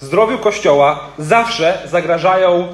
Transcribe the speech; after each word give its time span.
zdrowiu 0.00 0.38
Kościoła 0.38 1.00
zawsze 1.18 1.78
zagrażają 1.86 2.68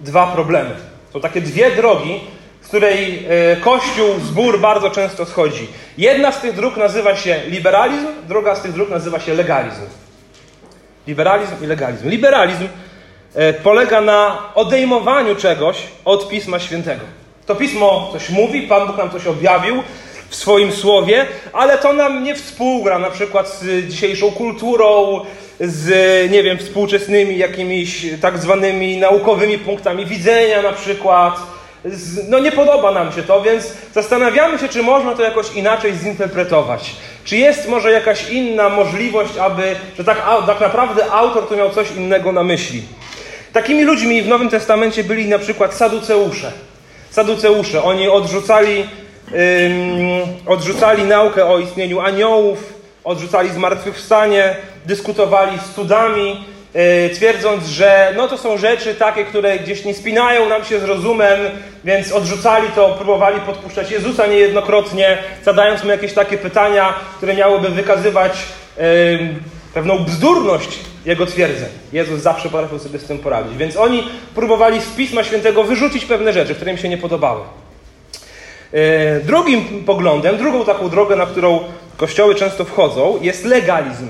dwa 0.00 0.26
problemy. 0.26 0.70
Są 1.12 1.20
takie 1.20 1.40
dwie 1.40 1.70
drogi, 1.70 2.20
z 2.62 2.68
której 2.68 3.26
e, 3.28 3.56
Kościół, 3.56 4.06
zbór 4.22 4.60
bardzo 4.60 4.90
często 4.90 5.26
schodzi. 5.26 5.68
Jedna 5.98 6.32
z 6.32 6.40
tych 6.40 6.54
dróg 6.54 6.76
nazywa 6.76 7.16
się 7.16 7.40
liberalizm, 7.46 8.06
druga 8.28 8.54
z 8.54 8.62
tych 8.62 8.72
dróg 8.72 8.90
nazywa 8.90 9.20
się 9.20 9.34
legalizm. 9.34 9.82
Liberalizm 11.06 11.54
i 11.62 11.66
legalizm. 11.66 12.08
Liberalizm 12.08 12.68
e, 13.34 13.52
polega 13.52 14.00
na 14.00 14.38
odejmowaniu 14.54 15.36
czegoś 15.36 15.76
od 16.04 16.28
Pisma 16.28 16.58
Świętego. 16.58 17.02
To 17.46 17.54
Pismo 17.54 18.08
coś 18.12 18.30
mówi, 18.30 18.62
Pan 18.62 18.86
Bóg 18.86 18.96
nam 18.96 19.10
coś 19.10 19.26
objawił 19.26 19.82
w 20.28 20.36
swoim 20.36 20.72
słowie, 20.72 21.26
ale 21.52 21.78
to 21.78 21.92
nam 21.92 22.24
nie 22.24 22.34
współgra 22.34 22.98
na 22.98 23.10
przykład 23.10 23.48
z 23.48 23.86
dzisiejszą 23.86 24.30
kulturą, 24.30 25.20
z, 25.60 26.30
nie 26.30 26.42
wiem, 26.42 26.58
współczesnymi 26.58 27.38
jakimiś 27.38 28.06
tak 28.20 28.38
zwanymi 28.38 28.98
naukowymi 28.98 29.58
punktami 29.58 30.06
widzenia 30.06 30.62
na 30.62 30.72
przykład. 30.72 31.34
Z, 31.84 32.28
no 32.28 32.38
nie 32.38 32.52
podoba 32.52 32.92
nam 32.92 33.12
się 33.12 33.22
to, 33.22 33.42
więc 33.42 33.72
zastanawiamy 33.94 34.58
się, 34.58 34.68
czy 34.68 34.82
można 34.82 35.14
to 35.14 35.22
jakoś 35.22 35.54
inaczej 35.54 35.92
zinterpretować. 35.94 36.90
Czy 37.24 37.36
jest 37.36 37.68
może 37.68 37.92
jakaś 37.92 38.30
inna 38.30 38.68
możliwość, 38.68 39.36
aby, 39.36 39.76
że 39.98 40.04
tak, 40.04 40.22
tak 40.46 40.60
naprawdę 40.60 41.10
autor 41.12 41.48
tu 41.48 41.56
miał 41.56 41.70
coś 41.70 41.90
innego 41.90 42.32
na 42.32 42.42
myśli. 42.42 42.82
Takimi 43.52 43.84
ludźmi 43.84 44.22
w 44.22 44.28
Nowym 44.28 44.48
Testamencie 44.48 45.04
byli 45.04 45.28
na 45.28 45.38
przykład 45.38 45.74
saduceusze. 45.74 46.52
Saduceusze, 47.10 47.82
oni 47.82 48.08
odrzucali, 48.08 48.80
ym, 48.80 48.86
odrzucali 50.46 51.02
naukę 51.02 51.46
o 51.46 51.58
istnieniu 51.58 52.00
aniołów, 52.00 52.74
odrzucali 53.04 53.50
zmartwychwstanie, 53.50 54.56
dyskutowali 54.86 55.58
z 55.58 55.74
cudami, 55.74 56.44
yy, 56.74 57.10
twierdząc, 57.14 57.66
że 57.66 58.12
no 58.16 58.28
to 58.28 58.38
są 58.38 58.58
rzeczy 58.58 58.94
takie, 58.94 59.24
które 59.24 59.58
gdzieś 59.58 59.84
nie 59.84 59.94
spinają 59.94 60.48
nam 60.48 60.64
się 60.64 60.80
z 60.80 60.84
rozumem, 60.84 61.40
więc 61.84 62.12
odrzucali 62.12 62.68
to, 62.74 62.88
próbowali 62.88 63.40
podpuszczać 63.40 63.90
Jezusa 63.90 64.26
niejednokrotnie, 64.26 65.18
zadając 65.44 65.84
mu 65.84 65.90
jakieś 65.90 66.12
takie 66.12 66.38
pytania, 66.38 66.94
które 67.16 67.34
miałyby 67.34 67.68
wykazywać 67.68 68.32
yy, 68.76 68.84
pewną 69.74 69.98
bzdurność 69.98 70.78
jego 71.04 71.26
twierdzeń. 71.26 71.68
Jezus 71.92 72.20
zawsze 72.20 72.48
potrafił 72.48 72.78
sobie 72.78 72.98
z 72.98 73.04
tym 73.04 73.18
poradzić. 73.18 73.56
Więc 73.56 73.76
oni 73.76 74.08
próbowali 74.34 74.80
z 74.80 74.86
Pisma 74.86 75.24
Świętego 75.24 75.64
wyrzucić 75.64 76.04
pewne 76.04 76.32
rzeczy, 76.32 76.54
które 76.54 76.72
im 76.72 76.78
się 76.78 76.88
nie 76.88 76.98
podobały. 76.98 77.40
E, 78.72 79.20
drugim 79.20 79.84
poglądem, 79.84 80.36
drugą 80.36 80.64
taką 80.64 80.88
drogę, 80.88 81.16
na 81.16 81.26
którą 81.26 81.60
kościoły 81.96 82.34
często 82.34 82.64
wchodzą, 82.64 83.18
jest 83.22 83.44
legalizm, 83.44 84.08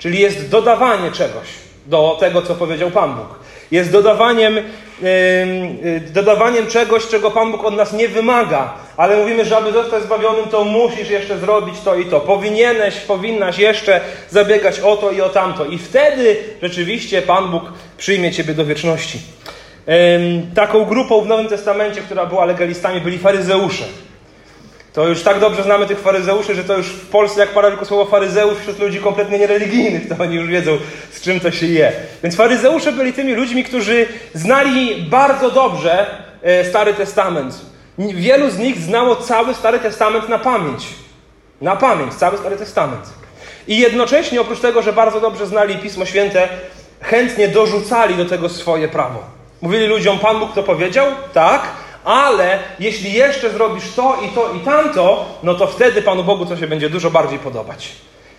czyli 0.00 0.20
jest 0.20 0.50
dodawanie 0.50 1.12
czegoś 1.12 1.46
do 1.86 2.16
tego, 2.20 2.42
co 2.42 2.54
powiedział 2.54 2.90
Pan 2.90 3.14
Bóg. 3.14 3.38
Jest 3.70 3.92
dodawaniem, 3.92 4.54
yy, 4.54 6.00
dodawaniem 6.00 6.66
czegoś, 6.66 7.06
czego 7.06 7.30
Pan 7.30 7.52
Bóg 7.52 7.64
od 7.64 7.76
nas 7.76 7.92
nie 7.92 8.08
wymaga, 8.08 8.72
ale 8.96 9.16
mówimy, 9.16 9.44
że 9.44 9.56
aby 9.56 9.72
zostać 9.72 10.02
zbawionym, 10.02 10.44
to 10.50 10.64
musisz 10.64 11.10
jeszcze 11.10 11.38
zrobić 11.38 11.74
to 11.84 11.94
i 11.94 12.04
to. 12.04 12.20
Powinieneś, 12.20 12.94
powinnaś 12.96 13.58
jeszcze 13.58 14.00
zabiegać 14.30 14.80
o 14.80 14.96
to 14.96 15.10
i 15.10 15.20
o 15.20 15.28
tamto. 15.28 15.64
I 15.64 15.78
wtedy 15.78 16.36
rzeczywiście 16.62 17.22
Pan 17.22 17.50
Bóg 17.50 17.62
przyjmie 17.96 18.32
Ciebie 18.32 18.54
do 18.54 18.64
wieczności. 18.64 19.18
Taką 20.54 20.84
grupą 20.84 21.20
w 21.20 21.26
Nowym 21.26 21.48
Testamencie, 21.48 22.00
która 22.00 22.26
była 22.26 22.44
legalistami, 22.44 23.00
byli 23.00 23.18
faryzeusze. 23.18 23.84
To 24.92 25.08
już 25.08 25.22
tak 25.22 25.40
dobrze 25.40 25.62
znamy 25.62 25.86
tych 25.86 25.98
faryzeuszy, 25.98 26.54
że 26.54 26.64
to 26.64 26.76
już 26.76 26.86
w 26.86 27.08
Polsce, 27.08 27.40
jak 27.40 27.48
pada 27.48 27.68
tylko 27.68 27.84
słowo 27.84 28.10
faryzeusz 28.10 28.58
wśród 28.58 28.78
ludzi 28.78 29.00
kompletnie 29.00 29.38
niereligijnych, 29.38 30.08
to 30.08 30.22
oni 30.22 30.36
już 30.36 30.46
wiedzą, 30.46 30.78
z 31.12 31.20
czym 31.20 31.40
to 31.40 31.50
się 31.50 31.66
je. 31.66 31.92
Więc 32.22 32.36
faryzeusze 32.36 32.92
byli 32.92 33.12
tymi 33.12 33.34
ludźmi, 33.34 33.64
którzy 33.64 34.06
znali 34.34 35.02
bardzo 35.02 35.50
dobrze 35.50 36.06
e, 36.42 36.64
Stary 36.64 36.94
Testament. 36.94 37.60
Wielu 37.98 38.50
z 38.50 38.58
nich 38.58 38.78
znało 38.78 39.16
cały 39.16 39.54
Stary 39.54 39.78
Testament 39.78 40.28
na 40.28 40.38
pamięć. 40.38 40.86
Na 41.60 41.76
pamięć, 41.76 42.14
cały 42.14 42.38
Stary 42.38 42.56
Testament. 42.56 43.02
I 43.68 43.78
jednocześnie, 43.78 44.40
oprócz 44.40 44.60
tego, 44.60 44.82
że 44.82 44.92
bardzo 44.92 45.20
dobrze 45.20 45.46
znali 45.46 45.76
Pismo 45.76 46.04
Święte, 46.04 46.48
chętnie 47.00 47.48
dorzucali 47.48 48.16
do 48.16 48.24
tego 48.24 48.48
swoje 48.48 48.88
prawo. 48.88 49.22
Mówili 49.62 49.86
ludziom, 49.86 50.18
Pan 50.18 50.38
Bóg 50.38 50.54
to 50.54 50.62
powiedział? 50.62 51.06
Tak. 51.32 51.62
Ale 52.04 52.58
jeśli 52.80 53.12
jeszcze 53.12 53.50
zrobisz 53.50 53.84
to 53.96 54.18
i 54.26 54.28
to 54.28 54.54
i 54.54 54.60
tamto, 54.60 55.24
no 55.42 55.54
to 55.54 55.66
wtedy 55.66 56.02
Panu 56.02 56.24
Bogu 56.24 56.46
to 56.46 56.56
się 56.56 56.66
będzie 56.66 56.90
dużo 56.90 57.10
bardziej 57.10 57.38
podobać. 57.38 57.92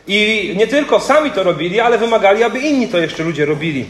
I 0.07 0.53
nie 0.57 0.67
tylko 0.67 0.99
sami 0.99 1.31
to 1.31 1.43
robili, 1.43 1.79
ale 1.79 1.97
wymagali, 1.97 2.43
aby 2.43 2.59
inni 2.59 2.87
to 2.87 2.97
jeszcze 2.97 3.23
ludzie 3.23 3.45
robili. 3.45 3.85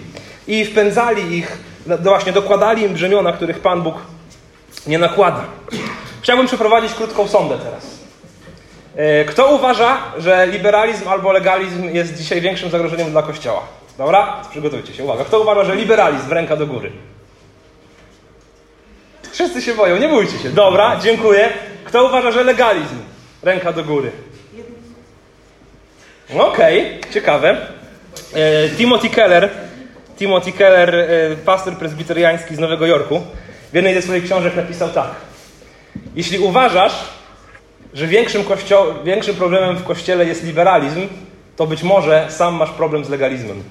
I 0.48 0.66
wpędzali 0.66 1.38
ich, 1.38 1.58
no 1.88 1.98
właśnie 1.98 2.32
dokładali 2.32 2.84
im 2.84 2.94
brzemiona, 2.94 3.34
których 3.34 3.60
Pan 3.60 3.82
Bóg 3.82 3.96
nie 4.88 4.98
nakłada. 4.98 5.44
Chciałbym 6.22 6.48
przeprowadzić 6.48 6.94
krótką 6.94 7.28
sondę 7.28 7.58
teraz. 7.58 7.88
E, 8.96 9.26
kto 9.26 9.52
uważa, 9.52 9.98
że 10.18 10.48
liberalizm 10.48 11.08
albo 11.08 11.32
legalizm 11.32 11.96
jest 11.96 12.18
dzisiaj 12.18 12.42
większym 12.42 12.70
zagrożeniem 12.70 13.12
dla 13.12 13.24
Kościoła? 13.24 13.62
Dobra? 13.98 14.42
Przygotujcie 14.50 14.94
się. 14.94 15.04
Uwaga. 15.04 15.26
Kto 15.26 15.40
uważa, 15.40 15.64
że 15.64 15.76
liberalizm, 15.76 16.32
ręka 16.32 16.56
do 16.56 16.68
góry? 16.68 16.92
Wszyscy 19.32 19.62
się 19.62 19.74
boją, 19.74 19.98
nie 19.98 20.10
bójcie 20.10 20.40
się. 20.40 20.50
Dobra, 20.50 21.00
dziękuję. 21.04 21.50
Kto 21.84 22.06
uważa, 22.06 22.32
że 22.32 22.44
legalizm? 22.44 22.96
Ręka 23.44 23.74
do 23.74 23.84
góry. 23.84 24.12
Okej, 26.40 26.98
okay, 27.00 27.14
ciekawe. 27.14 27.58
E, 28.34 28.70
Timothy 28.70 29.10
Keller, 29.10 29.50
Timothy 30.18 30.52
Keller, 30.52 30.96
e, 30.96 31.36
pastor 31.46 31.74
prezbiteriański 31.78 32.56
z 32.56 32.60
Nowego 32.60 32.86
Jorku, 32.86 33.22
w 33.72 33.76
jednej 33.76 33.94
ze 33.94 34.02
swoich 34.02 34.24
książek 34.24 34.56
napisał 34.56 34.90
tak. 34.90 35.12
Jeśli 36.16 36.40
uważasz, 36.40 36.94
że 37.94 38.08
większym, 38.08 38.44
kościo- 38.44 39.04
większym 39.04 39.36
problemem 39.36 39.76
w 39.76 39.84
kościele 39.84 40.26
jest 40.26 40.44
liberalizm, 40.44 41.08
to 41.56 41.68
być 41.68 41.84
może 41.84 42.26
sam 42.30 42.56
masz 42.56 42.70
problem 42.70 43.06
z 43.06 43.10
legalizmem. 43.10 43.64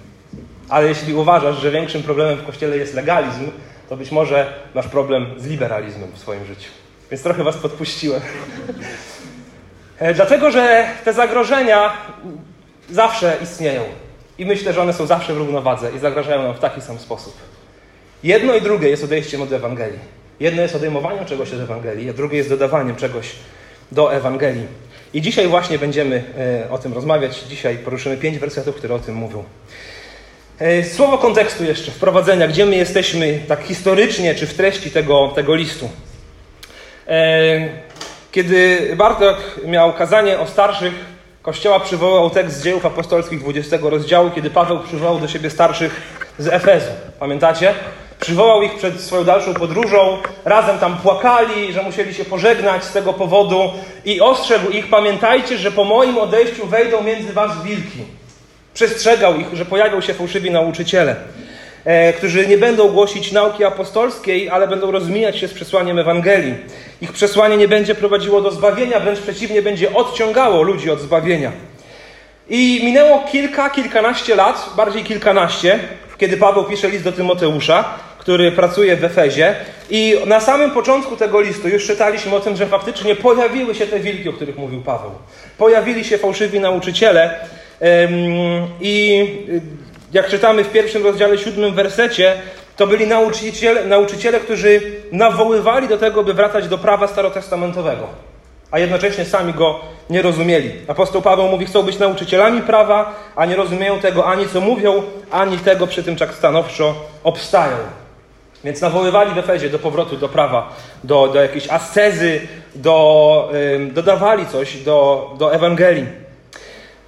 Ale 0.69 0.89
jeśli 0.89 1.15
uważasz, 1.15 1.57
że 1.57 1.71
większym 1.71 2.03
problemem 2.03 2.39
w 2.39 2.47
kościele 2.47 2.77
jest 2.77 2.95
legalizm, 2.95 3.51
to 3.91 3.97
być 3.97 4.11
może 4.13 4.53
masz 4.75 4.89
problem 4.89 5.27
z 5.37 5.47
liberalizmem 5.47 6.13
w 6.15 6.19
swoim 6.19 6.45
życiu. 6.47 6.71
Więc 7.11 7.23
trochę 7.23 7.45
was 7.45 7.57
podpuściłem. 7.57 8.21
E, 9.99 10.15
dlatego, 10.15 10.51
że 10.51 10.89
te 11.05 11.13
zagrożenia 11.13 11.93
zawsze 12.91 13.37
istnieją. 13.43 13.83
I 14.39 14.47
myślę, 14.47 14.73
że 14.73 14.83
one 14.83 14.93
są 14.93 15.07
zawsze 15.07 15.35
w 15.35 15.37
równowadze 15.37 15.91
i 15.97 15.99
zagrażają 15.99 16.43
nam 16.43 16.55
w 16.55 16.59
taki 16.59 16.81
sam 16.81 16.99
sposób. 16.99 17.37
Jedno 18.23 18.55
i 18.55 18.63
drugie 18.63 18.89
jest 18.89 19.05
odejściem 19.05 19.43
od 19.43 19.53
Ewangelii. 19.53 19.99
Jedno 20.41 20.63
jest 20.63 20.75
odejmowaniem 20.75 21.25
czegoś 21.25 21.53
od 21.53 21.61
Ewangelii, 21.61 22.11
a 22.11 22.13
drugie 22.13 22.37
jest 22.39 22.49
dodawaniem 22.49 22.97
czegoś 22.97 23.33
do 23.93 24.15
Ewangelii. 24.15 24.67
I 25.15 25.23
dzisiaj 25.23 25.49
właśnie 25.49 25.79
będziemy 25.79 26.25
e, 26.67 26.71
o 26.71 26.79
tym 26.79 26.93
rozmawiać. 26.93 27.41
Dzisiaj 27.41 27.79
poruszymy 27.79 28.17
pięć 28.17 28.39
wersetów, 28.39 28.77
które 28.77 28.95
o 28.95 28.99
tym 28.99 29.15
mówią. 29.15 29.45
E, 30.61 30.85
słowo 30.85 31.19
kontekstu 31.19 31.65
jeszcze, 31.65 31.91
wprowadzenia, 31.91 32.49
gdzie 32.49 32.67
my 32.67 32.77
jesteśmy 32.77 33.41
tak 33.49 33.63
historycznie, 33.63 34.35
czy 34.35 34.47
w 34.47 34.55
treści 34.55 34.91
tego, 34.91 35.29
tego 35.29 35.55
listu. 35.55 35.91
E, 37.09 37.69
kiedy 38.33 38.91
Bartek 38.97 39.37
miał 39.67 39.93
kazanie 39.93 40.39
o 40.39 40.47
starszych, 40.47 40.95
Kościoła 41.43 41.81
przywołał 41.81 42.31
tekst 42.31 42.57
z 42.57 42.65
dziejów 42.65 42.87
apostolskich 42.87 43.41
20 43.41 43.77
rozdziału, 43.83 44.31
kiedy 44.31 44.51
Paweł 44.51 44.79
przywołał 44.79 45.19
do 45.19 45.29
siebie 45.29 45.51
starszych 45.51 46.01
z 46.39 46.49
Efezu. 46.49 46.91
Pamiętacie? 47.19 47.75
Przywołał 48.21 48.63
ich 48.63 48.75
przed 48.75 49.01
swoją 49.01 49.25
dalszą 49.25 49.55
podróżą, 49.55 50.19
razem 50.45 50.79
tam 50.79 50.97
płakali, 50.97 51.73
że 51.73 51.83
musieli 51.83 52.15
się 52.15 52.25
pożegnać 52.25 52.85
z 52.85 52.93
tego 52.93 53.13
powodu 53.13 53.73
i 54.05 54.21
ostrzegł 54.21 54.71
ich, 54.71 54.91
pamiętajcie, 54.91 55.59
że 55.59 55.71
po 55.71 55.85
moim 55.85 56.19
odejściu 56.19 56.67
wejdą 56.67 57.03
między 57.03 57.33
was 57.33 57.63
wilki. 57.63 58.20
Przestrzegał 58.75 59.37
ich, 59.37 59.47
że 59.53 59.65
pojawią 59.65 60.01
się 60.01 60.15
fałszywi 60.15 60.51
nauczyciele, 60.51 61.17
e, 61.85 62.13
którzy 62.13 62.47
nie 62.47 62.59
będą 62.59 62.89
głosić 62.89 63.33
nauki 63.33 63.65
apostolskiej, 63.65 64.49
ale 64.49 64.69
będą 64.69 64.91
rozmijać 64.91 65.39
się 65.39 65.49
z 65.49 65.55
przesłaniem 65.55 65.99
Ewangelii. 65.99 66.55
Ich 67.01 67.13
przesłanie 67.13 67.57
nie 67.57 67.69
będzie 67.69 67.95
prowadziło 67.95 68.41
do 68.41 68.51
zbawienia, 68.51 69.01
wręcz 69.01 69.21
przeciwnie, 69.21 69.63
będzie 69.63 69.95
odciągało 69.95 70.63
ludzi 70.63 70.91
od 70.91 71.01
zbawienia. 71.01 71.53
I 72.49 72.81
minęło 72.85 73.25
kilka, 73.33 73.71
kilkanaście 73.71 74.35
lat, 74.35 74.71
bardziej 74.77 75.05
kilkanaście, 75.05 75.79
kiedy 76.19 76.37
Paweł 76.37 76.65
pisze 76.65 76.89
list 76.91 77.05
do 77.05 77.13
Tymoteusza, 77.13 77.85
który 78.19 78.53
pracuje 78.53 78.97
w 78.97 79.05
Efezie. 79.05 79.55
I 79.91 80.17
na 80.27 80.41
samym 80.41 80.71
początku 80.71 81.17
tego 81.17 81.41
listu 81.41 81.69
już 81.69 81.87
czytaliśmy 81.87 82.35
o 82.35 82.41
tym, 82.41 82.57
że 82.57 82.67
faktycznie 82.67 83.15
pojawiły 83.15 83.75
się 83.75 83.87
te 83.87 84.01
wilki, 84.01 84.29
o 84.29 84.33
których 84.33 84.59
mówił 84.59 84.83
Paweł. 84.83 85.11
Pojawili 85.59 86.05
się 86.05 86.19
fałszywi 86.19 86.61
nauczyciele, 86.61 87.41
i 88.81 89.27
y, 89.49 89.61
jak 90.13 90.29
czytamy 90.29 90.65
w 90.65 90.73
pierwszym 90.73 91.05
rozdziale, 91.05 91.39
siódmym 91.39 91.75
wersecie, 91.75 92.35
to 92.77 92.87
byli 92.87 93.07
nauczyciele, 93.07 93.85
nauczyciele, 93.85 94.41
którzy 94.41 94.81
nawoływali 95.13 95.89
do 95.89 95.99
tego, 95.99 96.25
by 96.25 96.35
wracać 96.35 96.69
do 96.69 96.79
prawa 96.79 97.07
starotestamentowego. 97.07 98.07
a 98.71 98.79
jednocześnie 98.79 99.25
sami 99.25 99.53
go 99.55 99.81
nie 100.11 100.23
rozumieli. 100.23 100.73
Apostoł 100.89 101.23
Paweł 101.23 101.49
mówi, 101.49 101.67
chcą 101.67 101.83
być 101.83 101.99
nauczycielami 101.99 102.63
prawa, 102.63 103.15
a 103.37 103.47
nie 103.47 103.57
rozumieją 103.57 103.99
tego 103.99 104.27
ani 104.27 104.49
co 104.49 104.61
mówią, 104.61 105.03
ani 105.31 105.59
tego 105.59 105.87
przy 105.87 106.03
tym 106.03 106.17
tak 106.17 106.35
stanowczo 106.35 106.95
obstają. 107.25 107.77
Więc 108.65 108.81
nawoływali 108.81 109.35
w 109.35 109.39
Efezie 109.39 109.71
do 109.71 109.79
powrotu 109.79 110.17
do 110.17 110.29
prawa, 110.29 110.77
do, 111.05 111.29
do 111.29 111.43
jakiejś 111.43 111.71
ascezy, 111.71 112.41
do, 112.75 113.53
dodawali 113.93 114.47
coś 114.47 114.77
do, 114.77 115.31
do 115.39 115.55
Ewangelii. 115.55 116.07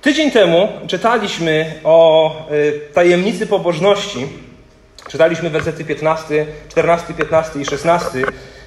Tydzień 0.02 0.30
temu 0.30 0.68
czytaliśmy 0.86 1.74
o 1.84 2.36
yy, 2.50 2.80
tajemnicy 2.94 3.46
pobożności. 3.46 4.28
Czytaliśmy 5.08 5.50
wersety 5.50 5.84
15, 5.84 6.46
14, 6.68 7.14
15 7.14 7.60
i 7.60 7.64
16 7.64 8.08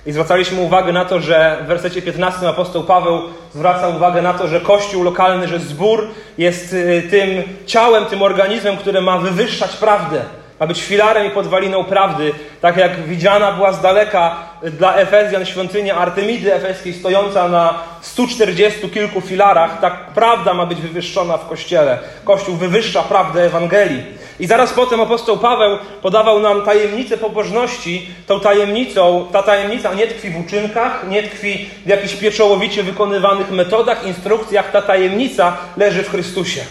i 0.06 0.12
zwracaliśmy 0.12 0.62
uwagę 0.62 0.94
na 0.94 1.06
to, 1.06 1.20
że 1.20 1.58
w 1.64 1.68
wersecie 1.68 2.02
15 2.02 2.50
apostoł 2.50 2.84
Paweł 2.84 3.22
zwraca 3.54 3.88
uwagę 3.88 4.22
na 4.22 4.34
to, 4.34 4.48
że 4.48 4.62
kościół 4.62 5.04
lokalny, 5.04 5.48
że 5.48 5.60
zbór 5.60 6.08
jest 6.38 6.74
y, 6.74 7.04
tym 7.10 7.44
ciałem, 7.66 8.06
tym 8.06 8.22
organizmem, 8.22 8.78
które 8.78 9.02
ma 9.02 9.18
wywyższać 9.18 9.76
prawdę 9.76 10.22
ma 10.60 10.68
być 10.68 10.84
filarem 10.84 11.28
i 11.28 11.30
podwaliną 11.30 11.84
prawdy, 11.84 12.34
tak 12.62 12.78
jak 12.78 13.04
widziana 13.04 13.52
była 13.52 13.74
z 13.74 13.82
daleka 13.82 14.36
dla 14.64 14.96
Efezjan 14.96 15.46
świątynia 15.46 15.96
Artemidy 15.96 16.54
Efeskiej 16.54 16.94
stojąca 16.94 17.48
na 17.48 17.74
140 18.02 18.90
kilku 18.90 19.22
filarach, 19.22 19.80
tak 19.82 19.94
prawda 20.14 20.54
ma 20.54 20.66
być 20.66 20.82
wywyższona 20.82 21.38
w 21.38 21.50
Kościele. 21.50 22.00
Kościół 22.24 22.56
wywyższa 22.56 23.04
prawdę 23.04 23.46
Ewangelii. 23.46 24.04
I 24.40 24.48
zaraz 24.48 24.74
potem 24.74 25.02
apostoł 25.02 25.38
Paweł 25.38 25.78
podawał 26.02 26.40
nam 26.40 26.62
tajemnicę 26.62 27.18
pobożności. 27.18 28.10
Tą 28.28 28.40
tajemnicą, 28.40 29.28
ta 29.32 29.44
tajemnica 29.44 29.94
nie 29.94 30.08
tkwi 30.08 30.30
w 30.30 30.40
uczynkach, 30.40 31.08
nie 31.08 31.24
tkwi 31.24 31.70
w 31.86 31.90
jakichś 31.90 32.14
pieczołowicie 32.14 32.84
wykonywanych 32.84 33.52
metodach, 33.52 34.08
instrukcjach. 34.08 34.72
Ta 34.72 34.82
tajemnica 34.82 35.58
leży 35.78 36.04
w 36.04 36.10
Chrystusie. 36.10 36.62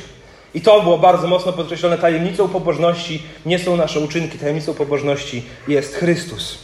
I 0.55 0.61
to 0.61 0.83
było 0.83 0.99
bardzo 0.99 1.27
mocno 1.27 1.53
podkreślone. 1.53 1.99
Tajemnicą 1.99 2.49
pobożności 2.49 3.23
nie 3.47 3.59
są 3.59 3.77
nasze 3.77 4.01
uczynki, 4.01 4.39
tajemnicą 4.39 4.75
pobożności 4.75 5.43
jest 5.69 5.95
Chrystus. 5.95 6.59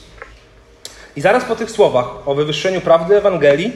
I 1.17 1.21
zaraz 1.21 1.45
po 1.45 1.57
tych 1.57 1.71
słowach 1.71 2.07
o 2.27 2.35
wywyższeniu 2.35 2.81
prawdy 2.81 3.17
Ewangelii, 3.17 3.73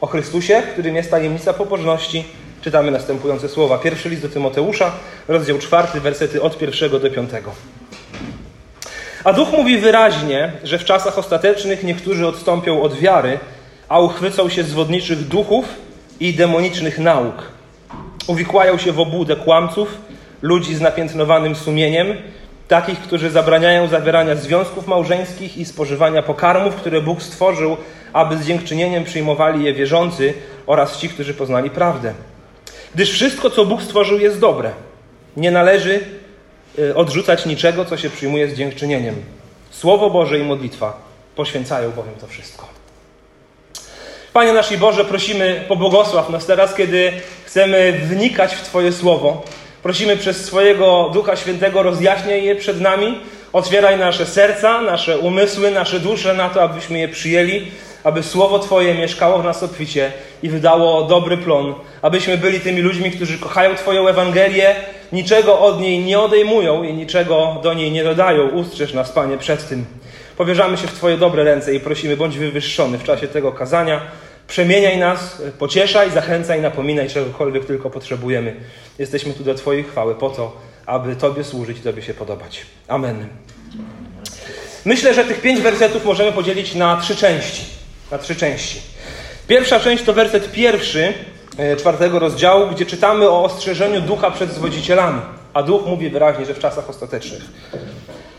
o 0.00 0.06
Chrystusie, 0.06 0.62
którym 0.72 0.96
jest 0.96 1.10
tajemnica 1.10 1.52
pobożności, 1.52 2.24
czytamy 2.62 2.90
następujące 2.90 3.48
słowa. 3.48 3.78
Pierwszy 3.78 4.08
list 4.08 4.22
do 4.22 4.28
Tymoteusza, 4.28 4.92
rozdział 5.28 5.58
czwarty, 5.58 6.00
wersety 6.00 6.42
od 6.42 6.58
pierwszego 6.58 6.98
do 6.98 7.10
piątego. 7.10 7.50
A 9.24 9.32
Duch 9.32 9.52
mówi 9.52 9.78
wyraźnie, 9.78 10.52
że 10.64 10.78
w 10.78 10.84
czasach 10.84 11.18
ostatecznych 11.18 11.84
niektórzy 11.84 12.26
odstąpią 12.26 12.82
od 12.82 12.94
wiary, 12.94 13.38
a 13.88 14.00
uchwycą 14.00 14.48
się 14.48 14.64
zwodniczych 14.64 15.28
duchów 15.28 15.64
i 16.20 16.34
demonicznych 16.34 16.98
nauk– 16.98 17.34
uwikłają 18.28 18.78
się 18.78 18.92
w 18.92 19.00
obłudę 19.00 19.36
kłamców, 19.36 19.98
ludzi 20.42 20.74
z 20.74 20.80
napiętnowanym 20.80 21.56
sumieniem, 21.56 22.16
takich, 22.68 22.98
którzy 22.98 23.30
zabraniają 23.30 23.88
zawierania 23.88 24.34
związków 24.34 24.86
małżeńskich 24.86 25.58
i 25.58 25.64
spożywania 25.64 26.22
pokarmów, 26.22 26.74
które 26.74 27.00
Bóg 27.00 27.22
stworzył, 27.22 27.76
aby 28.12 28.36
z 28.36 28.46
dziękczynieniem 28.46 29.04
przyjmowali 29.04 29.64
je 29.64 29.74
wierzący 29.74 30.34
oraz 30.66 30.98
ci, 30.98 31.08
którzy 31.08 31.34
poznali 31.34 31.70
prawdę. 31.70 32.14
Gdyż 32.94 33.10
wszystko, 33.10 33.50
co 33.50 33.64
Bóg 33.64 33.82
stworzył, 33.82 34.18
jest 34.18 34.40
dobre. 34.40 34.70
Nie 35.36 35.50
należy 35.50 36.00
y, 36.78 36.94
odrzucać 36.96 37.46
niczego, 37.46 37.84
co 37.84 37.96
się 37.96 38.10
przyjmuje 38.10 38.48
z 38.48 38.54
dziękczynieniem. 38.54 39.14
Słowo 39.70 40.10
Boże 40.10 40.38
i 40.38 40.42
modlitwa 40.42 41.02
poświęcają 41.36 41.90
bowiem 41.90 42.14
to 42.20 42.26
wszystko. 42.26 42.68
Panie 44.32 44.52
nasz 44.52 44.76
Boże, 44.76 45.04
prosimy, 45.04 45.64
pobłogosław 45.68 46.30
nas 46.30 46.46
teraz, 46.46 46.74
kiedy 46.74 47.12
chcemy 47.48 47.92
wnikać 47.92 48.54
w 48.54 48.62
Twoje 48.62 48.92
słowo. 48.92 49.44
Prosimy 49.82 50.16
przez 50.16 50.44
swojego 50.44 51.10
Ducha 51.14 51.36
Świętego 51.36 51.82
rozjaśniaj 51.82 52.44
je 52.44 52.56
przed 52.56 52.80
nami, 52.80 53.18
otwieraj 53.52 53.98
nasze 53.98 54.26
serca, 54.26 54.82
nasze 54.82 55.18
umysły, 55.18 55.70
nasze 55.70 56.00
dusze 56.00 56.34
na 56.34 56.48
to, 56.48 56.62
abyśmy 56.62 56.98
je 56.98 57.08
przyjęli, 57.08 57.66
aby 58.04 58.22
Słowo 58.22 58.58
Twoje 58.58 58.94
mieszkało 58.94 59.38
w 59.38 59.44
nas 59.44 59.62
obficie 59.62 60.12
i 60.42 60.48
wydało 60.48 61.02
dobry 61.02 61.36
plon, 61.36 61.74
abyśmy 62.02 62.38
byli 62.38 62.60
tymi 62.60 62.80
ludźmi, 62.80 63.10
którzy 63.10 63.38
kochają 63.38 63.74
Twoją 63.74 64.08
Ewangelię, 64.08 64.74
niczego 65.12 65.60
od 65.60 65.80
niej 65.80 65.98
nie 65.98 66.20
odejmują 66.20 66.82
i 66.82 66.94
niczego 66.94 67.60
do 67.62 67.74
niej 67.74 67.92
nie 67.92 68.04
dodają. 68.04 68.48
Ustrzeż 68.48 68.94
nas, 68.94 69.12
Panie, 69.12 69.38
przed 69.38 69.68
tym. 69.68 69.84
Powierzamy 70.36 70.76
się 70.76 70.86
w 70.86 70.92
Twoje 70.92 71.16
dobre 71.16 71.44
ręce 71.44 71.74
i 71.74 71.80
prosimy, 71.80 72.16
bądź 72.16 72.38
wywyższony 72.38 72.98
w 72.98 73.04
czasie 73.04 73.28
tego 73.28 73.52
kazania. 73.52 74.00
Przemieniaj 74.48 74.98
nas, 74.98 75.42
pocieszaj, 75.58 76.10
zachęcaj, 76.10 76.60
napominaj 76.60 77.08
czegokolwiek 77.08 77.64
tylko 77.64 77.90
potrzebujemy. 77.90 78.56
Jesteśmy 78.98 79.32
tu 79.32 79.44
do 79.44 79.54
Twojej 79.54 79.84
chwały 79.84 80.14
po 80.14 80.30
to, 80.30 80.56
aby 80.86 81.16
Tobie 81.16 81.44
służyć 81.44 81.78
i 81.78 81.80
Tobie 81.80 82.02
się 82.02 82.14
podobać. 82.14 82.66
Amen. 82.88 83.26
Myślę, 84.84 85.14
że 85.14 85.24
tych 85.24 85.40
pięć 85.40 85.60
wersetów 85.60 86.04
możemy 86.04 86.32
podzielić 86.32 86.74
na 86.74 87.00
trzy 87.00 87.16
części. 87.16 87.64
Na 88.10 88.18
trzy 88.18 88.36
części. 88.36 88.80
Pierwsza 89.48 89.80
część 89.80 90.04
to 90.04 90.12
werset 90.12 90.52
pierwszy 90.52 91.14
e, 91.58 91.76
czwartego 91.76 92.18
rozdziału, 92.18 92.66
gdzie 92.66 92.86
czytamy 92.86 93.28
o 93.28 93.44
ostrzeżeniu 93.44 94.00
ducha 94.00 94.30
przed 94.30 94.50
zwodzicielami. 94.50 95.20
A 95.54 95.62
duch 95.62 95.86
mówi 95.86 96.10
wyraźnie, 96.10 96.46
że 96.46 96.54
w 96.54 96.58
czasach 96.58 96.90
ostatecznych 96.90 97.42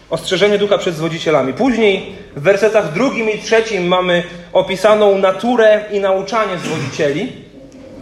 ostrzeżenie 0.09 0.57
ducha 0.57 0.77
przed 0.77 0.95
zwodzicielami. 0.95 1.53
Później 1.53 2.15
w 2.35 2.41
wersetach 2.41 2.93
drugim 2.93 3.29
i 3.29 3.39
trzecim 3.39 3.87
mamy 3.87 4.23
opisaną 4.53 5.17
naturę 5.17 5.85
i 5.91 5.99
nauczanie 5.99 6.57
zwodzicieli, 6.57 7.31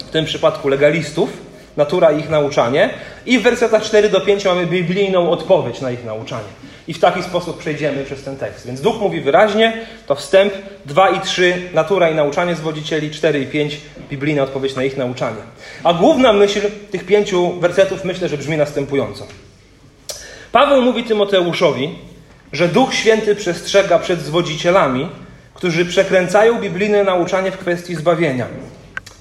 w 0.07 0.09
tym 0.09 0.25
przypadku 0.25 0.69
legalistów, 0.69 1.29
natura 1.77 2.11
i 2.11 2.19
ich 2.19 2.29
nauczanie. 2.29 2.89
I 3.25 3.39
w 3.39 3.41
wersetach 3.41 3.83
4 3.83 4.09
do 4.09 4.21
5 4.21 4.45
mamy 4.45 4.65
biblijną 4.65 5.31
odpowiedź 5.31 5.81
na 5.81 5.91
ich 5.91 6.05
nauczanie. 6.05 6.47
I 6.87 6.93
w 6.93 6.99
taki 6.99 7.23
sposób 7.23 7.57
przejdziemy 7.57 8.03
przez 8.03 8.23
ten 8.23 8.37
tekst. 8.37 8.67
Więc 8.67 8.81
duch 8.81 9.01
mówi 9.01 9.21
wyraźnie, 9.21 9.73
to 10.07 10.15
wstęp 10.15 10.53
2 10.85 11.09
i 11.09 11.21
3, 11.21 11.61
natura 11.73 12.09
i 12.09 12.15
nauczanie 12.15 12.55
zwodzicieli, 12.55 13.11
4 13.11 13.39
i 13.39 13.45
5, 13.45 13.77
biblijna 14.09 14.43
odpowiedź 14.43 14.75
na 14.75 14.83
ich 14.83 14.97
nauczanie. 14.97 15.41
A 15.83 15.93
główna 15.93 16.33
myśl 16.33 16.61
tych 16.91 17.05
pięciu 17.05 17.59
wersetów 17.59 18.03
myślę, 18.03 18.29
że 18.29 18.37
brzmi 18.37 18.57
następująco. 18.57 19.27
Paweł 20.51 20.81
mówi 20.81 21.03
Tymoteuszowi, 21.03 21.95
że 22.51 22.67
Duch 22.67 22.93
Święty 22.93 23.35
przestrzega 23.35 23.99
przed 23.99 24.21
zwodzicielami, 24.21 25.09
którzy 25.53 25.85
przekręcają 25.85 26.59
biblijne 26.59 27.03
nauczanie 27.03 27.51
w 27.51 27.57
kwestii 27.57 27.95
zbawienia. 27.95 28.47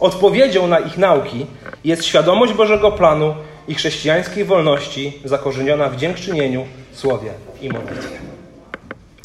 Odpowiedzią 0.00 0.66
na 0.66 0.78
ich 0.78 0.98
nauki 0.98 1.46
jest 1.84 2.04
świadomość 2.04 2.52
Bożego 2.52 2.92
planu 2.92 3.34
i 3.68 3.74
chrześcijańskiej 3.74 4.44
wolności 4.44 5.18
zakorzeniona 5.24 5.88
w 5.88 5.96
dziękczynieniu, 5.96 6.66
słowie 6.92 7.30
i 7.62 7.68
modlitwie. 7.68 8.16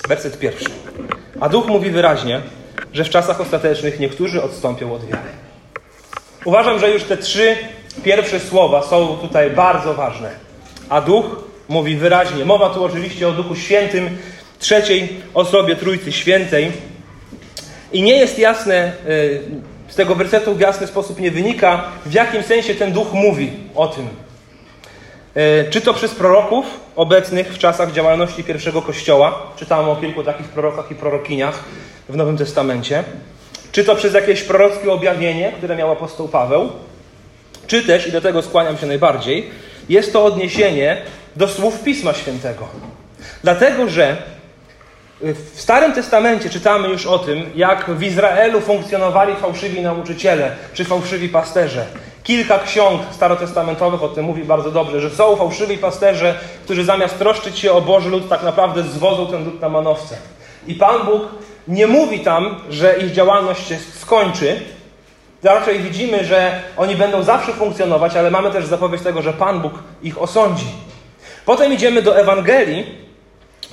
Werset 0.07 0.39
pierwszy. 0.39 0.69
A 1.39 1.49
Duch 1.49 1.67
mówi 1.67 1.89
wyraźnie, 1.89 2.41
że 2.93 3.03
w 3.03 3.09
czasach 3.09 3.41
ostatecznych 3.41 3.99
niektórzy 3.99 4.43
odstąpią 4.43 4.93
od 4.93 5.05
wiary. 5.05 5.29
Uważam, 6.45 6.79
że 6.79 6.91
już 6.91 7.03
te 7.03 7.17
trzy 7.17 7.57
pierwsze 8.03 8.39
słowa 8.39 8.83
są 8.83 9.17
tutaj 9.17 9.49
bardzo 9.49 9.93
ważne. 9.93 10.31
A 10.89 11.01
Duch 11.01 11.25
mówi 11.71 11.95
wyraźnie. 11.95 12.45
Mowa 12.45 12.69
tu 12.69 12.83
oczywiście 12.83 13.27
o 13.27 13.31
Duchu 13.31 13.55
Świętym, 13.55 14.17
trzeciej 14.59 15.09
osobie 15.33 15.75
Trójcy 15.75 16.11
Świętej. 16.11 16.71
I 17.93 18.01
nie 18.01 18.17
jest 18.17 18.39
jasne, 18.39 18.93
y, 19.09 19.41
z 19.87 19.95
tego 19.95 20.15
wersetu 20.15 20.55
w 20.55 20.59
jasny 20.59 20.87
sposób 20.87 21.19
nie 21.19 21.31
wynika, 21.31 21.83
w 22.05 22.13
jakim 22.13 22.43
sensie 22.43 22.75
ten 22.75 22.91
Duch 22.91 23.13
mówi 23.13 23.51
o 23.75 23.87
tym. 23.87 24.07
Y, 25.37 25.69
czy 25.69 25.81
to 25.81 25.93
przez 25.93 26.15
proroków 26.15 26.65
obecnych 26.95 27.53
w 27.53 27.57
czasach 27.57 27.91
działalności 27.91 28.43
pierwszego 28.43 28.81
Kościoła, 28.81 29.39
czytamy 29.55 29.89
o 29.89 29.95
kilku 29.95 30.23
takich 30.23 30.47
prorokach 30.47 30.91
i 30.91 30.95
prorokiniach 30.95 31.63
w 32.09 32.15
Nowym 32.15 32.37
Testamencie, 32.37 33.03
czy 33.71 33.83
to 33.83 33.95
przez 33.95 34.13
jakieś 34.13 34.41
prorockie 34.41 34.91
objawienie, 34.91 35.51
które 35.57 35.75
miał 35.75 35.91
apostoł 35.91 36.27
Paweł, 36.27 36.69
czy 37.67 37.83
też, 37.83 38.07
i 38.07 38.11
do 38.11 38.21
tego 38.21 38.41
skłaniam 38.41 38.77
się 38.77 38.85
najbardziej, 38.85 39.49
jest 39.89 40.13
to 40.13 40.25
odniesienie 40.25 41.01
do 41.35 41.47
słów 41.47 41.83
Pisma 41.83 42.13
Świętego. 42.13 42.67
Dlatego, 43.43 43.89
że 43.89 44.17
w 45.21 45.61
Starym 45.61 45.93
Testamencie 45.93 46.49
czytamy 46.49 46.87
już 46.87 47.05
o 47.05 47.19
tym, 47.19 47.49
jak 47.55 47.89
w 47.89 48.03
Izraelu 48.03 48.61
funkcjonowali 48.61 49.35
fałszywi 49.35 49.81
nauczyciele 49.81 50.51
czy 50.73 50.85
fałszywi 50.85 51.29
pasterze. 51.29 51.85
Kilka 52.23 52.59
ksiąg 52.59 53.01
starotestamentowych 53.11 54.03
o 54.03 54.07
tym 54.07 54.25
mówi 54.25 54.43
bardzo 54.43 54.71
dobrze, 54.71 55.01
że 55.01 55.09
są 55.09 55.35
fałszywi 55.35 55.77
pasterze, 55.77 56.39
którzy 56.63 56.85
zamiast 56.85 57.17
troszczyć 57.17 57.59
się 57.59 57.71
o 57.71 57.81
Boży 57.81 58.09
lud, 58.09 58.29
tak 58.29 58.43
naprawdę 58.43 58.83
zwodzą 58.83 59.27
ten 59.27 59.45
lud 59.45 59.61
na 59.61 59.69
manowce. 59.69 60.17
I 60.67 60.75
Pan 60.75 61.05
Bóg 61.05 61.21
nie 61.67 61.87
mówi 61.87 62.19
tam, 62.19 62.55
że 62.69 62.97
ich 62.97 63.11
działalność 63.11 63.67
się 63.67 63.77
skończy. 63.99 64.61
Raczej 65.43 65.79
widzimy, 65.79 66.25
że 66.25 66.61
oni 66.77 66.95
będą 66.95 67.23
zawsze 67.23 67.53
funkcjonować, 67.53 68.15
ale 68.15 68.31
mamy 68.31 68.51
też 68.51 68.65
zapowiedź 68.65 69.01
tego, 69.01 69.21
że 69.21 69.33
Pan 69.33 69.61
Bóg 69.61 69.73
ich 70.03 70.21
osądzi. 70.21 70.65
Potem 71.45 71.73
idziemy 71.73 72.01
do 72.01 72.19
Ewangelii 72.19 73.01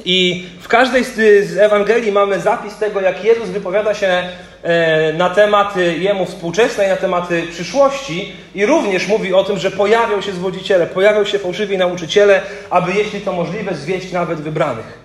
I 0.04 0.46
w 0.60 0.68
każdej 0.68 1.04
z, 1.04 1.56
Ewangelii 1.58 2.12
mamy 2.12 2.40
zapis 2.40 2.76
tego, 2.76 3.00
jak 3.00 3.24
Jezus 3.24 3.48
wypowiada 3.48 3.94
się 3.94 4.28
e, 4.62 5.12
na 5.12 5.30
tematy 5.30 5.98
Jemu 5.98 6.26
współczesnej, 6.26 6.88
na 6.88 6.96
tematy 6.96 7.42
przyszłości 7.50 8.32
i 8.54 8.66
również 8.66 9.08
mówi 9.08 9.34
o 9.34 9.44
tym, 9.44 9.58
że 9.58 9.70
pojawią 9.70 10.20
się 10.20 10.32
zwodziciele, 10.32 10.86
pojawią 10.86 11.24
się 11.24 11.38
fałszywi 11.38 11.78
nauczyciele, 11.78 12.42
aby 12.70 12.92
jeśli 12.92 13.20
to 13.20 13.32
możliwe, 13.32 13.74
zwieść 13.74 14.12
nawet 14.12 14.40
wybranych. 14.40 14.98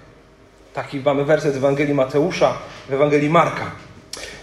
Taki 0.74 1.00
mamy 1.00 1.26
werset 1.26 1.54
w 1.54 1.58
Ewangelii 1.58 1.94
Mateusza, 1.94 2.54
w 2.90 2.94
Ewangelii 2.94 3.30
Marka. 3.30 3.72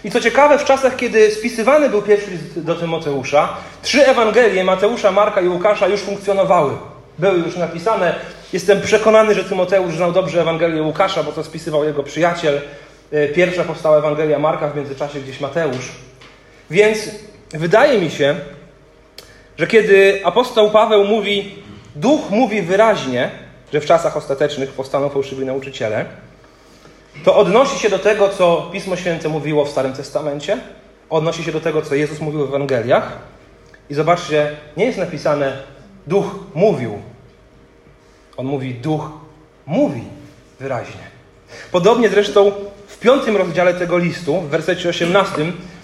I 0.03 0.11
co 0.11 0.21
ciekawe, 0.21 0.59
w 0.59 0.65
czasach, 0.65 0.95
kiedy 0.95 1.31
spisywany 1.31 1.89
był 1.89 2.01
pierwszy 2.01 2.31
list 2.31 2.59
do 2.59 2.75
Tymoteusza, 2.75 3.49
trzy 3.81 4.07
Ewangelie 4.07 4.63
Mateusza, 4.63 5.11
Marka 5.11 5.41
i 5.41 5.47
Łukasza 5.47 5.87
już 5.87 6.01
funkcjonowały. 6.01 6.90
Były 7.19 7.39
już 7.39 7.57
napisane. 7.57 8.15
Jestem 8.53 8.81
przekonany, 8.81 9.35
że 9.35 9.43
Tymoteusz 9.43 9.95
znał 9.95 10.11
dobrze 10.11 10.41
Ewangelię 10.41 10.81
Łukasza, 10.81 11.23
bo 11.23 11.31
to 11.31 11.43
spisywał 11.43 11.83
jego 11.83 12.03
przyjaciel. 12.03 12.61
E, 13.11 13.27
pierwsza 13.27 13.63
powstała 13.63 13.97
Ewangelia 13.97 14.39
Marka, 14.39 14.67
w 14.67 14.75
międzyczasie 14.75 15.19
gdzieś 15.19 15.39
Mateusz. 15.39 15.91
Więc 16.69 17.09
wydaje 17.51 18.01
mi 18.01 18.09
się, 18.09 18.35
że 19.57 19.67
kiedy 19.67 20.21
apostoł 20.23 20.71
Paweł 20.71 21.05
mówi, 21.05 21.55
duch 21.95 22.29
mówi 22.29 22.61
wyraźnie, 22.61 23.31
że 23.73 23.81
w 23.81 23.85
czasach 23.85 24.17
ostatecznych 24.17 24.69
powstaną 24.69 25.09
fałszywi 25.09 25.45
nauczyciele, 25.45 26.05
to 27.23 27.35
odnosi 27.35 27.79
się 27.79 27.89
do 27.89 27.99
tego, 27.99 28.29
co 28.29 28.69
Pismo 28.71 28.95
Święte 28.95 29.29
mówiło 29.29 29.65
w 29.65 29.69
Starym 29.69 29.93
Testamencie, 29.93 30.57
odnosi 31.09 31.43
się 31.43 31.51
do 31.51 31.61
tego, 31.61 31.81
co 31.81 31.95
Jezus 31.95 32.19
mówił 32.19 32.45
w 32.45 32.49
Ewangeliach. 32.49 33.17
I 33.89 33.93
zobaczcie, 33.93 34.55
nie 34.77 34.85
jest 34.85 34.97
napisane 34.97 35.57
duch 36.07 36.35
mówił. 36.53 36.99
On 38.37 38.45
mówi 38.45 38.73
duch 38.73 39.09
mówi 39.65 40.03
wyraźnie. 40.59 41.01
Podobnie 41.71 42.09
zresztą 42.09 42.51
w 42.87 42.99
piątym 42.99 43.37
rozdziale 43.37 43.73
tego 43.73 43.97
listu, 43.97 44.41
w 44.41 44.49
wersecie 44.49 44.89
18, 44.89 45.35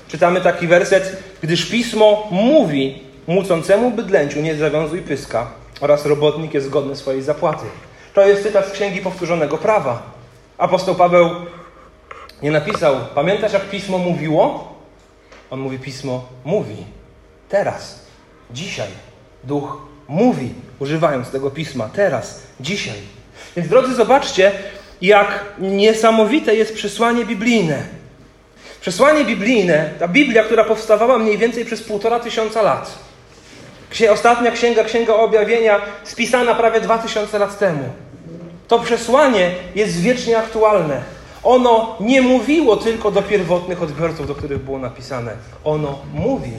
czytamy 0.07 0.41
taki 0.41 0.67
werset, 0.67 1.23
gdyż 1.41 1.65
Pismo 1.65 2.27
mówi 2.31 3.03
mucącemu 3.27 3.91
bydlęciu 3.91 4.41
nie 4.41 4.55
zawiązuj 4.55 5.01
pyska 5.01 5.51
oraz 5.81 6.05
robotnik 6.05 6.53
jest 6.53 6.67
zgodny 6.67 6.95
swojej 6.95 7.21
zapłaty. 7.21 7.65
To 8.13 8.27
jest 8.27 8.43
cytat 8.43 8.67
z 8.67 8.71
Księgi 8.71 9.01
Powtórzonego 9.01 9.57
Prawa. 9.57 10.01
Apostoł 10.57 10.95
Paweł 10.95 11.29
nie 12.41 12.51
napisał, 12.51 12.95
pamiętasz 13.15 13.53
jak 13.53 13.69
pismo 13.69 13.97
mówiło? 13.97 14.73
On 15.49 15.59
mówi, 15.59 15.79
pismo 15.79 16.25
mówi. 16.45 16.75
Teraz, 17.49 18.05
dzisiaj. 18.51 18.87
Duch 19.43 19.77
mówi, 20.07 20.53
używając 20.79 21.29
tego 21.29 21.51
pisma. 21.51 21.89
Teraz, 21.93 22.43
dzisiaj. 22.59 22.97
Więc 23.55 23.69
drodzy, 23.69 23.95
zobaczcie, 23.95 24.51
jak 25.01 25.45
niesamowite 25.59 26.55
jest 26.55 26.73
przesłanie 26.73 27.25
biblijne. 27.25 27.83
Przesłanie 28.81 29.25
biblijne, 29.25 29.89
ta 29.99 30.07
Biblia, 30.07 30.43
która 30.43 30.63
powstawała 30.63 31.17
mniej 31.17 31.37
więcej 31.37 31.65
przez 31.65 31.83
półtora 31.83 32.19
tysiąca 32.19 32.61
lat. 32.61 32.99
Ostatnia 34.11 34.51
księga, 34.51 34.83
księga 34.83 35.13
objawienia, 35.13 35.81
spisana 36.03 36.55
prawie 36.55 36.81
dwa 36.81 36.97
tysiące 36.97 37.39
lat 37.39 37.59
temu. 37.59 37.83
To 38.67 38.79
przesłanie 38.79 39.51
jest 39.75 40.01
wiecznie 40.01 40.37
aktualne. 40.37 41.01
Ono 41.43 41.95
nie 41.99 42.21
mówiło 42.21 42.77
tylko 42.77 43.11
do 43.11 43.21
pierwotnych 43.21 43.83
odbiorców, 43.83 44.27
do 44.27 44.35
których 44.35 44.59
było 44.59 44.79
napisane. 44.79 45.31
Ono 45.63 45.99
mówi. 46.13 46.51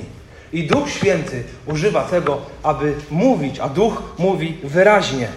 I 0.53 0.67
Duch 0.67 0.91
Święty 0.91 1.45
używa 1.67 2.03
tego, 2.03 2.39
aby 2.63 2.95
mówić, 3.11 3.61
a 3.61 3.69
Duch 3.69 4.03
mówi 4.19 4.59
wyraźnie. 4.65 5.29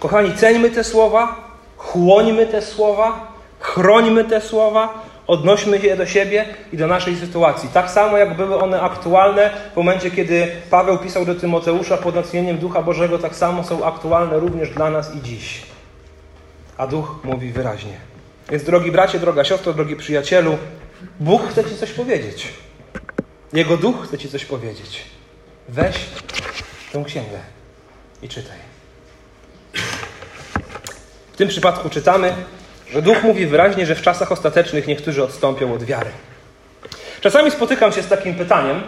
Kochani, 0.00 0.34
ceńmy 0.34 0.70
te 0.70 0.84
słowa, 0.84 1.50
chłońmy 1.76 2.46
te 2.46 2.62
słowa, 2.62 3.32
chrońmy 3.60 4.24
te 4.24 4.40
słowa, 4.40 5.06
Odnośmy 5.26 5.78
je 5.78 5.96
do 5.96 6.06
siebie 6.06 6.44
i 6.72 6.76
do 6.76 6.86
naszej 6.86 7.16
sytuacji. 7.16 7.68
Tak 7.72 7.90
samo 7.90 8.18
jak 8.18 8.36
były 8.36 8.60
one 8.60 8.80
aktualne 8.80 9.50
w 9.72 9.76
momencie, 9.76 10.10
kiedy 10.10 10.46
Paweł 10.70 10.98
pisał 10.98 11.24
do 11.24 11.34
Tymoteusza 11.34 11.96
pod 11.96 12.14
natchnieniem 12.14 12.58
Ducha 12.58 12.82
Bożego, 12.82 13.18
tak 13.18 13.36
samo 13.36 13.64
są 13.64 13.84
aktualne 13.84 14.38
również 14.38 14.70
dla 14.70 14.90
nas 14.90 15.14
i 15.14 15.22
dziś. 15.22 15.62
A 16.76 16.86
Duch 16.86 17.20
mówi 17.24 17.52
wyraźnie. 17.52 17.92
Więc 18.50 18.64
drogi 18.64 18.92
bracie, 18.92 19.18
droga 19.18 19.44
siostro, 19.44 19.72
drogi 19.72 19.96
przyjacielu, 19.96 20.58
Bóg 21.20 21.48
chce 21.48 21.64
Ci 21.64 21.76
coś 21.76 21.92
powiedzieć. 21.92 22.48
Jego 23.52 23.76
Duch 23.76 24.06
chce 24.08 24.18
Ci 24.18 24.28
coś 24.28 24.44
powiedzieć. 24.44 25.02
Weź 25.68 25.96
tę 26.92 27.04
księgę 27.06 27.38
i 28.22 28.28
czytaj. 28.28 28.58
W 31.32 31.36
tym 31.36 31.48
przypadku 31.48 31.90
czytamy 31.90 32.34
że 32.92 33.02
Duch 33.02 33.22
mówi 33.22 33.46
wyraźnie, 33.46 33.86
że 33.86 33.94
w 33.94 34.02
czasach 34.02 34.32
ostatecznych 34.32 34.86
niektórzy 34.86 35.24
odstąpią 35.24 35.74
od 35.74 35.84
wiary. 35.84 36.10
Czasami 37.20 37.50
spotykam 37.50 37.92
się 37.92 38.02
z 38.02 38.08
takim 38.08 38.34
pytaniem, 38.34 38.82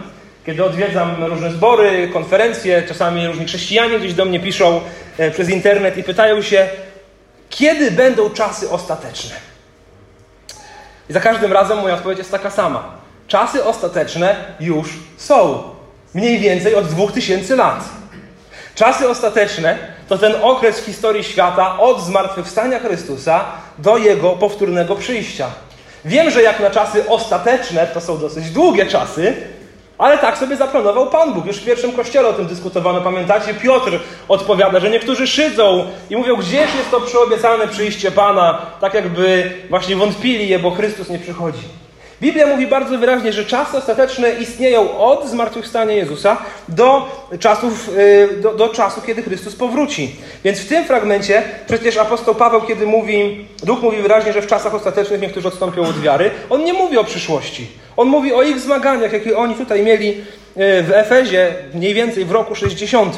kiedy 0.45 0.65
odwiedzam 0.65 1.23
różne 1.23 1.51
zbory, 1.51 2.09
konferencje, 2.13 2.83
czasami 2.83 3.27
różni 3.27 3.45
chrześcijanie 3.45 3.99
gdzieś 3.99 4.13
do 4.13 4.25
mnie 4.25 4.39
piszą 4.39 4.81
e, 5.17 5.31
przez 5.31 5.49
internet 5.49 5.97
i 5.97 6.03
pytają 6.03 6.41
się, 6.41 6.67
kiedy 7.49 7.91
będą 7.91 8.29
czasy 8.29 8.69
ostateczne? 8.69 9.35
I 11.09 11.13
za 11.13 11.19
każdym 11.19 11.53
razem 11.53 11.77
moja 11.77 11.93
odpowiedź 11.93 12.17
jest 12.17 12.31
taka 12.31 12.49
sama. 12.49 12.98
Czasy 13.29 13.65
ostateczne 13.65 14.35
już 14.59 14.89
są. 15.17 15.63
Mniej 16.13 16.39
więcej 16.39 16.75
od 16.75 16.85
2000 16.85 17.55
lat. 17.55 17.83
Czasy 18.75 19.09
ostateczne 19.09 19.77
to 20.07 20.17
ten 20.17 20.33
okres 20.41 20.79
w 20.79 20.85
historii 20.85 21.23
świata 21.23 21.79
od 21.79 22.01
zmartwychwstania 22.01 22.79
Chrystusa 22.79 23.45
do 23.77 23.97
Jego 23.97 24.29
powtórnego 24.29 24.95
przyjścia. 24.95 25.47
Wiem, 26.05 26.31
że 26.31 26.43
jak 26.43 26.59
na 26.59 26.69
czasy 26.69 27.09
ostateczne 27.09 27.87
to 27.87 28.01
są 28.01 28.17
dosyć 28.17 28.51
długie 28.51 28.85
czasy, 28.85 29.33
ale 29.97 30.17
tak 30.17 30.37
sobie 30.37 30.55
zaplanował 30.55 31.09
Pan 31.09 31.33
Bóg. 31.33 31.45
Już 31.45 31.57
w 31.57 31.65
pierwszym 31.65 31.91
kościele 31.91 32.27
o 32.27 32.33
tym 32.33 32.47
dyskutowano. 32.47 33.01
Pamiętacie? 33.01 33.53
Piotr 33.53 33.99
odpowiada, 34.27 34.79
że 34.79 34.89
niektórzy 34.89 35.27
szydzą 35.27 35.87
i 36.09 36.15
mówią, 36.15 36.35
gdzieś 36.35 36.75
jest 36.75 36.91
to 36.91 37.01
przyobiecane 37.01 37.67
przyjście 37.67 38.11
Pana, 38.11 38.61
tak 38.81 38.93
jakby 38.93 39.51
właśnie 39.69 39.95
wątpili 39.95 40.47
je, 40.47 40.59
bo 40.59 40.71
Chrystus 40.71 41.09
nie 41.09 41.19
przychodzi. 41.19 41.88
Biblia 42.21 42.47
mówi 42.47 42.67
bardzo 42.67 42.97
wyraźnie, 42.97 43.33
że 43.33 43.45
czasy 43.45 43.77
ostateczne 43.77 44.31
istnieją 44.31 44.97
od 44.97 45.27
zmartwychwstania 45.27 45.93
Jezusa 45.93 46.37
do, 46.67 47.07
czasów, 47.39 47.89
y, 47.97 48.41
do, 48.41 48.53
do 48.53 48.69
czasu, 48.69 49.01
kiedy 49.01 49.23
Chrystus 49.23 49.55
powróci. 49.55 50.15
Więc 50.43 50.59
w 50.59 50.67
tym 50.67 50.85
fragmencie 50.85 51.43
przecież 51.67 51.97
apostoł 51.97 52.35
Paweł, 52.35 52.61
kiedy 52.61 52.85
mówi, 52.85 53.45
Duch 53.63 53.81
mówi 53.81 54.01
wyraźnie, 54.01 54.33
że 54.33 54.41
w 54.41 54.47
czasach 54.47 54.73
ostatecznych 54.73 55.21
niektórzy 55.21 55.47
odstąpią 55.47 55.81
od 55.81 56.01
wiary, 56.01 56.31
on 56.49 56.63
nie 56.63 56.73
mówi 56.73 56.97
o 56.97 57.03
przyszłości. 57.03 57.67
On 57.97 58.07
mówi 58.07 58.33
o 58.33 58.43
ich 58.43 58.59
zmaganiach, 58.59 59.13
jakie 59.13 59.37
oni 59.37 59.55
tutaj 59.55 59.83
mieli 59.83 60.09
y, 60.09 60.23
w 60.83 60.91
Efezie 60.93 61.53
mniej 61.73 61.93
więcej 61.93 62.25
w 62.25 62.31
roku 62.31 62.55
60. 62.55 63.17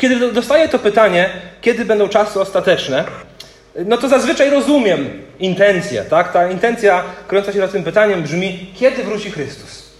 Kiedy 0.00 0.32
dostaję 0.32 0.68
to 0.68 0.78
pytanie, 0.78 1.30
kiedy 1.60 1.84
będą 1.84 2.08
czasy 2.08 2.40
ostateczne, 2.40 3.04
no 3.74 3.96
to 3.96 4.08
zazwyczaj 4.08 4.50
rozumiem 4.50 5.22
intencję, 5.38 6.04
tak? 6.04 6.32
Ta 6.32 6.50
intencja 6.50 7.04
kręca 7.28 7.52
się 7.52 7.58
nad 7.58 7.72
tym 7.72 7.84
pytaniem 7.84 8.22
brzmi, 8.22 8.72
kiedy 8.76 9.04
wróci 9.04 9.30
Chrystus? 9.30 9.90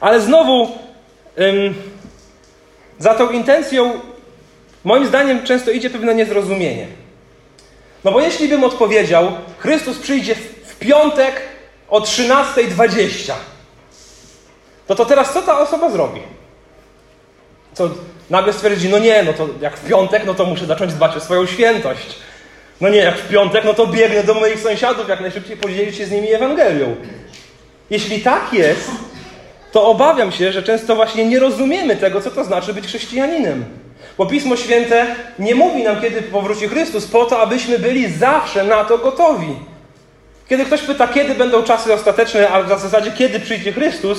Ale 0.00 0.20
znowu 0.20 0.78
ym, 1.38 1.74
za 2.98 3.14
tą 3.14 3.30
intencją 3.30 4.00
moim 4.84 5.06
zdaniem 5.06 5.42
często 5.42 5.70
idzie 5.70 5.90
pewne 5.90 6.14
niezrozumienie. 6.14 6.86
No 8.04 8.12
bo 8.12 8.20
jeśli 8.20 8.48
bym 8.48 8.64
odpowiedział, 8.64 9.32
Chrystus 9.58 9.98
przyjdzie 9.98 10.34
w 10.64 10.78
piątek 10.78 11.40
o 11.88 12.00
13.20, 12.00 13.32
to 14.86 14.94
to 14.94 15.04
teraz 15.04 15.32
co 15.32 15.42
ta 15.42 15.58
osoba 15.58 15.90
zrobi? 15.90 16.20
Co 17.74 17.90
nagle 18.30 18.52
stwierdzi, 18.52 18.88
no 18.88 18.98
nie, 18.98 19.22
no 19.22 19.32
to 19.32 19.48
jak 19.60 19.76
w 19.76 19.88
piątek, 19.88 20.22
no 20.26 20.34
to 20.34 20.46
muszę 20.46 20.66
zacząć 20.66 20.92
dbać 20.94 21.16
o 21.16 21.20
swoją 21.20 21.46
świętość. 21.46 22.16
No 22.80 22.88
nie, 22.88 22.98
jak 22.98 23.18
w 23.18 23.28
piątek, 23.28 23.64
no 23.64 23.74
to 23.74 23.86
biegnę 23.86 24.24
do 24.24 24.34
moich 24.34 24.60
sąsiadów, 24.60 25.08
jak 25.08 25.20
najszybciej 25.20 25.56
podzielić 25.56 25.96
się 25.96 26.06
z 26.06 26.10
nimi 26.10 26.32
Ewangelią. 26.32 26.96
Jeśli 27.90 28.20
tak 28.20 28.52
jest, 28.52 28.90
to 29.72 29.86
obawiam 29.86 30.32
się, 30.32 30.52
że 30.52 30.62
często 30.62 30.96
właśnie 30.96 31.24
nie 31.24 31.38
rozumiemy 31.38 31.96
tego, 31.96 32.20
co 32.20 32.30
to 32.30 32.44
znaczy 32.44 32.74
być 32.74 32.86
chrześcijaninem. 32.86 33.64
Bo 34.18 34.26
Pismo 34.26 34.56
Święte 34.56 35.06
nie 35.38 35.54
mówi 35.54 35.82
nam, 35.82 36.00
kiedy 36.00 36.22
powróci 36.22 36.68
Chrystus, 36.68 37.06
po 37.06 37.24
to, 37.24 37.40
abyśmy 37.40 37.78
byli 37.78 38.12
zawsze 38.12 38.64
na 38.64 38.84
to 38.84 38.98
gotowi. 38.98 39.56
Kiedy 40.48 40.64
ktoś 40.64 40.80
pyta, 40.80 41.08
kiedy 41.08 41.34
będą 41.34 41.62
czasy 41.62 41.94
ostateczne, 41.94 42.48
a 42.48 42.62
w 42.62 42.80
zasadzie 42.80 43.12
kiedy 43.12 43.40
przyjdzie 43.40 43.72
Chrystus, 43.72 44.18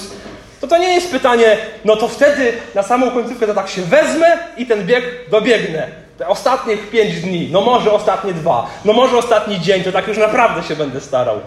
to 0.65 0.69
to 0.69 0.77
nie 0.77 0.93
jest 0.93 1.11
pytanie, 1.11 1.57
no 1.85 1.95
to 1.95 2.07
wtedy 2.07 2.53
na 2.75 2.83
samą 2.83 3.11
końcówkę 3.11 3.47
to 3.47 3.53
tak 3.53 3.69
się 3.69 3.81
wezmę 3.81 4.37
i 4.57 4.65
ten 4.65 4.85
bieg 4.85 5.03
dobiegnę. 5.31 5.87
Te 6.17 6.27
ostatnich 6.27 6.89
pięć 6.89 7.21
dni, 7.21 7.49
no 7.51 7.61
może 7.61 7.91
ostatnie 7.91 8.33
dwa, 8.33 8.67
no 8.85 8.93
może 8.93 9.17
ostatni 9.17 9.59
dzień, 9.59 9.83
to 9.83 9.91
tak 9.91 10.07
już 10.07 10.17
naprawdę 10.17 10.63
się 10.63 10.75
będę 10.75 11.01
starał. 11.01 11.39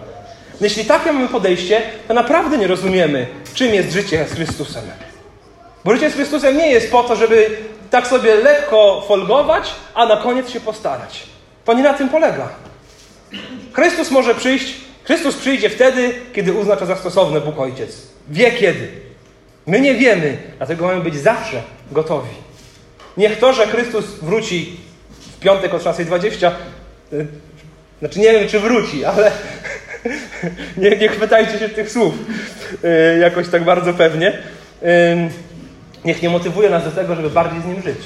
Jeśli 0.61 0.85
takie 0.85 1.11
mamy 1.11 1.27
podejście, 1.27 1.81
to 2.07 2.13
naprawdę 2.13 2.57
nie 2.57 2.67
rozumiemy, 2.67 3.27
czym 3.53 3.73
jest 3.73 3.91
życie 3.91 4.25
z 4.29 4.33
Chrystusem. 4.33 4.83
Bo 5.85 5.93
życie 5.93 6.09
z 6.09 6.13
Chrystusem 6.13 6.57
nie 6.57 6.71
jest 6.71 6.91
po 6.91 7.03
to, 7.03 7.15
żeby 7.15 7.57
tak 7.89 8.07
sobie 8.07 8.35
lekko 8.35 9.03
folgować, 9.07 9.71
a 9.93 10.05
na 10.05 10.17
koniec 10.17 10.49
się 10.49 10.59
postarać. 10.59 11.23
To 11.65 11.73
nie 11.73 11.83
na 11.83 11.93
tym 11.93 12.09
polega. 12.09 12.49
Chrystus 13.73 14.11
może 14.11 14.35
przyjść, 14.35 14.75
Chrystus 15.03 15.35
przyjdzie 15.35 15.69
wtedy, 15.69 16.15
kiedy 16.33 16.53
uzna 16.53 16.75
to 16.75 16.85
za 16.85 16.95
stosowne 16.95 17.41
Bóg 17.41 17.59
Ojciec. 17.59 17.97
Wie 18.27 18.51
kiedy. 18.51 19.08
My 19.69 19.81
nie 19.81 19.95
wiemy, 19.95 20.37
dlatego 20.57 20.87
mamy 20.87 21.01
być 21.01 21.15
zawsze 21.15 21.61
gotowi. 21.91 22.29
Niech 23.17 23.39
to, 23.39 23.53
że 23.53 23.67
Chrystus 23.67 24.05
wróci 24.05 24.77
w 25.37 25.39
piątek 25.39 25.73
o 25.73 25.77
16.20, 25.77 26.51
y, 27.13 27.27
znaczy 27.99 28.19
nie 28.19 28.31
wiem, 28.31 28.47
czy 28.47 28.59
wróci, 28.59 29.05
ale 29.05 29.31
nie, 30.77 30.89
nie 30.89 31.09
chwytajcie 31.09 31.59
się 31.59 31.69
tych 31.69 31.91
słów 31.91 32.13
y, 32.83 33.19
jakoś 33.19 33.49
tak 33.49 33.63
bardzo 33.63 33.93
pewnie. 33.93 34.37
Niech 36.05 36.21
nie 36.21 36.29
motywuje 36.29 36.69
nas 36.69 36.83
do 36.83 36.91
tego, 36.91 37.15
żeby 37.15 37.29
bardziej 37.29 37.61
z 37.61 37.65
Nim 37.65 37.81
żyć. 37.81 37.97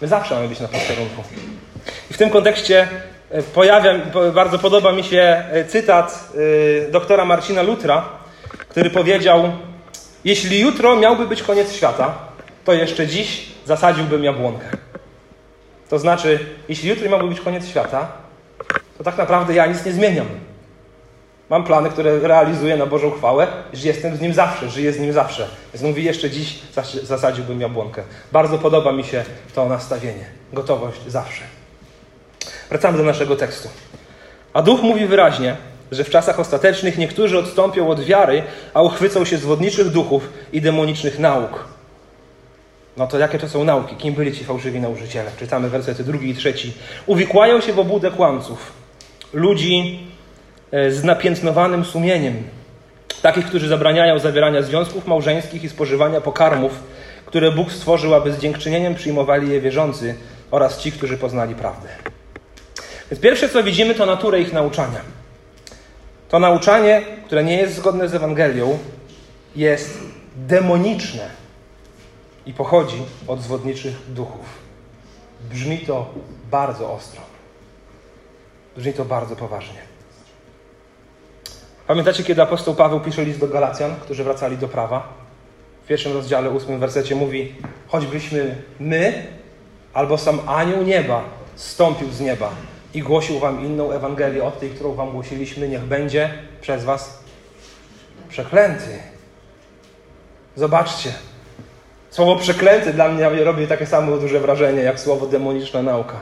My 0.00 0.08
zawsze 0.08 0.34
mamy 0.34 0.48
być 0.48 0.60
na 0.60 0.68
posterunku. 0.68 1.22
I 2.10 2.14
w 2.14 2.18
tym 2.18 2.30
kontekście 2.30 2.88
y, 3.34 3.42
pojawia, 3.42 3.94
bardzo 4.34 4.58
podoba 4.58 4.92
mi 4.92 5.04
się 5.04 5.44
cytat 5.68 6.32
doktora 6.90 7.24
Marcina 7.24 7.62
Lutra, 7.62 8.08
który 8.68 8.90
powiedział, 8.90 9.52
jeśli 10.24 10.60
jutro 10.60 10.96
miałby 10.96 11.26
być 11.26 11.42
koniec 11.42 11.72
świata, 11.72 12.14
to 12.64 12.72
jeszcze 12.72 13.06
dziś 13.06 13.46
zasadziłbym 13.64 14.24
jabłonkę. 14.24 14.66
To 15.88 15.98
znaczy, 15.98 16.38
jeśli 16.68 16.88
jutro 16.88 17.10
miałby 17.10 17.28
być 17.28 17.40
koniec 17.40 17.68
świata, 17.68 18.12
to 18.98 19.04
tak 19.04 19.16
naprawdę 19.18 19.54
ja 19.54 19.66
nic 19.66 19.84
nie 19.84 19.92
zmieniam. 19.92 20.26
Mam 21.50 21.64
plany, 21.64 21.90
które 21.90 22.18
realizuję 22.18 22.76
na 22.76 22.86
Bożą 22.86 23.10
chwałę, 23.10 23.46
że 23.72 23.88
jestem 23.88 24.16
z 24.16 24.20
Nim 24.20 24.34
zawsze, 24.34 24.70
żyję 24.70 24.92
z 24.92 24.98
Nim 25.00 25.12
zawsze. 25.12 25.48
Więc 25.74 25.82
mówi, 25.82 26.04
jeszcze 26.04 26.30
dziś 26.30 26.58
zasadziłbym 27.02 27.60
jabłonkę. 27.60 28.02
Bardzo 28.32 28.58
podoba 28.58 28.92
mi 28.92 29.04
się 29.04 29.24
to 29.54 29.68
nastawienie. 29.68 30.24
Gotowość 30.52 31.00
zawsze. 31.06 31.42
Wracamy 32.68 32.98
do 32.98 33.04
naszego 33.04 33.36
tekstu. 33.36 33.68
A 34.52 34.62
Duch 34.62 34.82
mówi 34.82 35.06
wyraźnie, 35.06 35.56
że 35.92 36.04
w 36.04 36.10
czasach 36.10 36.40
ostatecznych 36.40 36.98
niektórzy 36.98 37.38
odstąpią 37.38 37.88
od 37.88 38.00
wiary, 38.00 38.42
a 38.74 38.82
uchwycą 38.82 39.24
się 39.24 39.38
zwodniczych 39.38 39.90
duchów 39.90 40.28
i 40.52 40.60
demonicznych 40.60 41.18
nauk. 41.18 41.64
No 42.96 43.06
to 43.06 43.18
jakie 43.18 43.38
to 43.38 43.48
są 43.48 43.64
nauki? 43.64 43.96
Kim 43.96 44.14
byli 44.14 44.32
ci 44.32 44.44
fałszywi 44.44 44.80
nauczyciele? 44.80 45.30
Czytamy 45.38 45.68
wersety 45.68 46.04
drugi 46.04 46.30
i 46.30 46.34
trzeci. 46.34 46.72
Uwikłają 47.06 47.60
się 47.60 47.72
w 47.72 47.78
obłudę 47.78 48.10
kłamców, 48.10 48.72
ludzi 49.32 50.00
e, 50.70 50.90
z 50.90 51.04
napiętnowanym 51.04 51.84
sumieniem, 51.84 52.42
takich, 53.22 53.46
którzy 53.46 53.68
zabraniają 53.68 54.18
zawierania 54.18 54.62
związków 54.62 55.06
małżeńskich 55.06 55.64
i 55.64 55.68
spożywania 55.68 56.20
pokarmów, 56.20 56.72
które 57.26 57.50
Bóg 57.50 57.72
stworzył, 57.72 58.14
aby 58.14 58.32
z 58.32 58.38
dziękczynieniem 58.38 58.94
przyjmowali 58.94 59.50
je 59.50 59.60
wierzący 59.60 60.14
oraz 60.50 60.78
ci, 60.78 60.92
którzy 60.92 61.18
poznali 61.18 61.54
prawdę. 61.54 61.88
Więc 63.10 63.22
pierwsze, 63.22 63.48
co 63.48 63.62
widzimy, 63.62 63.94
to 63.94 64.06
naturę 64.06 64.40
ich 64.40 64.52
nauczania. 64.52 65.21
To 66.32 66.38
nauczanie, 66.38 67.02
które 67.26 67.44
nie 67.44 67.56
jest 67.56 67.74
zgodne 67.74 68.08
z 68.08 68.14
Ewangelią, 68.14 68.78
jest 69.56 69.98
demoniczne 70.36 71.30
i 72.46 72.54
pochodzi 72.54 73.02
od 73.26 73.40
zwodniczych 73.40 74.12
duchów. 74.12 74.58
Brzmi 75.50 75.78
to 75.78 76.14
bardzo 76.50 76.92
ostro. 76.92 77.20
Brzmi 78.76 78.92
to 78.92 79.04
bardzo 79.04 79.36
poważnie. 79.36 79.78
Pamiętacie, 81.86 82.24
kiedy 82.24 82.42
apostoł 82.42 82.74
Paweł 82.74 83.00
pisze 83.00 83.24
list 83.24 83.40
do 83.40 83.48
Galacjan, 83.48 83.94
którzy 84.00 84.24
wracali 84.24 84.58
do 84.58 84.68
prawa? 84.68 85.08
W 85.84 85.86
pierwszym 85.86 86.12
rozdziale, 86.12 86.50
ósmym 86.50 86.80
wersecie 86.80 87.14
mówi: 87.14 87.54
Choćbyśmy 87.88 88.62
my 88.80 89.26
albo 89.94 90.18
sam 90.18 90.40
anioł 90.46 90.82
nieba 90.82 91.24
stąpił 91.56 92.10
z 92.10 92.20
nieba 92.20 92.50
i 92.94 93.02
głosił 93.02 93.38
wam 93.38 93.64
inną 93.64 93.92
Ewangelię 93.92 94.44
od 94.44 94.60
tej, 94.60 94.70
którą 94.70 94.94
wam 94.94 95.10
głosiliśmy, 95.10 95.68
niech 95.68 95.82
będzie 95.82 96.30
przez 96.60 96.84
was 96.84 97.18
przeklęty. 98.28 98.98
Zobaczcie. 100.56 101.12
Słowo 102.10 102.36
przeklęty 102.36 102.92
dla 102.92 103.08
mnie 103.08 103.44
robi 103.44 103.66
takie 103.66 103.86
samo 103.86 104.16
duże 104.16 104.40
wrażenie, 104.40 104.82
jak 104.82 105.00
słowo 105.00 105.26
demoniczna 105.26 105.82
nauka. 105.82 106.20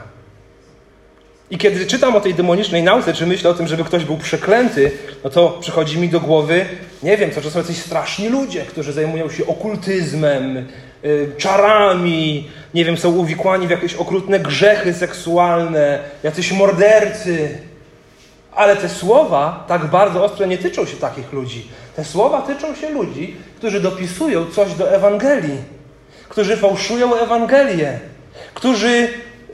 I 1.51 1.59
kiedy 1.59 1.87
czytam 1.87 2.17
o 2.17 2.21
tej 2.21 2.35
demonicznej 2.35 2.83
nauce, 2.83 3.13
czy 3.13 3.27
myślę 3.27 3.51
o 3.51 3.55
tym, 3.55 3.67
żeby 3.67 3.85
ktoś 3.85 4.05
był 4.05 4.17
przeklęty, 4.17 4.91
no 5.25 5.31
to 5.31 5.59
przychodzi 5.61 5.99
mi 5.99 6.09
do 6.09 6.21
głowy, 6.21 6.67
nie 7.03 7.17
wiem, 7.17 7.31
co 7.31 7.41
to 7.41 7.51
są 7.51 7.59
jacyś 7.59 7.77
straszni 7.77 8.29
ludzie, 8.29 8.63
którzy 8.63 8.93
zajmują 8.93 9.31
się 9.31 9.47
okultyzmem, 9.47 10.67
czarami, 11.37 12.51
nie 12.75 12.85
wiem, 12.85 12.97
są 12.97 13.11
uwikłani 13.11 13.67
w 13.67 13.71
jakieś 13.71 13.95
okrutne 13.95 14.41
grzechy 14.41 14.95
seksualne, 14.95 15.99
jacyś 16.23 16.53
mordercy. 16.53 17.59
Ale 18.55 18.77
te 18.77 18.89
słowa 18.89 19.65
tak 19.69 19.87
bardzo 19.87 20.25
ostro 20.25 20.47
nie 20.47 20.59
tyczą 20.59 20.87
się 20.87 20.97
takich 20.97 21.33
ludzi. 21.33 21.69
Te 21.97 22.05
słowa 22.05 22.43
tyczą 22.43 22.75
się 22.75 22.91
ludzi, 22.91 23.37
którzy 23.57 23.81
dopisują 23.81 24.47
coś 24.47 24.75
do 24.75 24.95
Ewangelii, 24.95 25.59
którzy 26.29 26.57
fałszują 26.57 27.15
Ewangelię, 27.15 27.99
którzy 28.55 29.09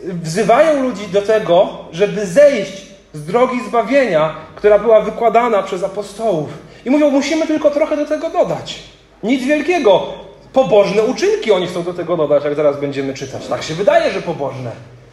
wzywają 0.05 0.83
ludzi 0.83 1.09
do 1.13 1.23
tego, 1.23 1.69
żeby 1.93 2.27
zejść 2.27 2.87
z 3.13 3.25
drogi 3.25 3.61
zbawienia, 3.69 4.35
która 4.55 4.79
była 4.79 5.01
wykładana 5.01 5.63
przez 5.63 5.85
apostołów. 5.85 6.49
I 6.85 6.91
mówią, 6.91 7.11
musimy 7.11 7.47
tylko 7.47 7.71
trochę 7.71 7.97
do 7.97 8.07
tego 8.07 8.31
dodać. 8.31 8.83
Nic 9.23 9.45
wielkiego 9.45 10.26
pobożne 10.57 11.03
uczynki 11.03 11.53
oni 11.53 11.67
chcą 11.67 11.83
do 11.83 11.95
tego 11.95 12.17
dodać, 12.17 12.45
jak 12.45 12.55
zaraz 12.55 12.81
będziemy 12.81 13.15
czytać. 13.15 13.47
Tak 13.47 13.63
się 13.63 13.75
wydaje, 13.75 14.13
że 14.13 14.23
pobożne, 14.23 14.71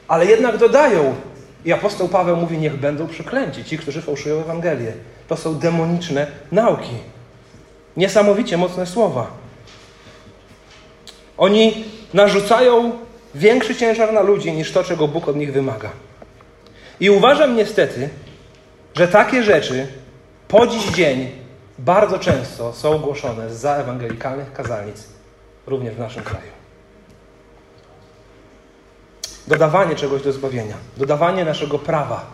ale 0.07 0.25
jednak 0.25 0.57
dodają. 0.57 1.15
I 1.65 1.73
apostoł 1.73 2.07
Paweł 2.07 2.37
mówi: 2.37 2.57
Niech 2.57 2.79
będą 2.79 3.07
przeklęci 3.07 3.63
ci, 3.63 3.77
którzy 3.77 4.01
fałszują 4.01 4.41
Ewangelię. 4.41 4.93
To 5.27 5.37
są 5.37 5.55
demoniczne 5.55 6.27
nauki. 6.51 6.95
Niesamowicie 7.97 8.57
mocne 8.57 8.85
słowa. 8.85 9.27
Oni 11.37 11.85
narzucają 12.13 12.91
większy 13.35 13.75
ciężar 13.75 14.13
na 14.13 14.21
ludzi 14.21 14.51
niż 14.51 14.71
to, 14.71 14.83
czego 14.83 15.07
Bóg 15.07 15.27
od 15.27 15.35
nich 15.35 15.53
wymaga. 15.53 15.89
I 16.99 17.09
uważam 17.09 17.55
niestety, 17.55 18.09
że 18.95 19.07
takie 19.07 19.43
rzeczy 19.43 19.87
po 20.47 20.67
dziś 20.67 20.85
dzień 20.85 21.27
bardzo 21.79 22.19
często 22.19 22.73
są 22.73 22.97
głoszone 22.97 23.49
za 23.49 23.75
ewangelikalnych 23.75 24.53
kazalnic 24.53 25.12
również 25.67 25.95
w 25.95 25.99
naszym 25.99 26.23
kraju. 26.23 26.51
Dodawanie 29.47 29.95
czegoś 29.95 30.21
do 30.21 30.31
zbawienia, 30.31 30.75
dodawanie 30.97 31.45
naszego 31.45 31.79
prawa, 31.79 32.25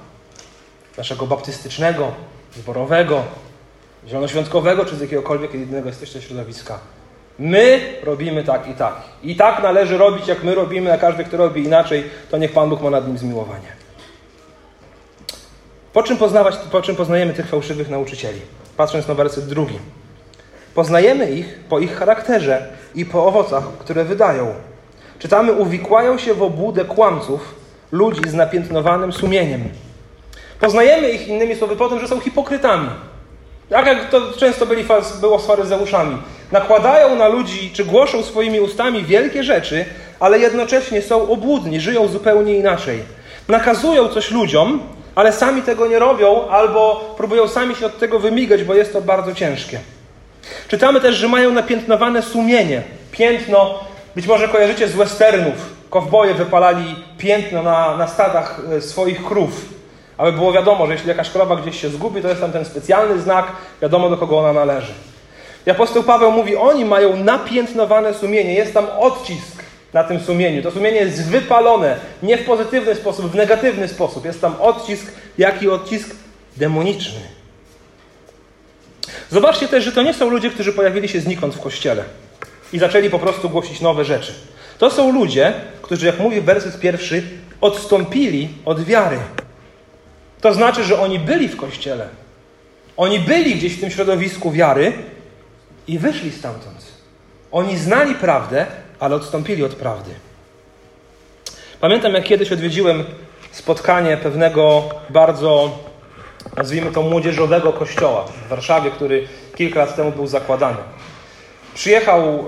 naszego 0.97 1.27
baptystycznego, 1.27 2.11
zborowego, 2.55 3.23
zielonoświątkowego 4.07 4.85
czy 4.85 4.95
z 4.95 5.01
jakiegokolwiek 5.01 5.53
innego 5.53 5.87
jesteście 5.87 6.21
środowiska. 6.21 6.79
My 7.39 7.93
robimy 8.03 8.43
tak 8.43 8.67
i 8.67 8.73
tak. 8.73 8.95
I 9.23 9.35
tak 9.35 9.63
należy 9.63 9.97
robić, 9.97 10.27
jak 10.27 10.43
my 10.43 10.55
robimy, 10.55 10.93
a 10.93 10.97
każdy, 10.97 11.23
kto 11.23 11.37
robi 11.37 11.63
inaczej, 11.63 12.03
to 12.29 12.37
niech 12.37 12.51
Pan 12.51 12.69
Bóg 12.69 12.81
ma 12.81 12.89
nad 12.89 13.07
nim 13.07 13.17
zmiłowanie. 13.17 13.79
Po 15.93 16.03
czym, 16.03 16.17
poznawać, 16.17 16.55
po 16.71 16.81
czym 16.81 16.95
poznajemy 16.95 17.33
tych 17.33 17.47
fałszywych 17.47 17.89
nauczycieli? 17.89 18.41
Patrząc 18.77 19.07
na 19.07 19.13
werset 19.13 19.47
drugi. 19.47 19.79
Poznajemy 20.79 21.31
ich 21.31 21.59
po 21.69 21.79
ich 21.79 21.95
charakterze 21.97 22.67
i 22.95 23.05
po 23.05 23.25
owocach, 23.25 23.63
które 23.79 24.05
wydają. 24.05 24.53
Czytamy, 25.19 25.51
uwikłają 25.51 26.17
się 26.17 26.33
w 26.33 26.43
obłudę 26.43 26.85
kłamców, 26.85 27.55
ludzi 27.91 28.21
z 28.29 28.33
napiętnowanym 28.33 29.13
sumieniem. 29.13 29.63
Poznajemy 30.59 31.09
ich 31.09 31.27
innymi 31.27 31.55
słowy 31.55 31.75
po 31.75 31.89
tym, 31.89 31.99
że 31.99 32.07
są 32.07 32.19
hipokrytami. 32.19 32.89
Tak 33.69 33.85
jak 33.85 34.09
to 34.09 34.21
często 34.37 34.65
byli, 34.65 34.83
było 35.21 35.39
z 35.39 35.45
faryzeuszami. 35.45 36.17
Nakładają 36.51 37.15
na 37.15 37.27
ludzi, 37.27 37.71
czy 37.73 37.85
głoszą 37.85 38.23
swoimi 38.23 38.59
ustami 38.59 39.03
wielkie 39.03 39.43
rzeczy, 39.43 39.85
ale 40.19 40.39
jednocześnie 40.39 41.01
są 41.01 41.29
obłudni, 41.29 41.79
żyją 41.79 42.07
zupełnie 42.07 42.57
inaczej. 42.57 42.99
Nakazują 43.47 44.07
coś 44.07 44.31
ludziom, 44.31 44.79
ale 45.15 45.33
sami 45.33 45.61
tego 45.61 45.87
nie 45.87 45.99
robią, 45.99 46.47
albo 46.47 47.13
próbują 47.17 47.47
sami 47.47 47.75
się 47.75 47.85
od 47.85 47.99
tego 47.99 48.19
wymigać, 48.19 48.63
bo 48.63 48.73
jest 48.73 48.93
to 48.93 49.01
bardzo 49.01 49.33
ciężkie. 49.33 49.79
Czytamy 50.67 51.01
też, 51.01 51.15
że 51.15 51.27
mają 51.27 51.51
napiętnowane 51.51 52.21
sumienie. 52.21 52.81
Piętno, 53.11 53.79
być 54.15 54.27
może 54.27 54.47
kojarzycie 54.47 54.87
z 54.87 54.95
westernów. 54.95 55.53
Kowboje 55.89 56.33
wypalali 56.33 56.95
piętno 57.17 57.63
na, 57.63 57.97
na 57.97 58.07
stadach 58.07 58.61
e, 58.77 58.81
swoich 58.81 59.25
krów, 59.25 59.65
aby 60.17 60.31
było 60.31 60.53
wiadomo, 60.53 60.87
że 60.87 60.93
jeśli 60.93 61.09
jakaś 61.09 61.29
krowa 61.29 61.55
gdzieś 61.55 61.81
się 61.81 61.89
zgubi, 61.89 62.21
to 62.21 62.27
jest 62.27 62.41
tam 62.41 62.51
ten 62.51 62.65
specjalny 62.65 63.21
znak, 63.21 63.45
wiadomo 63.81 64.09
do 64.09 64.17
kogo 64.17 64.39
ona 64.39 64.53
należy. 64.53 64.93
I 65.67 65.69
apostoł 65.69 66.03
Paweł 66.03 66.31
mówi, 66.31 66.55
oni 66.55 66.85
mają 66.85 67.15
napiętnowane 67.15 68.13
sumienie, 68.13 68.53
jest 68.53 68.73
tam 68.73 68.87
odcisk 68.99 69.63
na 69.93 70.03
tym 70.03 70.19
sumieniu. 70.19 70.63
To 70.63 70.71
sumienie 70.71 70.97
jest 70.97 71.29
wypalone, 71.29 71.97
nie 72.23 72.37
w 72.37 72.45
pozytywny 72.45 72.95
sposób, 72.95 73.31
w 73.31 73.35
negatywny 73.35 73.87
sposób. 73.87 74.25
Jest 74.25 74.41
tam 74.41 74.55
odcisk, 74.59 75.11
jaki 75.37 75.69
odcisk 75.69 76.15
demoniczny. 76.57 77.38
Zobaczcie 79.29 79.67
też, 79.67 79.83
że 79.83 79.91
to 79.91 80.03
nie 80.03 80.13
są 80.13 80.29
ludzie, 80.29 80.49
którzy 80.49 80.73
pojawili 80.73 81.07
się 81.07 81.21
znikąd 81.21 81.55
w 81.55 81.59
kościele 81.59 82.03
i 82.73 82.79
zaczęli 82.79 83.09
po 83.09 83.19
prostu 83.19 83.49
głosić 83.49 83.81
nowe 83.81 84.05
rzeczy. 84.05 84.33
To 84.77 84.91
są 84.91 85.11
ludzie, 85.11 85.53
którzy, 85.81 86.05
jak 86.05 86.19
mówi 86.19 86.41
werset 86.41 86.79
pierwszy, 86.79 87.23
odstąpili 87.61 88.49
od 88.65 88.83
wiary. 88.83 89.17
To 90.41 90.53
znaczy, 90.53 90.83
że 90.83 90.99
oni 90.99 91.19
byli 91.19 91.47
w 91.47 91.57
kościele. 91.57 92.07
Oni 92.97 93.19
byli 93.19 93.55
gdzieś 93.55 93.73
w 93.73 93.79
tym 93.79 93.91
środowisku 93.91 94.51
wiary 94.51 94.93
i 95.87 95.99
wyszli 95.99 96.31
stamtąd. 96.31 96.85
Oni 97.51 97.77
znali 97.77 98.15
prawdę, 98.15 98.65
ale 98.99 99.15
odstąpili 99.15 99.63
od 99.63 99.75
prawdy. 99.75 100.11
Pamiętam, 101.81 102.13
jak 102.13 102.23
kiedyś 102.23 102.51
odwiedziłem 102.51 103.03
spotkanie 103.51 104.17
pewnego 104.17 104.83
bardzo, 105.09 105.79
nazwijmy 106.59 106.91
to, 106.91 107.01
młodzieżowego 107.01 107.73
kościoła 107.73 108.25
w 108.25 108.49
Warszawie, 108.49 108.91
który 108.91 109.27
kilka 109.55 109.79
lat 109.79 109.95
temu 109.95 110.11
był 110.11 110.27
zakładany. 110.27 110.77
Przyjechał 111.73 112.23
e, 112.23 112.43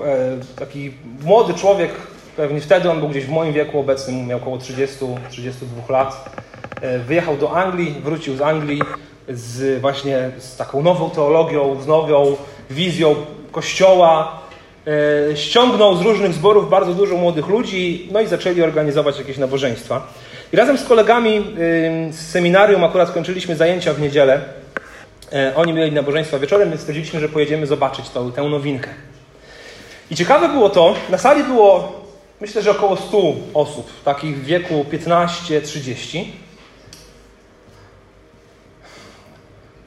taki 0.58 0.92
młody 1.24 1.54
człowiek, 1.54 1.90
pewnie 2.36 2.60
wtedy 2.60 2.90
on 2.90 3.00
był 3.00 3.08
gdzieś 3.08 3.24
w 3.24 3.30
moim 3.30 3.52
wieku 3.52 3.80
obecnym, 3.80 4.26
miał 4.26 4.38
około 4.38 4.58
30-32 4.58 5.90
lat. 5.90 6.36
E, 6.80 6.98
wyjechał 6.98 7.36
do 7.36 7.52
Anglii, 7.52 7.94
wrócił 8.04 8.36
z 8.36 8.40
Anglii 8.40 8.82
z 9.28 9.80
właśnie 9.80 10.30
z 10.38 10.56
taką 10.56 10.82
nową 10.82 11.10
teologią, 11.10 11.82
z 11.82 11.86
nową 11.86 12.36
wizją 12.70 13.14
kościoła. 13.52 14.40
E, 15.32 15.36
ściągnął 15.36 15.96
z 15.96 16.00
różnych 16.00 16.32
zborów 16.32 16.70
bardzo 16.70 16.94
dużo 16.94 17.16
młodych 17.16 17.48
ludzi, 17.48 18.08
no 18.12 18.20
i 18.20 18.26
zaczęli 18.26 18.62
organizować 18.62 19.18
jakieś 19.18 19.38
nabożeństwa. 19.38 20.06
I 20.52 20.56
razem 20.56 20.78
z 20.78 20.84
kolegami 20.84 21.56
z 22.10 22.30
seminarium 22.30 22.84
akurat 22.84 23.08
skończyliśmy 23.08 23.56
zajęcia 23.56 23.92
w 23.92 24.00
niedzielę. 24.00 24.40
Oni 25.56 25.72
mieli 25.72 25.92
nabożeństwa 25.92 26.38
wieczorem, 26.38 26.68
więc 26.68 26.80
stwierdziliśmy, 26.80 27.20
że 27.20 27.28
pojedziemy 27.28 27.66
zobaczyć 27.66 28.10
tą, 28.10 28.32
tę 28.32 28.42
nowinkę. 28.42 28.90
I 30.10 30.16
ciekawe 30.16 30.48
było 30.48 30.70
to, 30.70 30.94
na 31.10 31.18
sali 31.18 31.44
było 31.44 32.02
myślę, 32.40 32.62
że 32.62 32.70
około 32.70 32.96
100 32.96 33.18
osób, 33.54 33.90
takich 34.04 34.36
w 34.36 34.44
wieku 34.44 34.84
15-30, 34.92 36.24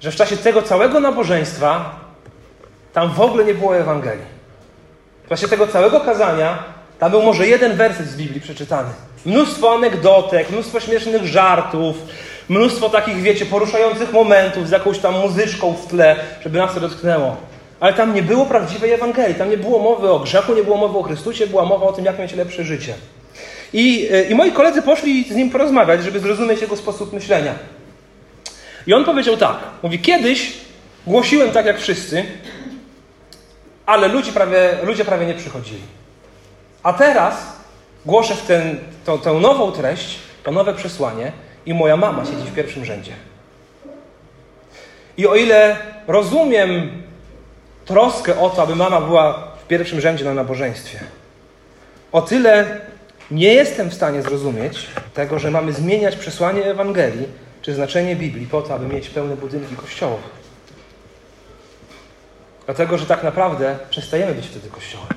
że 0.01 0.12
w 0.12 0.15
czasie 0.15 0.38
tego 0.38 0.62
całego 0.62 0.99
nabożeństwa 0.99 1.99
tam 2.93 3.13
w 3.13 3.21
ogóle 3.21 3.45
nie 3.45 3.54
było 3.54 3.78
Ewangelii. 3.78 4.25
W 5.25 5.30
czasie 5.30 5.47
tego 5.47 5.67
całego 5.67 5.99
kazania 5.99 6.63
tam 6.99 7.12
był 7.12 7.21
może 7.21 7.47
jeden 7.47 7.77
werset 7.77 8.08
z 8.08 8.15
Biblii 8.15 8.41
przeczytany. 8.41 8.89
Mnóstwo 9.25 9.73
anegdotek, 9.73 10.49
mnóstwo 10.49 10.79
śmiesznych 10.79 11.25
żartów, 11.27 11.95
mnóstwo 12.49 12.89
takich, 12.89 13.21
wiecie, 13.21 13.45
poruszających 13.45 14.13
momentów 14.13 14.67
z 14.67 14.71
jakąś 14.71 14.99
tam 14.99 15.19
muzyczką 15.19 15.73
w 15.73 15.88
tle, 15.88 16.15
żeby 16.43 16.58
nas 16.58 16.73
to 16.73 16.79
dotknęło. 16.79 17.38
Ale 17.79 17.93
tam 17.93 18.15
nie 18.15 18.23
było 18.23 18.45
prawdziwej 18.45 18.91
Ewangelii, 18.91 19.36
tam 19.36 19.49
nie 19.49 19.58
było 19.58 19.79
mowy 19.79 20.12
o 20.12 20.19
grzechu, 20.19 20.55
nie 20.55 20.63
było 20.63 20.77
mowy 20.77 20.97
o 20.97 21.03
Chrystusie, 21.03 21.47
była 21.47 21.65
mowa 21.65 21.86
o 21.86 21.93
tym, 21.93 22.05
jak 22.05 22.19
mieć 22.19 22.34
lepsze 22.34 22.63
życie. 22.63 22.93
I, 23.73 24.08
e, 24.12 24.23
I 24.23 24.36
moi 24.36 24.51
koledzy 24.51 24.81
poszli 24.81 25.23
z 25.23 25.36
nim 25.36 25.49
porozmawiać, 25.49 26.03
żeby 26.03 26.19
zrozumieć 26.19 26.62
jego 26.62 26.77
sposób 26.77 27.13
myślenia. 27.13 27.55
I 28.88 28.93
on 28.93 29.05
powiedział 29.05 29.38
tak: 29.38 29.58
Mówi, 29.84 29.99
kiedyś 29.99 30.53
głosiłem 31.08 31.51
tak 31.51 31.65
jak 31.65 31.79
wszyscy, 31.79 32.25
ale 33.86 34.08
ludzie 34.08 34.31
prawie, 34.31 34.77
ludzie 34.84 35.05
prawie 35.05 35.25
nie 35.25 35.34
przychodzili. 35.34 35.81
A 36.86 36.93
teraz 36.93 37.36
głoszę 38.06 38.36
w 38.36 38.41
ten, 38.41 38.80
to, 39.06 39.17
tę 39.17 39.34
nową 39.34 39.71
treść, 39.71 40.19
to 40.43 40.52
nowe 40.52 40.74
przesłanie 40.74 41.32
i 41.65 41.74
moja 41.74 41.98
mama 41.98 42.26
siedzi 42.26 42.48
w 42.52 42.56
pierwszym 42.56 42.86
rzędzie. 42.86 43.12
I 45.17 45.28
o 45.28 45.36
ile 45.36 45.78
rozumiem 46.08 47.04
troskę 47.86 48.39
o 48.39 48.50
to, 48.50 48.62
aby 48.62 48.76
mama 48.76 49.02
była 49.02 49.34
w 49.63 49.67
pierwszym 49.67 50.02
rzędzie 50.02 50.26
na 50.26 50.34
nabożeństwie. 50.34 51.00
O 52.12 52.21
tyle 52.21 52.82
nie 53.32 53.54
jestem 53.54 53.89
w 53.89 53.93
stanie 53.93 54.21
zrozumieć 54.21 54.88
tego, 55.13 55.39
że 55.39 55.52
mamy 55.52 55.74
zmieniać 55.74 56.15
przesłanie 56.15 56.65
Ewangelii 56.65 57.28
czy 57.62 57.74
znaczenie 57.74 58.15
Biblii 58.15 58.48
po 58.48 58.62
to, 58.62 58.74
aby 58.74 58.95
mieć 58.95 59.10
pełne 59.10 59.36
budynki 59.36 59.76
kościołów. 59.76 60.21
Dlatego, 62.65 62.98
że 62.98 63.06
tak 63.06 63.24
naprawdę 63.24 63.78
przestajemy 63.89 64.34
być 64.34 64.48
wtedy 64.48 64.69
kościołem. 64.69 65.08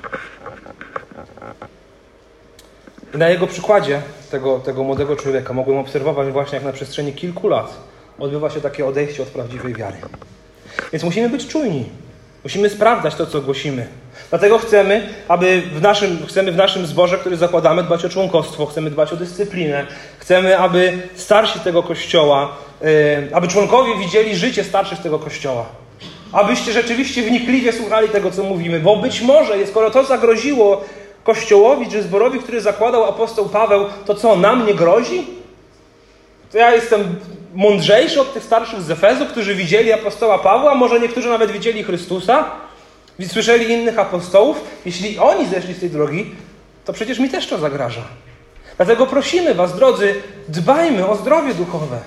I 3.15 3.17
na 3.17 3.29
jego 3.29 3.47
przykładzie 3.47 4.01
tego, 4.31 4.59
tego 4.59 4.83
młodego 4.83 5.15
człowieka 5.15 5.53
mogłem 5.53 5.77
obserwować 5.77 6.27
właśnie, 6.27 6.55
jak 6.55 6.65
na 6.65 6.71
przestrzeni 6.71 7.13
kilku 7.13 7.47
lat 7.47 7.77
odbywa 8.19 8.49
się 8.49 8.61
takie 8.61 8.85
odejście 8.85 9.23
od 9.23 9.29
prawdziwej 9.29 9.73
wiary. 9.73 9.97
Więc 10.93 11.03
musimy 11.03 11.29
być 11.29 11.47
czujni. 11.47 11.85
Musimy 12.43 12.69
sprawdzać 12.69 13.15
to, 13.15 13.25
co 13.25 13.41
głosimy. 13.41 13.87
Dlatego 14.29 14.59
chcemy, 14.59 15.09
aby 15.27 15.61
w 15.61 15.81
naszym, 15.81 16.25
chcemy 16.27 16.51
w 16.51 16.55
naszym 16.55 16.85
zborze, 16.85 17.17
który 17.17 17.37
zakładamy, 17.37 17.83
dbać 17.83 18.05
o 18.05 18.09
członkostwo, 18.09 18.65
chcemy 18.65 18.91
dbać 18.91 19.13
o 19.13 19.15
dyscyplinę, 19.15 19.85
chcemy, 20.17 20.57
aby 20.57 20.97
starsi 21.15 21.59
tego 21.59 21.83
kościoła, 21.83 22.55
yy, 22.81 22.87
aby 23.33 23.47
członkowie 23.47 23.97
widzieli 23.97 24.35
życie 24.35 24.63
starszych 24.63 24.99
tego 24.99 25.19
kościoła. 25.19 25.65
Abyście 26.31 26.71
rzeczywiście 26.71 27.21
wnikliwie 27.21 27.73
słuchali 27.73 28.09
tego, 28.09 28.31
co 28.31 28.43
mówimy, 28.43 28.79
bo 28.79 28.95
być 28.95 29.21
może, 29.21 29.67
skoro 29.67 29.91
to 29.91 30.03
zagroziło 30.03 30.85
kościołowi 31.29 31.87
czy 31.87 32.03
zborowi, 32.03 32.39
który 32.39 32.61
zakładał 32.61 33.05
apostoł 33.05 33.49
Paweł, 33.49 33.85
to 34.05 34.15
co, 34.15 34.35
nam 34.35 34.65
nie 34.65 34.73
grozi? 34.73 35.27
To 36.51 36.57
ja 36.57 36.75
jestem 36.75 37.15
mądrzejszy 37.53 38.21
od 38.21 38.33
tych 38.33 38.43
starszych 38.43 38.81
z 38.81 38.91
Efezu, 38.91 39.25
którzy 39.25 39.55
widzieli 39.55 39.93
apostoła 39.93 40.39
Pawła, 40.39 40.75
może 40.75 40.99
niektórzy 40.99 41.29
nawet 41.29 41.51
widzieli 41.51 41.83
Chrystusa, 41.83 42.51
słyszeli 43.27 43.71
innych 43.71 43.99
apostołów. 43.99 44.61
Jeśli 44.85 45.19
oni 45.19 45.47
zeszli 45.47 45.73
z 45.73 45.79
tej 45.79 45.89
drogi, 45.89 46.31
to 46.85 46.93
przecież 46.93 47.19
mi 47.19 47.29
też 47.29 47.47
to 47.47 47.57
zagraża. 47.57 48.01
Dlatego 48.77 49.07
prosimy 49.07 49.53
Was, 49.53 49.75
drodzy, 49.75 50.15
dbajmy 50.47 51.07
o 51.07 51.15
zdrowie 51.15 51.53
duchowe. 51.53 51.99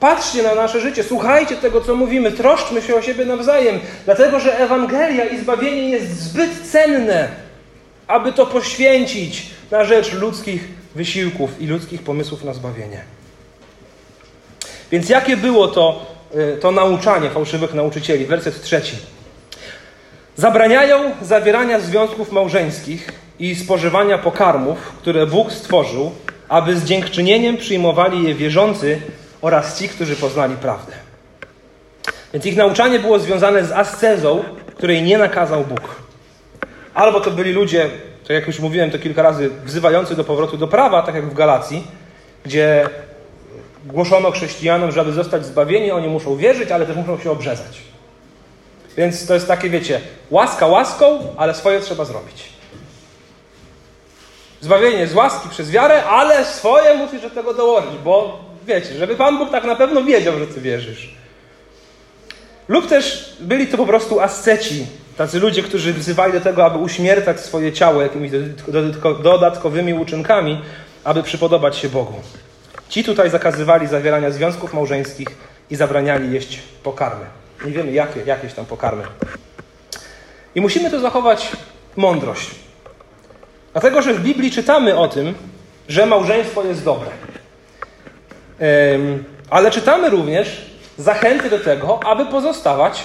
Patrzcie 0.00 0.42
na 0.42 0.54
nasze 0.54 0.80
życie, 0.80 1.04
słuchajcie 1.04 1.56
tego, 1.56 1.80
co 1.80 1.94
mówimy, 1.94 2.32
troszczmy 2.32 2.82
się 2.82 2.96
o 2.96 3.02
siebie 3.02 3.24
nawzajem, 3.24 3.80
dlatego 4.04 4.40
że 4.40 4.58
Ewangelia 4.58 5.24
i 5.24 5.38
zbawienie 5.38 5.90
jest 5.90 6.20
zbyt 6.20 6.50
cenne, 6.72 7.45
aby 8.06 8.32
to 8.32 8.46
poświęcić 8.46 9.46
na 9.70 9.84
rzecz 9.84 10.12
ludzkich 10.12 10.68
wysiłków 10.94 11.60
i 11.60 11.66
ludzkich 11.66 12.02
pomysłów 12.02 12.44
na 12.44 12.54
zbawienie. 12.54 13.00
Więc 14.90 15.08
jakie 15.08 15.36
było 15.36 15.68
to, 15.68 16.06
y, 16.34 16.58
to 16.60 16.70
nauczanie 16.70 17.30
fałszywych 17.30 17.74
nauczycieli? 17.74 18.26
Werset 18.26 18.62
trzeci. 18.62 18.96
Zabraniają 20.36 21.12
zawierania 21.22 21.80
związków 21.80 22.32
małżeńskich 22.32 23.12
i 23.38 23.54
spożywania 23.54 24.18
pokarmów, 24.18 24.78
które 24.78 25.26
Bóg 25.26 25.52
stworzył, 25.52 26.12
aby 26.48 26.76
z 26.76 26.84
dziękczynieniem 26.84 27.56
przyjmowali 27.56 28.28
je 28.28 28.34
wierzący 28.34 29.00
oraz 29.40 29.78
ci, 29.78 29.88
którzy 29.88 30.16
poznali 30.16 30.56
prawdę. 30.56 30.92
Więc 32.32 32.46
ich 32.46 32.56
nauczanie 32.56 32.98
było 32.98 33.18
związane 33.18 33.64
z 33.64 33.72
ascezą, 33.72 34.44
której 34.76 35.02
nie 35.02 35.18
nakazał 35.18 35.64
Bóg. 35.64 36.05
Albo 36.96 37.20
to 37.20 37.30
byli 37.30 37.52
ludzie, 37.52 37.90
tak 38.22 38.30
jak 38.30 38.46
już 38.46 38.60
mówiłem 38.60 38.90
to 38.90 38.98
kilka 38.98 39.22
razy, 39.22 39.50
wzywający 39.64 40.16
do 40.16 40.24
powrotu 40.24 40.56
do 40.56 40.68
prawa, 40.68 41.02
tak 41.02 41.14
jak 41.14 41.30
w 41.30 41.34
Galacji, 41.34 41.84
gdzie 42.44 42.88
głoszono 43.84 44.30
chrześcijanom, 44.30 44.92
że 44.92 45.00
aby 45.00 45.12
zostać 45.12 45.46
zbawieni, 45.46 45.90
oni 45.90 46.08
muszą 46.08 46.36
wierzyć, 46.36 46.70
ale 46.70 46.86
też 46.86 46.96
muszą 46.96 47.18
się 47.18 47.30
obrzezać. 47.30 47.80
Więc 48.96 49.26
to 49.26 49.34
jest 49.34 49.48
takie, 49.48 49.70
wiecie, 49.70 50.00
łaska 50.30 50.66
łaską, 50.66 51.18
ale 51.36 51.54
swoje 51.54 51.80
trzeba 51.80 52.04
zrobić. 52.04 52.44
Zbawienie 54.60 55.06
z 55.06 55.14
łaski 55.14 55.48
przez 55.48 55.70
wiarę, 55.70 56.04
ale 56.04 56.44
swoje 56.44 56.94
musisz 56.94 57.22
do 57.22 57.30
tego 57.30 57.54
dołożyć, 57.54 57.92
bo 58.04 58.40
wiecie, 58.66 58.94
żeby 58.94 59.16
Pan 59.16 59.38
Bóg 59.38 59.50
tak 59.50 59.64
na 59.64 59.76
pewno 59.76 60.02
wiedział, 60.02 60.38
że 60.38 60.46
Ty 60.46 60.60
wierzysz. 60.60 61.14
Lub 62.68 62.88
też 62.88 63.36
byli 63.40 63.66
to 63.66 63.76
po 63.76 63.86
prostu 63.86 64.20
asceci, 64.20 64.86
tacy 65.16 65.40
ludzie, 65.40 65.62
którzy 65.62 65.92
wzywali 65.92 66.32
do 66.32 66.40
tego, 66.40 66.64
aby 66.64 66.78
uśmiercać 66.78 67.40
swoje 67.40 67.72
ciało 67.72 68.02
jakimiś 68.02 68.30
dodatkowymi 69.22 69.94
uczynkami, 69.94 70.60
aby 71.04 71.22
przypodobać 71.22 71.76
się 71.76 71.88
Bogu. 71.88 72.14
Ci 72.88 73.04
tutaj 73.04 73.30
zakazywali 73.30 73.86
zawierania 73.86 74.30
związków 74.30 74.74
małżeńskich 74.74 75.28
i 75.70 75.76
zabraniali 75.76 76.32
jeść 76.32 76.58
pokarmy. 76.82 77.24
Nie 77.64 77.72
wiemy, 77.72 77.92
jakie, 77.92 78.20
jakieś 78.26 78.54
tam 78.54 78.66
pokarmy. 78.66 79.02
I 80.54 80.60
musimy 80.60 80.90
tu 80.90 81.00
zachować 81.00 81.52
mądrość. 81.96 82.50
Dlatego, 83.72 84.02
że 84.02 84.14
w 84.14 84.20
Biblii 84.20 84.50
czytamy 84.50 84.96
o 84.96 85.08
tym, 85.08 85.34
że 85.88 86.06
małżeństwo 86.06 86.64
jest 86.64 86.84
dobre. 86.84 87.08
Ale 89.50 89.70
czytamy 89.70 90.10
również 90.10 90.70
zachęty 90.98 91.50
do 91.50 91.58
tego, 91.58 92.00
aby 92.04 92.26
pozostawać 92.26 93.04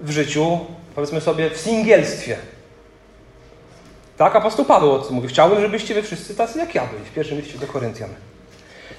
w 0.00 0.10
życiu, 0.10 0.60
powiedzmy 0.94 1.20
sobie, 1.20 1.50
w 1.50 1.56
singielstwie. 1.56 2.36
Tak, 4.16 4.36
apostoł 4.36 4.64
Paweł 4.64 4.92
o 4.92 4.98
tym 4.98 5.14
mówi. 5.14 5.28
Chciałbym, 5.28 5.60
żebyście 5.60 5.94
wy 5.94 6.02
wszyscy 6.02 6.34
tacy 6.34 6.58
jak 6.58 6.74
ja 6.74 6.86
byli 6.86 7.04
w 7.04 7.14
pierwszym 7.14 7.38
liście 7.38 7.58
do 7.58 7.66
Koryntian. 7.66 8.10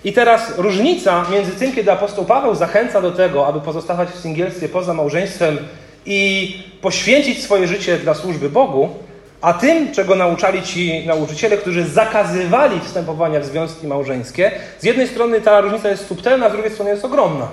I 0.03 0.13
teraz 0.13 0.58
różnica 0.58 1.25
między 1.32 1.51
tym, 1.51 1.75
kiedy 1.75 1.91
apostoł 1.91 2.25
Paweł 2.25 2.56
zachęca 2.56 3.01
do 3.01 3.12
tego, 3.12 3.47
aby 3.47 3.62
pozostawać 3.62 4.10
w 4.10 4.19
singielstwie 4.19 4.69
poza 4.69 4.93
małżeństwem 4.93 5.58
i 6.06 6.58
poświęcić 6.82 7.43
swoje 7.43 7.67
życie 7.67 7.97
dla 7.97 8.13
służby 8.13 8.49
Bogu, 8.49 8.89
A 9.43 9.53
tym, 9.53 9.91
czego 9.91 10.15
nauczali 10.15 10.62
ci 10.62 11.06
nauczyciele, 11.06 11.58
którzy 11.58 11.86
zakazywali 11.86 12.79
wstępowania 12.79 13.39
w 13.39 13.45
związki 13.45 13.88
małżeńskie, 13.88 14.51
z 14.79 14.84
jednej 14.84 15.08
strony 15.08 15.41
ta 15.41 15.62
różnica 15.62 15.89
jest 15.89 16.08
subtelna, 16.08 16.49
z 16.49 16.51
drugiej 16.51 16.71
strony 16.71 16.91
jest 16.91 17.06
ogromna. 17.06 17.47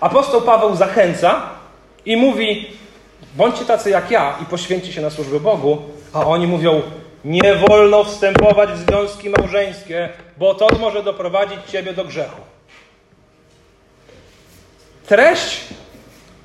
Apostoł 0.00 0.42
Paweł 0.42 0.76
zachęca 0.76 1.42
i 2.06 2.16
mówi: 2.16 2.76
bądźcie 3.36 3.64
tacy 3.64 3.90
jak 3.90 4.10
ja 4.10 4.38
i 4.42 4.44
poświęćcie 4.44 4.92
się 4.92 5.00
na 5.00 5.10
służbę 5.10 5.40
Bogu, 5.40 5.78
a 6.12 6.26
oni 6.26 6.46
mówią: 6.46 6.82
nie 7.24 7.54
wolno 7.54 8.04
wstępować 8.04 8.70
w 8.70 8.78
związki 8.78 9.30
małżeńskie, 9.30 10.08
bo 10.36 10.54
to 10.54 10.68
może 10.80 11.02
doprowadzić 11.02 11.58
ciebie 11.68 11.92
do 11.92 12.04
grzechu. 12.04 12.40
Treść 15.06 15.60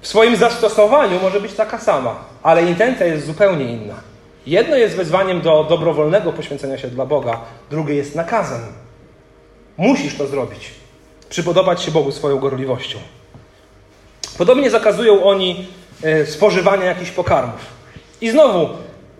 w 0.01 0.07
swoim 0.07 0.35
zastosowaniu 0.35 1.19
może 1.21 1.41
być 1.41 1.53
taka 1.53 1.79
sama, 1.79 2.15
ale 2.43 2.63
intencja 2.63 3.05
jest 3.05 3.25
zupełnie 3.25 3.65
inna. 3.65 3.95
Jedno 4.45 4.75
jest 4.75 4.95
wezwaniem 4.95 5.41
do 5.41 5.63
dobrowolnego 5.63 6.33
poświęcenia 6.33 6.77
się 6.77 6.87
dla 6.87 7.05
Boga, 7.05 7.41
drugie 7.69 7.95
jest 7.95 8.15
nakazem. 8.15 8.61
Musisz 9.77 10.17
to 10.17 10.27
zrobić. 10.27 10.71
Przypodobać 11.29 11.81
się 11.81 11.91
Bogu 11.91 12.11
swoją 12.11 12.39
gorliwością. 12.39 12.99
Podobnie 14.37 14.69
zakazują 14.69 15.23
oni 15.23 15.67
spożywania 16.25 16.85
jakichś 16.85 17.11
pokarmów. 17.11 17.65
I 18.21 18.29
znowu, 18.29 18.69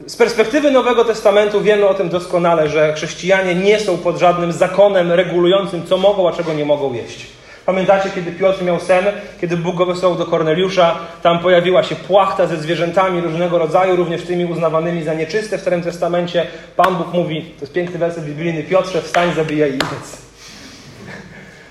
z 0.07 0.15
perspektywy 0.15 0.71
Nowego 0.71 1.05
Testamentu 1.05 1.61
wiemy 1.61 1.87
o 1.87 1.93
tym 1.93 2.09
doskonale, 2.09 2.69
że 2.69 2.93
chrześcijanie 2.93 3.55
nie 3.55 3.79
są 3.79 3.97
pod 3.97 4.17
żadnym 4.17 4.51
zakonem 4.51 5.11
regulującym, 5.11 5.85
co 5.85 5.97
mogą, 5.97 6.29
a 6.29 6.33
czego 6.33 6.53
nie 6.53 6.65
mogą 6.65 6.93
jeść. 6.93 7.25
Pamiętacie, 7.65 8.09
kiedy 8.15 8.31
Piotr 8.31 8.63
miał 8.63 8.79
sen, 8.79 9.05
kiedy 9.41 9.57
Bóg 9.57 9.75
go 9.75 9.85
wysłał 9.85 10.15
do 10.15 10.25
Korneliusza, 10.25 10.95
tam 11.21 11.39
pojawiła 11.39 11.83
się 11.83 11.95
płachta 11.95 12.47
ze 12.47 12.57
zwierzętami 12.57 13.21
różnego 13.21 13.57
rodzaju, 13.57 13.95
również 13.95 14.21
tymi 14.21 14.45
uznawanymi 14.45 15.03
za 15.03 15.13
nieczyste 15.13 15.57
w 15.57 15.61
Starym 15.61 15.81
Testamencie. 15.83 16.47
Pan 16.75 16.95
Bóg 16.95 17.13
mówi, 17.13 17.41
to 17.41 17.61
jest 17.61 17.73
piękny 17.73 17.99
werset 17.99 18.25
biblijny, 18.25 18.63
Piotrze, 18.63 19.01
wstań, 19.01 19.33
zabijaj 19.35 19.71
i 19.71 19.75
idź. 19.75 19.83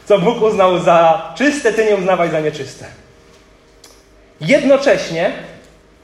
Co 0.05 0.19
Bóg 0.19 0.42
uznał 0.42 0.79
za 0.79 1.23
czyste, 1.37 1.73
ty 1.73 1.85
nie 1.85 1.97
uznawaj 1.97 2.31
za 2.31 2.40
nieczyste. 2.40 2.87
Jednocześnie, 4.40 5.33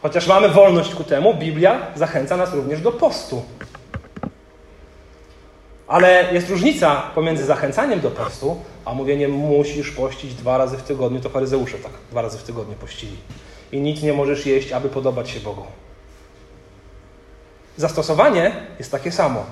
chociaż 0.03 0.27
mamy 0.27 0.49
wolność 0.49 0.95
ku 0.95 1.05
temu, 1.05 1.35
Biblia 1.35 1.87
zachęca 1.95 2.37
nas 2.37 2.55
również 2.55 2.81
do 2.81 2.93
postu. 2.93 3.43
Ale 5.89 6.33
jest 6.33 6.51
różnica 6.51 7.03
pomiędzy 7.15 7.45
zachęcaniem 7.45 8.01
do 8.01 8.11
postu, 8.11 8.57
a 8.85 8.95
mówieniem 8.95 9.31
musisz 9.31 9.91
pościć 9.91 10.35
dwa 10.35 10.59
razy 10.59 10.77
w 10.77 10.83
tygodniu. 10.83 11.21
To 11.21 11.29
faryzeusze 11.29 11.79
tak 11.79 11.93
dwa 12.11 12.23
razy 12.23 12.39
w 12.39 12.43
tygodniu 12.43 12.75
pościli. 12.75 13.17
I 13.73 13.81
nic 13.81 14.03
nie 14.03 14.13
możesz 14.13 14.47
jeść, 14.47 14.73
aby 14.73 14.89
podobać 14.89 15.31
się 15.31 15.41
Bogu. 15.41 15.65
Zastosowanie 17.77 18.53
jest 18.79 18.91
takie 18.91 19.13
samo. 19.13 19.45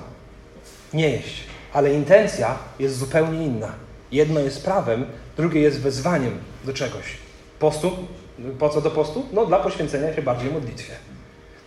Nie 0.93 1.09
jeść. 1.09 1.43
Ale 1.73 1.93
intencja 1.93 2.55
jest 2.79 2.97
zupełnie 2.97 3.45
inna. 3.45 3.71
Jedno 4.11 4.39
jest 4.39 4.65
prawem, 4.65 5.05
drugie 5.37 5.61
jest 5.61 5.81
wezwaniem 5.81 6.39
do 6.63 6.73
czegoś. 6.73 7.17
Postu? 7.59 7.91
Po 8.59 8.69
co 8.69 8.81
do 8.81 8.91
postu? 8.91 9.25
No 9.33 9.45
dla 9.45 9.57
poświęcenia 9.59 10.15
się 10.15 10.21
bardziej 10.21 10.51
modlitwie. 10.51 10.93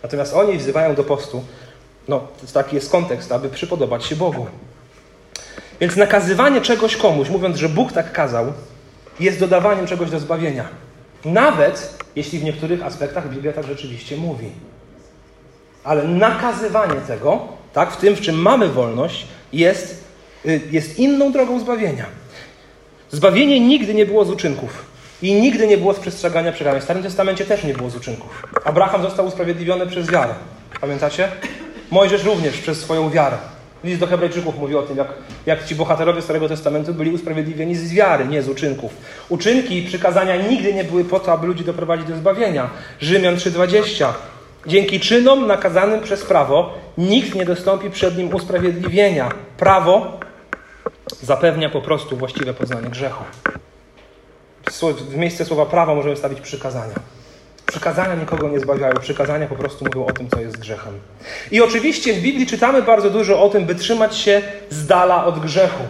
Natomiast 0.03 0.33
oni 0.33 0.57
wzywają 0.57 0.95
do 0.95 1.03
postu, 1.03 1.43
no 2.07 2.27
taki 2.53 2.75
jest 2.75 2.91
kontekst, 2.91 3.31
aby 3.31 3.49
przypodobać 3.49 4.05
się 4.05 4.15
Bogu. 4.15 4.47
Więc 5.79 5.95
nakazywanie 5.95 6.61
czegoś 6.61 6.97
komuś, 6.97 7.29
mówiąc, 7.29 7.57
że 7.57 7.69
Bóg 7.69 7.91
tak 7.91 8.11
kazał, 8.11 8.53
jest 9.19 9.39
dodawaniem 9.39 9.87
czegoś 9.87 10.09
do 10.09 10.19
zbawienia. 10.19 10.65
Nawet 11.25 12.03
jeśli 12.15 12.39
w 12.39 12.43
niektórych 12.43 12.83
aspektach 12.83 13.29
Biblia 13.29 13.53
tak 13.53 13.65
rzeczywiście 13.65 14.17
mówi. 14.17 14.51
Ale 15.83 16.03
nakazywanie 16.03 17.01
tego, 17.07 17.47
tak, 17.73 17.91
w 17.91 17.97
tym, 17.97 18.15
w 18.15 18.21
czym 18.21 18.35
mamy 18.35 18.69
wolność, 18.69 19.27
jest, 19.53 20.03
y, 20.45 20.61
jest 20.71 20.99
inną 20.99 21.31
drogą 21.31 21.59
zbawienia. 21.59 22.05
Zbawienie 23.11 23.59
nigdy 23.59 23.93
nie 23.93 24.05
było 24.05 24.25
z 24.25 24.29
uczynków. 24.29 24.85
I 25.21 25.33
nigdy 25.33 25.67
nie 25.67 25.77
było 25.77 25.93
z 25.93 25.99
przestrzegania 25.99 26.51
przekazań. 26.51 26.81
W 26.81 26.83
Starym 26.83 27.03
Testamencie 27.03 27.45
też 27.45 27.63
nie 27.63 27.73
było 27.73 27.89
z 27.89 27.95
uczynków. 27.95 28.43
Abraham 28.65 29.01
został 29.01 29.25
usprawiedliwiony 29.25 29.87
przez 29.87 30.11
wiarę. 30.11 30.33
Pamiętacie? 30.81 31.27
Mojżesz 31.91 32.23
również 32.23 32.57
przez 32.57 32.79
swoją 32.79 33.09
wiarę. 33.09 33.37
List 33.83 33.99
do 33.99 34.07
Hebrajczyków 34.07 34.59
mówi 34.59 34.75
o 34.75 34.81
tym, 34.81 34.97
jak, 34.97 35.07
jak 35.45 35.65
ci 35.65 35.75
bohaterowie 35.75 36.21
Starego 36.21 36.49
Testamentu 36.49 36.93
byli 36.93 37.11
usprawiedliwieni 37.11 37.75
z 37.75 37.93
wiary, 37.93 38.27
nie 38.27 38.41
z 38.41 38.49
uczynków. 38.49 38.93
Uczynki 39.29 39.77
i 39.77 39.87
przykazania 39.87 40.35
nigdy 40.35 40.73
nie 40.73 40.83
były 40.83 41.05
po 41.05 41.19
to, 41.19 41.31
aby 41.31 41.47
ludzi 41.47 41.63
doprowadzić 41.63 42.07
do 42.07 42.15
zbawienia. 42.15 42.69
Rzymian 42.99 43.35
3,20. 43.35 44.07
Dzięki 44.67 44.99
czynom 44.99 45.47
nakazanym 45.47 46.01
przez 46.01 46.25
prawo 46.25 46.73
nikt 46.97 47.35
nie 47.35 47.45
dostąpi 47.45 47.89
przed 47.89 48.17
nim 48.17 48.35
usprawiedliwienia. 48.35 49.29
Prawo 49.57 50.19
zapewnia 51.21 51.69
po 51.69 51.81
prostu 51.81 52.17
właściwe 52.17 52.53
poznanie 52.53 52.89
grzechu. 52.89 53.23
W 55.09 55.15
miejsce 55.15 55.45
słowa 55.45 55.65
prawa 55.65 55.95
możemy 55.95 56.15
stawić 56.15 56.41
przykazania. 56.41 56.95
Przykazania 57.65 58.15
nikogo 58.15 58.49
nie 58.49 58.59
zbawiają, 58.59 58.95
przykazania 58.95 59.47
po 59.47 59.55
prostu 59.55 59.85
mówią 59.85 60.05
o 60.05 60.11
tym, 60.11 60.29
co 60.29 60.39
jest 60.39 60.57
grzechem. 60.57 60.93
I 61.51 61.61
oczywiście 61.61 62.13
w 62.13 62.21
Biblii 62.21 62.47
czytamy 62.47 62.81
bardzo 62.81 63.09
dużo 63.09 63.43
o 63.43 63.49
tym, 63.49 63.65
by 63.65 63.75
trzymać 63.75 64.17
się 64.17 64.41
z 64.69 64.87
dala 64.87 65.25
od 65.25 65.39
grzechu. 65.39 65.83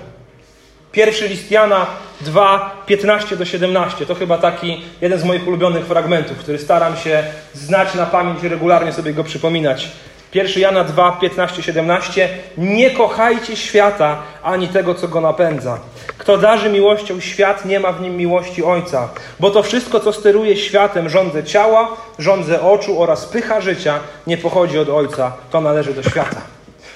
Pierwszy 0.92 1.28
list 1.28 1.52
Jana 1.52 1.86
2, 2.22 2.84
15 2.86 3.38
do 3.38 3.46
17 3.46 4.06
to 4.06 4.16
chyba 4.16 4.38
taki 4.38 4.82
jeden 5.02 5.20
z 5.20 5.24
moich 5.24 5.48
ulubionych 5.48 5.86
fragmentów, 5.86 6.38
który 6.38 6.60
staram 6.60 6.98
się 6.98 7.24
znać 7.54 7.94
na 7.96 8.06
pamięć 8.06 8.44
i 8.44 8.48
regularnie 8.48 8.94
sobie 8.94 9.14
go 9.14 9.24
przypominać. 9.24 9.92
1 10.36 10.62
Jana 10.62 10.84
2, 10.84 11.12
15, 11.12 11.64
17. 11.64 12.30
Nie 12.58 12.92
kochajcie 12.92 13.56
świata 13.56 14.18
ani 14.44 14.68
tego, 14.68 14.96
co 14.96 15.08
go 15.08 15.22
napędza. 15.22 15.80
Kto 16.18 16.38
darzy 16.38 16.70
miłością 16.70 17.20
świat, 17.20 17.66
nie 17.66 17.80
ma 17.80 17.92
w 17.92 18.02
nim 18.02 18.18
miłości 18.18 18.64
Ojca. 18.64 19.10
Bo 19.40 19.52
to 19.52 19.64
wszystko, 19.64 20.00
co 20.00 20.14
steruje 20.14 20.58
światem, 20.58 21.10
rządze 21.10 21.44
ciała, 21.44 21.98
rządze 22.20 22.62
oczu 22.62 23.02
oraz 23.02 23.26
pycha 23.26 23.62
życia, 23.62 24.00
nie 24.28 24.38
pochodzi 24.38 24.80
od 24.80 24.90
Ojca, 24.90 25.32
to 25.52 25.62
należy 25.62 25.94
do 25.94 26.04
świata. 26.04 26.42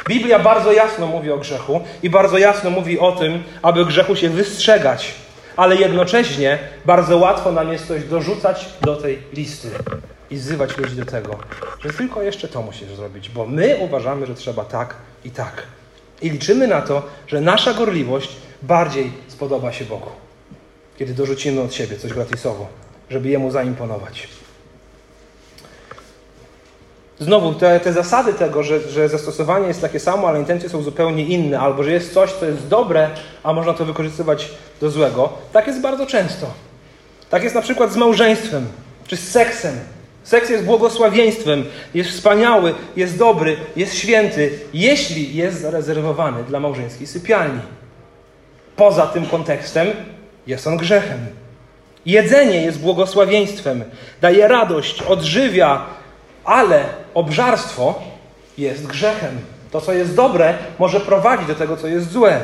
Biblia 0.08 0.40
bardzo 0.40 0.72
jasno 0.72 1.08
mówi 1.08 1.32
o 1.32 1.38
grzechu 1.38 1.82
i 2.04 2.10
bardzo 2.10 2.38
jasno 2.38 2.70
mówi 2.70 3.00
o 3.00 3.12
tym, 3.12 3.44
aby 3.62 3.86
grzechu 3.86 4.16
się 4.16 4.30
wystrzegać, 4.30 5.12
ale 5.56 5.76
jednocześnie 5.76 6.58
bardzo 6.86 7.18
łatwo 7.18 7.52
nam 7.52 7.72
jest 7.72 7.88
coś 7.88 8.04
dorzucać 8.04 8.66
do 8.82 8.96
tej 8.96 9.20
listy 9.34 9.70
i 10.32 10.36
wzywać 10.36 10.78
ludzi 10.78 10.96
do 10.96 11.06
tego, 11.06 11.38
że 11.84 11.94
tylko 11.94 12.22
jeszcze 12.22 12.48
to 12.48 12.62
musisz 12.62 12.96
zrobić, 12.96 13.30
bo 13.30 13.46
my 13.46 13.78
uważamy, 13.80 14.26
że 14.26 14.36
trzeba 14.36 14.66
tak 14.66 14.96
i 15.26 15.32
tak. 15.32 15.64
I 16.22 16.30
liczymy 16.30 16.68
na 16.68 16.82
to, 16.82 17.04
że 17.28 17.42
nasza 17.42 17.74
gorliwość 17.74 18.36
bardziej 18.62 19.12
spodoba 19.28 19.74
się 19.74 19.86
Bogu, 19.86 20.10
kiedy 20.98 21.14
dorzucimy 21.14 21.62
od 21.62 21.74
siebie 21.74 21.98
coś 21.98 22.14
gratisowo, 22.14 22.68
żeby 23.10 23.30
Jemu 23.30 23.52
zaimponować. 23.52 24.28
Znowu, 27.20 27.54
te, 27.54 27.80
te 27.80 27.94
zasady 27.94 28.34
tego, 28.34 28.64
że, 28.64 28.82
że 28.82 29.10
zastosowanie 29.10 29.68
jest 29.68 29.82
takie 29.82 30.00
samo, 30.00 30.28
ale 30.28 30.40
intencje 30.40 30.70
są 30.70 30.82
zupełnie 30.82 31.26
inne, 31.26 31.60
albo 31.60 31.84
że 31.84 31.92
jest 31.92 32.14
coś, 32.14 32.32
co 32.32 32.46
jest 32.46 32.68
dobre, 32.68 33.10
a 33.44 33.54
można 33.54 33.74
to 33.74 33.86
wykorzystywać 33.86 34.52
do 34.82 34.90
złego, 34.90 35.34
tak 35.54 35.68
jest 35.68 35.82
bardzo 35.82 36.06
często. 36.06 36.48
Tak 37.30 37.44
jest 37.44 37.56
na 37.56 37.62
przykład 37.62 37.92
z 37.92 37.96
małżeństwem, 37.96 38.68
czy 39.08 39.18
z 39.18 39.32
seksem, 39.32 39.80
Seks 40.30 40.50
jest 40.50 40.64
błogosławieństwem, 40.64 41.66
jest 41.94 42.10
wspaniały, 42.10 42.74
jest 42.96 43.18
dobry, 43.18 43.58
jest 43.76 43.96
święty, 43.96 44.52
jeśli 44.74 45.36
jest 45.36 45.62
zarezerwowany 45.62 46.44
dla 46.44 46.60
małżeńskiej 46.60 47.08
sypialni. 47.08 47.62
Poza 48.76 49.08
tym 49.08 49.26
kontekstem 49.26 49.88
jest 50.48 50.68
on 50.68 50.78
grzechem. 50.78 51.20
Jedzenie 52.06 52.62
jest 52.62 52.80
błogosławieństwem, 52.80 53.84
daje 54.22 54.48
radość, 54.48 55.02
odżywia, 55.02 55.86
ale 56.44 56.86
obżarstwo 57.14 58.02
jest 58.58 58.88
grzechem. 58.88 59.38
To, 59.72 59.82
co 59.82 59.94
jest 59.94 60.16
dobre, 60.16 60.54
może 60.80 61.00
prowadzić 61.00 61.48
do 61.48 61.56
tego, 61.56 61.78
co 61.78 61.88
jest 61.88 62.12
złe. 62.12 62.42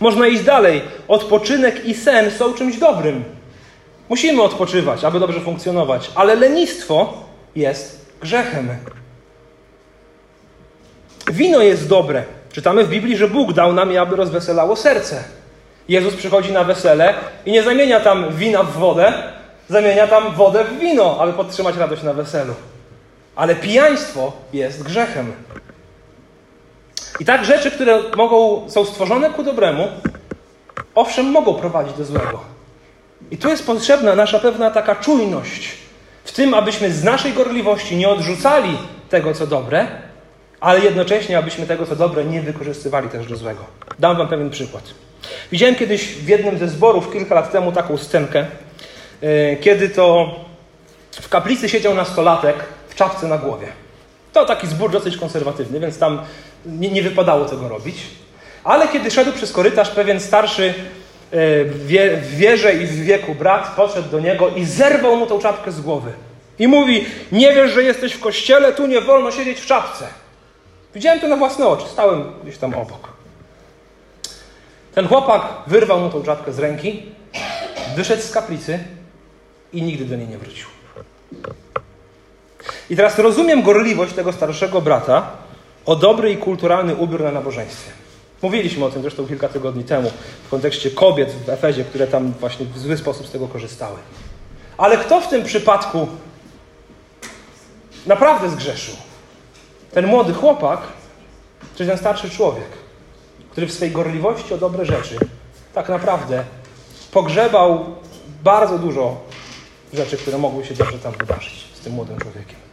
Można 0.00 0.26
iść 0.26 0.42
dalej. 0.42 0.82
Odpoczynek 1.08 1.84
i 1.84 1.94
sen 1.94 2.30
są 2.30 2.54
czymś 2.54 2.76
dobrym. 2.76 3.37
Musimy 4.08 4.42
odpoczywać, 4.42 5.04
aby 5.04 5.20
dobrze 5.20 5.40
funkcjonować, 5.40 6.10
ale 6.14 6.34
lenistwo 6.34 7.14
jest 7.56 8.12
grzechem. 8.20 8.68
Wino 11.32 11.62
jest 11.62 11.88
dobre. 11.88 12.24
Czytamy 12.52 12.84
w 12.84 12.88
Biblii, 12.88 13.16
że 13.16 13.28
Bóg 13.28 13.52
dał 13.52 13.72
nam 13.72 13.92
je, 13.92 14.00
aby 14.00 14.16
rozweselało 14.16 14.76
serce. 14.76 15.24
Jezus 15.88 16.14
przychodzi 16.14 16.52
na 16.52 16.64
wesele 16.64 17.14
i 17.46 17.52
nie 17.52 17.62
zamienia 17.62 18.00
tam 18.00 18.36
wina 18.36 18.62
w 18.62 18.72
wodę, 18.72 19.12
zamienia 19.68 20.06
tam 20.06 20.34
wodę 20.34 20.64
w 20.64 20.78
wino, 20.78 21.16
aby 21.20 21.32
podtrzymać 21.32 21.76
radość 21.76 22.02
na 22.02 22.12
weselu. 22.12 22.54
Ale 23.36 23.56
pijaństwo 23.56 24.32
jest 24.52 24.82
grzechem. 24.82 25.32
I 27.20 27.24
tak 27.24 27.44
rzeczy, 27.44 27.70
które 27.70 28.00
mogą, 28.16 28.62
są 28.70 28.84
stworzone 28.84 29.30
ku 29.30 29.42
dobremu, 29.42 29.88
owszem, 30.94 31.26
mogą 31.26 31.54
prowadzić 31.54 31.96
do 31.96 32.04
złego. 32.04 32.57
I 33.30 33.38
tu 33.38 33.48
jest 33.48 33.66
potrzebna 33.66 34.14
nasza 34.14 34.38
pewna 34.38 34.70
taka 34.70 34.96
czujność 34.96 35.70
w 36.24 36.32
tym, 36.32 36.54
abyśmy 36.54 36.92
z 36.92 37.04
naszej 37.04 37.32
gorliwości 37.32 37.96
nie 37.96 38.08
odrzucali 38.08 38.78
tego, 39.10 39.34
co 39.34 39.46
dobre, 39.46 39.86
ale 40.60 40.80
jednocześnie, 40.80 41.38
abyśmy 41.38 41.66
tego, 41.66 41.86
co 41.86 41.96
dobre, 41.96 42.24
nie 42.24 42.42
wykorzystywali 42.42 43.08
też 43.08 43.26
do 43.26 43.36
złego. 43.36 43.64
Dam 43.98 44.16
Wam 44.16 44.28
pewien 44.28 44.50
przykład. 44.50 44.82
Widziałem 45.52 45.74
kiedyś 45.74 46.06
w 46.06 46.28
jednym 46.28 46.58
ze 46.58 46.68
zborów 46.68 47.12
kilka 47.12 47.34
lat 47.34 47.52
temu 47.52 47.72
taką 47.72 47.96
scenkę, 47.96 48.46
e, 49.22 49.56
kiedy 49.56 49.88
to 49.88 50.34
w 51.12 51.28
kaplicy 51.28 51.68
siedział 51.68 51.94
nastolatek 51.94 52.56
w 52.88 52.94
czapce 52.94 53.28
na 53.28 53.38
głowie. 53.38 53.66
To 54.32 54.44
taki 54.44 54.66
zbór 54.66 54.90
dosyć 54.90 55.16
konserwatywny, 55.16 55.80
więc 55.80 55.98
tam 55.98 56.22
nie, 56.66 56.90
nie 56.90 57.02
wypadało 57.02 57.44
tego 57.44 57.68
robić. 57.68 57.96
Ale 58.64 58.88
kiedy 58.88 59.10
szedł 59.10 59.32
przez 59.32 59.52
korytarz, 59.52 59.90
pewien 59.90 60.20
starszy 60.20 60.74
w 61.32 62.36
wierze 62.36 62.74
i 62.74 62.86
w 62.86 63.04
wieku 63.04 63.34
brat 63.34 63.74
podszedł 63.76 64.08
do 64.08 64.20
niego 64.20 64.48
i 64.48 64.64
zerwał 64.64 65.16
mu 65.16 65.26
tą 65.26 65.38
czapkę 65.38 65.72
z 65.72 65.80
głowy. 65.80 66.12
I 66.58 66.68
mówi: 66.68 67.06
Nie 67.32 67.52
wiesz, 67.52 67.70
że 67.72 67.82
jesteś 67.82 68.12
w 68.12 68.20
kościele, 68.20 68.72
tu 68.72 68.86
nie 68.86 69.00
wolno 69.00 69.30
siedzieć 69.30 69.60
w 69.60 69.66
czapce. 69.66 70.06
Widziałem 70.94 71.20
to 71.20 71.28
na 71.28 71.36
własne 71.36 71.66
oczy, 71.66 71.86
stałem 71.88 72.24
gdzieś 72.42 72.58
tam 72.58 72.74
obok. 72.74 73.08
Ten 74.94 75.08
chłopak 75.08 75.42
wyrwał 75.66 76.00
mu 76.00 76.10
tą 76.10 76.22
czapkę 76.22 76.52
z 76.52 76.58
ręki, 76.58 77.02
wyszedł 77.96 78.22
z 78.22 78.30
kaplicy 78.30 78.78
i 79.72 79.82
nigdy 79.82 80.04
do 80.04 80.16
niej 80.16 80.28
nie 80.28 80.38
wrócił. 80.38 80.66
I 82.90 82.96
teraz 82.96 83.18
rozumiem 83.18 83.62
gorliwość 83.62 84.12
tego 84.12 84.32
starszego 84.32 84.80
brata 84.80 85.30
o 85.86 85.96
dobry 85.96 86.32
i 86.32 86.36
kulturalny 86.36 86.94
ubiór 86.94 87.22
na 87.22 87.32
nabożeństwie. 87.32 87.90
Mówiliśmy 88.42 88.84
o 88.84 88.90
tym 88.90 89.02
zresztą 89.02 89.26
kilka 89.26 89.48
tygodni 89.48 89.84
temu 89.84 90.10
w 90.46 90.50
kontekście 90.50 90.90
kobiet 90.90 91.32
w 91.46 91.48
Efezie, 91.48 91.84
które 91.84 92.06
tam 92.06 92.32
właśnie 92.32 92.66
w 92.66 92.78
zły 92.78 92.96
sposób 92.96 93.26
z 93.26 93.30
tego 93.30 93.48
korzystały. 93.48 93.96
Ale 94.76 94.98
kto 94.98 95.20
w 95.20 95.28
tym 95.28 95.44
przypadku 95.44 96.08
naprawdę 98.06 98.50
zgrzeszył? 98.50 98.94
Ten 99.92 100.06
młody 100.06 100.34
chłopak, 100.34 100.80
czy 101.76 101.86
ten 101.86 101.98
starszy 101.98 102.30
człowiek, 102.30 102.68
który 103.50 103.66
w 103.66 103.72
swej 103.72 103.90
gorliwości 103.90 104.54
o 104.54 104.58
dobre 104.58 104.84
rzeczy 104.84 105.18
tak 105.74 105.88
naprawdę 105.88 106.44
pogrzebał 107.12 107.84
bardzo 108.42 108.78
dużo 108.78 109.20
rzeczy, 109.92 110.16
które 110.16 110.38
mogły 110.38 110.64
się 110.64 110.74
dobrze 110.74 110.98
tam 110.98 111.12
wydarzyć 111.12 111.64
z 111.74 111.80
tym 111.80 111.92
młodym 111.92 112.18
człowiekiem. 112.18 112.67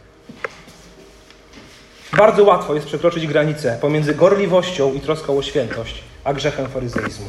Bardzo 2.12 2.44
łatwo 2.44 2.74
jest 2.74 2.86
przekroczyć 2.86 3.26
granicę 3.26 3.78
pomiędzy 3.80 4.14
gorliwością 4.14 4.94
i 4.94 5.00
troską 5.00 5.38
o 5.38 5.42
świętość, 5.42 6.02
a 6.24 6.34
grzechem 6.34 6.68
faryzeizmu. 6.68 7.26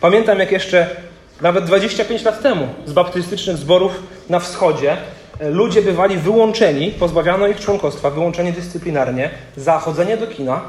Pamiętam, 0.00 0.38
jak 0.38 0.52
jeszcze 0.52 0.96
nawet 1.40 1.64
25 1.64 2.22
lat 2.22 2.42
temu 2.42 2.68
z 2.86 2.92
baptystycznych 2.92 3.56
zborów 3.56 4.02
na 4.28 4.40
wschodzie 4.40 4.96
e, 5.40 5.50
ludzie 5.50 5.82
bywali 5.82 6.16
wyłączeni, 6.16 6.90
pozbawiano 6.90 7.46
ich 7.46 7.60
członkostwa, 7.60 8.10
wyłączeni 8.10 8.52
dyscyplinarnie 8.52 9.30
za 9.56 9.78
chodzenie 9.78 10.16
do 10.16 10.26
kina, 10.26 10.60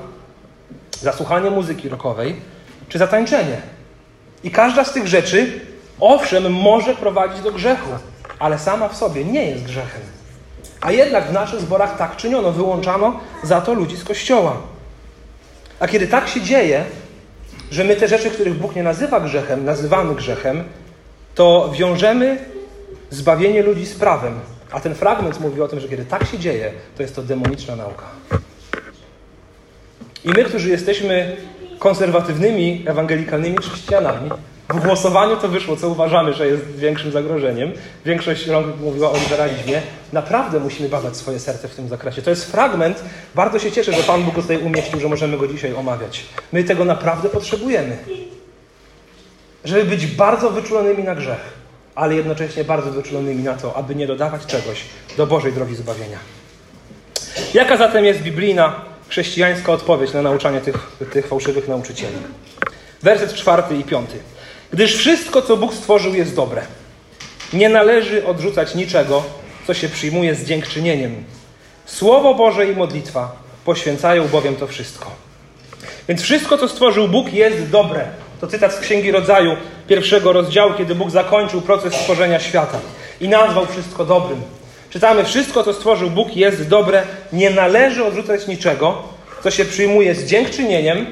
za 0.91 1.13
słuchanie 1.13 1.49
muzyki 1.49 1.89
rockowej 1.89 2.35
czy 2.89 2.97
za 2.97 3.07
tańczenie. 3.07 3.57
I 4.43 4.51
każda 4.51 4.83
z 4.83 4.93
tych 4.93 5.07
rzeczy, 5.07 5.59
owszem, 5.99 6.53
może 6.53 6.95
prowadzić 6.95 7.41
do 7.41 7.51
grzechu, 7.51 7.89
ale 8.39 8.59
sama 8.59 8.89
w 8.89 8.97
sobie 8.97 9.25
nie 9.25 9.45
jest 9.49 9.63
grzechem. 9.63 10.01
A 10.81 10.91
jednak 10.91 11.27
w 11.27 11.33
naszych 11.33 11.59
zborach 11.59 11.97
tak 11.97 12.15
czyniono, 12.15 12.51
wyłączano 12.51 13.19
za 13.43 13.61
to 13.61 13.73
ludzi 13.73 13.97
z 13.97 14.03
kościoła. 14.03 14.57
A 15.79 15.87
kiedy 15.87 16.07
tak 16.07 16.27
się 16.27 16.41
dzieje, 16.41 16.83
że 17.71 17.83
my 17.83 17.95
te 17.95 18.07
rzeczy, 18.07 18.31
których 18.31 18.53
Bóg 18.53 18.75
nie 18.75 18.83
nazywa 18.83 19.19
grzechem, 19.19 19.65
nazywamy 19.65 20.15
grzechem, 20.15 20.63
to 21.35 21.71
wiążemy 21.73 22.37
zbawienie 23.09 23.63
ludzi 23.63 23.85
z 23.85 23.95
prawem. 23.95 24.39
A 24.71 24.79
ten 24.79 24.95
fragment 24.95 25.39
mówi 25.39 25.61
o 25.61 25.67
tym, 25.67 25.79
że 25.79 25.89
kiedy 25.89 26.05
tak 26.05 26.25
się 26.25 26.39
dzieje, 26.39 26.71
to 26.97 27.03
jest 27.03 27.15
to 27.15 27.23
demoniczna 27.23 27.75
nauka. 27.75 28.05
I 30.23 30.29
my, 30.29 30.43
którzy 30.43 30.69
jesteśmy 30.69 31.37
konserwatywnymi, 31.79 32.83
ewangelikalnymi 32.87 33.57
chrześcijanami, 33.57 34.29
w 34.73 34.79
głosowaniu 34.79 35.37
to 35.37 35.47
wyszło, 35.47 35.75
co 35.75 35.89
uważamy, 35.89 36.33
że 36.33 36.47
jest 36.47 36.75
większym 36.75 37.11
zagrożeniem. 37.11 37.71
Większość 38.05 38.47
rąk 38.47 38.67
mówiła 38.79 39.11
o 39.11 39.17
liberalizmie. 39.17 39.81
Naprawdę 40.13 40.59
musimy 40.59 40.89
badać 40.89 41.17
swoje 41.17 41.39
serce 41.39 41.67
w 41.67 41.75
tym 41.75 41.89
zakresie. 41.89 42.21
To 42.21 42.29
jest 42.29 42.51
fragment. 42.51 43.03
Bardzo 43.35 43.59
się 43.59 43.71
cieszę, 43.71 43.93
że 43.93 44.03
Pan 44.03 44.23
Bóg 44.23 44.35
go 44.35 44.41
tutaj 44.41 44.57
umieścił, 44.57 44.99
że 44.99 45.07
możemy 45.07 45.37
go 45.37 45.47
dzisiaj 45.47 45.73
omawiać. 45.73 46.25
My 46.51 46.63
tego 46.63 46.85
naprawdę 46.85 47.29
potrzebujemy. 47.29 47.97
Żeby 49.63 49.83
być 49.83 50.07
bardzo 50.07 50.49
wyczulonymi 50.49 51.03
na 51.03 51.15
grzech, 51.15 51.53
ale 51.95 52.15
jednocześnie 52.15 52.63
bardzo 52.63 52.91
wyczulonymi 52.91 53.43
na 53.43 53.53
to, 53.53 53.77
aby 53.77 53.95
nie 53.95 54.07
dodawać 54.07 54.45
czegoś 54.45 54.83
do 55.17 55.27
Bożej 55.27 55.53
drogi 55.53 55.75
zbawienia. 55.75 56.17
Jaka 57.53 57.77
zatem 57.77 58.05
jest 58.05 58.21
biblijna, 58.21 58.75
chrześcijańska 59.09 59.71
odpowiedź 59.71 60.13
na 60.13 60.21
nauczanie 60.21 60.61
tych, 60.61 60.91
tych 61.11 61.27
fałszywych 61.27 61.67
nauczycieli? 61.67 62.15
Werset 63.01 63.33
czwarty 63.33 63.75
i 63.75 63.83
piąty. 63.83 64.17
Gdyż 64.73 64.95
wszystko, 64.95 65.41
co 65.41 65.57
Bóg 65.57 65.73
stworzył, 65.73 66.15
jest 66.15 66.35
dobre. 66.35 66.61
Nie 67.53 67.69
należy 67.69 68.25
odrzucać 68.25 68.75
niczego, 68.75 69.23
co 69.67 69.73
się 69.73 69.89
przyjmuje 69.89 70.35
z 70.35 70.45
dziękczynieniem. 70.45 71.23
Słowo 71.85 72.33
Boże 72.33 72.67
i 72.67 72.75
modlitwa 72.75 73.35
poświęcają 73.65 74.27
bowiem 74.27 74.55
to 74.55 74.67
wszystko. 74.67 75.11
Więc 76.07 76.21
wszystko, 76.21 76.57
co 76.57 76.67
stworzył 76.67 77.07
Bóg, 77.07 77.33
jest 77.33 77.69
dobre. 77.69 78.05
To 78.41 78.47
cytat 78.47 78.73
z 78.73 78.79
Księgi 78.79 79.11
Rodzaju, 79.11 79.55
pierwszego 79.87 80.33
rozdziału, 80.33 80.73
kiedy 80.77 80.95
Bóg 80.95 81.09
zakończył 81.09 81.61
proces 81.61 81.93
stworzenia 81.93 82.39
świata 82.39 82.79
i 83.21 83.29
nazwał 83.29 83.65
wszystko 83.65 84.05
dobrym. 84.05 84.41
Czytamy: 84.89 85.25
Wszystko, 85.25 85.63
co 85.63 85.73
stworzył 85.73 86.09
Bóg, 86.09 86.35
jest 86.35 86.67
dobre. 86.67 87.03
Nie 87.33 87.49
należy 87.49 88.05
odrzucać 88.05 88.47
niczego, 88.47 89.03
co 89.43 89.51
się 89.51 89.65
przyjmuje 89.65 90.15
z 90.15 90.25
dziękczynieniem. 90.25 91.05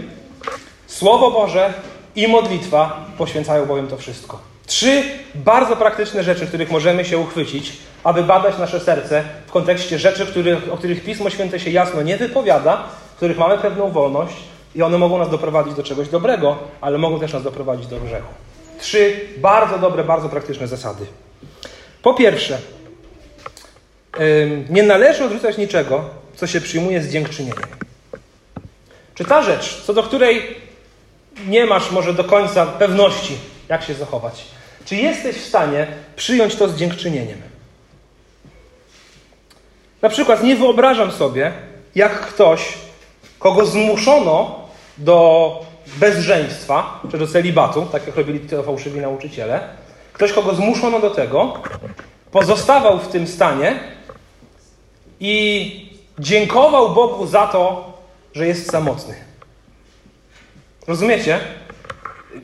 Słowo 0.88 1.32
Boże 1.32 1.74
i 2.15 2.28
modlitwa 2.28 3.06
poświęcają 3.17 3.65
bowiem 3.65 3.88
to 3.88 3.98
wszystko. 3.98 4.39
Trzy 4.65 5.04
bardzo 5.36 5.76
praktyczne 5.76 6.24
rzeczy, 6.24 6.48
których 6.48 6.72
możemy 6.72 7.06
się 7.06 7.17
uchwycić, 7.17 7.72
aby 8.04 8.24
badać 8.24 8.58
nasze 8.58 8.80
serce 8.80 9.24
w 9.48 9.52
kontekście 9.52 10.00
rzeczy, 10.00 10.26
których, 10.26 10.74
o 10.74 10.78
których 10.78 11.04
Pismo 11.04 11.30
Święte 11.30 11.60
się 11.60 11.69
jasno 11.69 12.02
nie 12.02 12.17
wypowiada, 12.17 12.84
w 13.13 13.15
których 13.15 13.38
mamy 13.38 13.58
pewną 13.58 13.91
wolność 13.91 14.36
i 14.76 14.82
one 14.82 14.98
mogą 14.98 15.17
nas 15.17 15.30
doprowadzić 15.30 15.74
do 15.74 15.84
czegoś 15.84 16.10
dobrego, 16.10 16.58
ale 16.82 16.98
mogą 16.98 17.19
też 17.19 17.34
nas 17.34 17.43
doprowadzić 17.43 17.88
do 17.88 18.00
grzechu. 18.00 18.34
Trzy 18.80 19.19
bardzo 19.38 19.80
dobre, 19.80 20.04
bardzo 20.04 20.30
praktyczne 20.30 20.67
zasady. 20.67 21.06
Po 22.02 22.13
pierwsze, 22.13 22.58
nie 24.69 24.84
należy 24.84 25.24
odrzucać 25.24 25.58
niczego, 25.58 26.06
co 26.36 26.48
się 26.48 26.62
przyjmuje 26.62 27.02
z 27.02 27.12
dziękczynieniem. 27.12 27.63
Czy 29.15 29.26
ta 29.26 29.43
rzecz, 29.43 29.82
co 29.82 29.93
do 29.93 30.04
której 30.04 30.68
nie 31.48 31.65
masz 31.65 31.92
może 31.92 32.13
do 32.13 32.24
końca 32.24 32.65
pewności, 32.65 33.38
jak 33.70 33.84
się 33.84 33.94
zachować. 33.94 34.46
Czy 34.86 34.96
jesteś 34.96 35.36
w 35.36 35.48
stanie 35.48 35.88
przyjąć 36.15 36.56
to 36.56 36.70
z 36.70 36.76
dziękczynieniem? 36.76 37.42
Na 40.02 40.10
przykład 40.10 40.44
nie 40.44 40.56
wyobrażam 40.56 41.12
sobie, 41.12 41.54
jak 41.96 42.22
ktoś, 42.22 42.74
kogo 43.39 43.65
zmuszono 43.65 44.60
do 44.98 45.52
bezżeństwa, 45.98 47.00
czy 47.12 47.18
do 47.18 47.28
celibatu, 47.28 47.88
tak 47.92 48.08
jak 48.08 48.15
robili 48.15 48.39
to 48.39 48.63
fałszywi 48.63 49.00
nauczyciele, 49.00 49.70
ktoś, 50.13 50.34
kogo 50.34 50.54
zmuszono 50.54 51.00
do 51.00 51.10
tego, 51.10 51.54
pozostawał 52.32 53.00
w 53.00 53.08
tym 53.08 53.28
stanie 53.28 53.80
i 55.20 55.89
dziękował 56.20 56.89
Bogu 56.89 57.28
za 57.28 57.48
to, 57.48 57.94
że 58.34 58.48
jest 58.48 58.72
samotny. 58.72 59.29
Rozumiecie? 60.89 61.39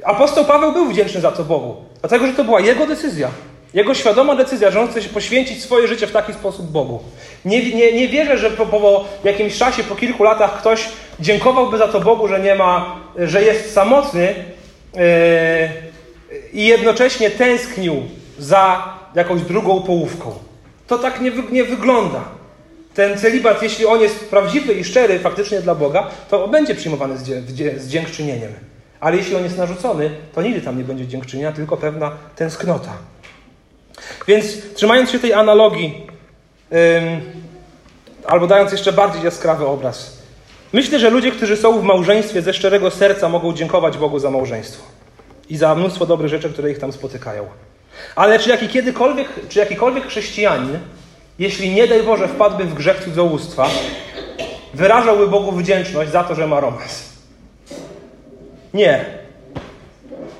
Apostoł 0.04 0.46
Paweł 0.46 0.72
był 0.72 0.90
wdzięczny 0.90 1.22
za 1.22 1.32
to 1.32 1.44
Bogu, 1.44 1.76
dlatego 2.02 2.28
że 2.28 2.34
to 2.34 2.44
była 2.44 2.60
jego 2.60 2.88
decyzja. 2.88 3.30
Jego 3.74 3.94
świadoma 3.94 4.36
decyzja, 4.36 4.72
że 4.72 4.82
on 4.82 4.88
chce 4.88 5.02
się 5.02 5.10
poświęcić 5.10 5.64
swoje 5.64 5.88
życie 5.88 6.08
w 6.08 6.12
taki 6.12 6.34
sposób 6.34 6.66
Bogu. 6.66 7.00
Nie, 7.46 7.76
nie, 7.76 7.94
nie 7.94 8.08
wierzę, 8.08 8.38
że 8.38 8.52
po, 8.52 8.66
po 8.66 9.06
jakimś 9.24 9.58
czasie, 9.58 9.84
po 9.84 9.96
kilku 9.96 10.24
latach 10.24 10.60
ktoś 10.60 10.90
dziękowałby 11.20 11.78
za 11.78 11.88
to 11.88 12.00
Bogu, 12.00 12.28
że 12.28 12.40
nie 12.40 12.56
ma, 12.56 12.96
że 13.18 13.44
jest 13.44 13.74
samotny 13.74 14.36
yy, 14.94 15.02
i 16.54 16.66
jednocześnie 16.66 17.30
tęsknił 17.30 18.04
za 18.40 18.94
jakąś 19.16 19.42
drugą 19.42 19.82
połówką. 19.82 20.34
To 20.88 20.98
tak 20.98 21.22
nie, 21.22 21.32
nie 21.52 21.64
wygląda. 21.64 22.24
Ten 22.96 23.18
celibat, 23.18 23.64
jeśli 23.64 23.86
on 23.86 24.02
jest 24.02 24.30
prawdziwy 24.30 24.74
i 24.74 24.84
szczery 24.84 25.20
faktycznie 25.20 25.62
dla 25.62 25.76
Boga, 25.76 26.08
to 26.30 26.48
będzie 26.48 26.76
przyjmowany 26.76 27.18
z 27.78 27.88
dziękczynieniem. 27.88 28.52
Ale 29.00 29.18
jeśli 29.18 29.36
on 29.36 29.44
jest 29.44 29.58
narzucony, 29.58 30.10
to 30.34 30.42
nigdy 30.42 30.62
tam 30.62 30.78
nie 30.78 30.84
będzie 30.84 31.08
dziękczynienia, 31.08 31.52
tylko 31.52 31.78
pewna 31.78 32.12
tęsknota. 32.36 32.94
Więc 34.28 34.74
trzymając 34.74 35.10
się 35.10 35.20
tej 35.20 35.34
analogii, 35.34 36.08
albo 38.26 38.48
dając 38.48 38.72
jeszcze 38.72 38.94
bardziej 38.94 39.24
jaskrawy 39.24 39.66
obraz, 39.66 40.18
myślę, 40.74 41.00
że 41.00 41.10
ludzie, 41.10 41.32
którzy 41.32 41.58
są 41.58 41.80
w 41.80 41.84
małżeństwie 41.84 42.42
ze 42.42 42.54
szczerego 42.54 42.92
serca, 42.92 43.30
mogą 43.30 43.54
dziękować 43.54 43.98
Bogu 43.98 44.20
za 44.20 44.32
małżeństwo 44.32 44.84
i 45.50 45.58
za 45.58 45.76
mnóstwo 45.76 46.06
dobrych 46.06 46.30
rzeczy, 46.30 46.50
które 46.50 46.72
ich 46.72 46.80
tam 46.80 46.94
spotykają. 46.94 47.48
Ale 48.16 48.40
czy, 48.40 48.50
jaki 48.50 48.68
czy 49.50 49.60
jakikolwiek 49.60 50.08
chrześcijanin 50.08 50.80
jeśli 51.40 51.70
nie 51.70 51.88
daj 51.88 52.04
Boże 52.04 52.28
wpadłby 52.28 52.64
w 52.64 52.74
grzech 52.74 53.04
cudzołóstwa, 53.04 53.70
wyrażałby 54.74 55.28
Bogu 55.28 55.52
wdzięczność 55.52 56.12
za 56.12 56.24
to, 56.24 56.36
że 56.36 56.48
ma 56.48 56.60
romans. 56.60 57.04
Nie. 58.74 59.06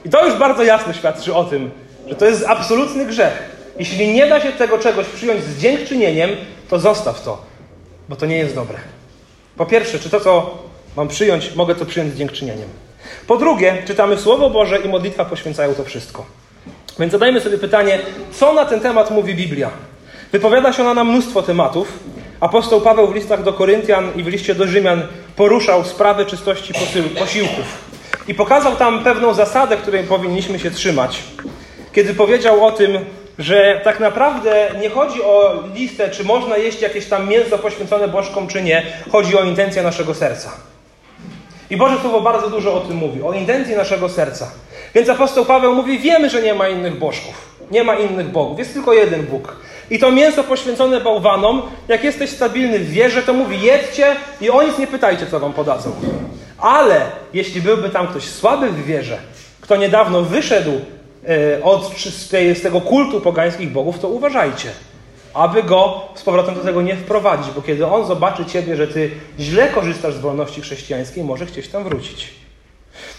I 0.06 0.10
to 0.10 0.26
już 0.26 0.40
bardzo 0.40 0.64
jasno 0.64 0.94
świadczy 0.94 1.36
o 1.36 1.44
tym, 1.44 1.72
że 2.08 2.16
to 2.16 2.26
jest 2.26 2.46
absolutny 2.48 3.06
grzech. 3.06 3.56
Jeśli 3.80 4.08
nie 4.14 4.28
da 4.28 4.42
się 4.42 4.52
tego 4.52 4.78
czegoś 4.78 5.06
przyjąć 5.08 5.44
z 5.44 5.62
dziękczynieniem, 5.62 6.30
to 6.70 6.80
zostaw 6.80 7.24
to, 7.24 7.42
bo 8.10 8.16
to 8.16 8.26
nie 8.26 8.38
jest 8.38 8.56
dobre. 8.56 8.78
Po 9.58 9.66
pierwsze, 9.66 10.00
czy 10.00 10.10
to, 10.10 10.20
co 10.20 10.58
mam 10.98 11.08
przyjąć, 11.08 11.56
mogę 11.56 11.76
to 11.76 11.86
przyjąć 11.86 12.14
z 12.14 12.18
dziękczynieniem. 12.18 12.70
Po 13.28 13.38
drugie, 13.38 13.84
czytamy 13.88 14.18
Słowo 14.18 14.50
Boże 14.50 14.80
i 14.80 14.90
modlitwa 14.90 15.26
poświęcają 15.26 15.74
to 15.74 15.84
wszystko. 15.84 16.26
Więc 17.00 17.12
zadajmy 17.12 17.42
sobie 17.42 17.58
pytanie, 17.58 18.00
co 18.32 18.54
na 18.54 18.66
ten 18.66 18.80
temat 18.80 19.12
mówi 19.12 19.36
Biblia? 19.36 19.70
Wypowiada 20.36 20.74
się 20.74 20.84
ona 20.84 20.94
na 20.94 21.04
mnóstwo 21.04 21.42
tematów. 21.42 22.00
Apostoł 22.40 22.82
Paweł 22.82 23.08
w 23.08 23.16
listach 23.16 23.44
do 23.44 23.54
Koryntian 23.54 24.12
i 24.16 24.24
w 24.24 24.28
liście 24.28 24.56
do 24.56 24.68
Rzymian 24.68 25.02
poruszał 25.36 25.86
sprawy 25.86 26.26
czystości 26.26 26.74
posiłków. 27.20 27.66
I 28.28 28.34
pokazał 28.34 28.76
tam 28.76 29.04
pewną 29.04 29.34
zasadę, 29.34 29.78
której 29.78 30.04
powinniśmy 30.04 30.60
się 30.60 30.72
trzymać. 30.72 31.24
Kiedy 31.94 32.14
powiedział 32.14 32.66
o 32.66 32.72
tym, 32.72 33.00
że 33.40 33.82
tak 33.84 34.00
naprawdę 34.00 34.72
nie 34.82 34.90
chodzi 34.90 35.24
o 35.24 35.64
listę, 35.76 36.10
czy 36.10 36.24
można 36.24 36.58
jeść 36.58 36.82
jakieś 36.82 37.06
tam 37.06 37.30
mięso 37.30 37.58
poświęcone 37.58 38.08
bożkom, 38.08 38.48
czy 38.48 38.62
nie. 38.62 38.86
Chodzi 39.12 39.38
o 39.38 39.44
intencję 39.44 39.84
naszego 39.84 40.14
serca. 40.14 40.52
I 41.70 41.78
Boże 41.78 41.98
Słowo 42.02 42.22
bardzo 42.22 42.50
dużo 42.50 42.74
o 42.74 42.80
tym 42.80 42.98
mówi, 42.98 43.22
o 43.22 43.34
intencji 43.34 43.76
naszego 43.76 44.10
serca. 44.10 44.52
Więc 44.96 45.10
apostoł 45.10 45.46
Paweł 45.46 45.76
mówi: 45.76 46.00
Wiemy, 46.00 46.30
że 46.30 46.42
nie 46.42 46.54
ma 46.54 46.70
innych 46.70 47.00
bożków, 47.00 47.56
nie 47.72 47.84
ma 47.84 47.96
innych 47.96 48.30
bogów, 48.30 48.60
jest 48.60 48.74
tylko 48.74 48.94
jeden 48.94 49.24
Bóg. 49.24 49.65
I 49.90 50.00
to 50.00 50.12
mięso 50.12 50.44
poświęcone 50.44 51.02
bałwanom, 51.02 51.62
jak 51.88 52.04
jesteś 52.04 52.30
stabilny 52.30 52.80
w 52.80 52.90
wierze, 52.90 53.24
to 53.24 53.34
mówi: 53.34 53.62
jedźcie 53.62 54.16
i 54.42 54.50
o 54.50 54.64
nic 54.64 54.78
nie 54.78 54.88
pytajcie, 54.88 55.28
co 55.28 55.40
wam 55.40 55.54
podadzą. 55.54 55.92
Ale 56.58 57.02
jeśli 57.34 57.62
byłby 57.62 57.90
tam 57.90 58.08
ktoś 58.08 58.24
słaby 58.24 58.70
w 58.70 58.86
wierze, 58.86 59.18
kto 59.62 59.76
niedawno 59.76 60.22
wyszedł 60.22 60.72
e, 61.28 61.64
od, 61.64 61.92
z 62.54 62.62
tego 62.62 62.82
kultu 62.82 63.22
pogańskich 63.22 63.72
bogów, 63.72 64.00
to 64.00 64.08
uważajcie 64.08 64.70
aby 65.36 65.64
go 65.64 66.02
z 66.16 66.24
powrotem 66.24 66.56
do 66.56 66.62
tego 66.62 66.82
nie 66.82 66.96
wprowadzić, 66.96 67.54
bo 67.54 67.62
kiedy 67.62 67.86
on 67.86 68.08
zobaczy 68.08 68.46
ciebie, 68.46 68.76
że 68.76 68.88
ty 68.88 69.12
źle 69.40 69.70
korzystasz 69.70 70.14
z 70.14 70.20
wolności 70.20 70.62
chrześcijańskiej, 70.62 71.24
może 71.24 71.46
chcieć 71.46 71.68
tam 71.68 71.84
wrócić. 71.84 72.34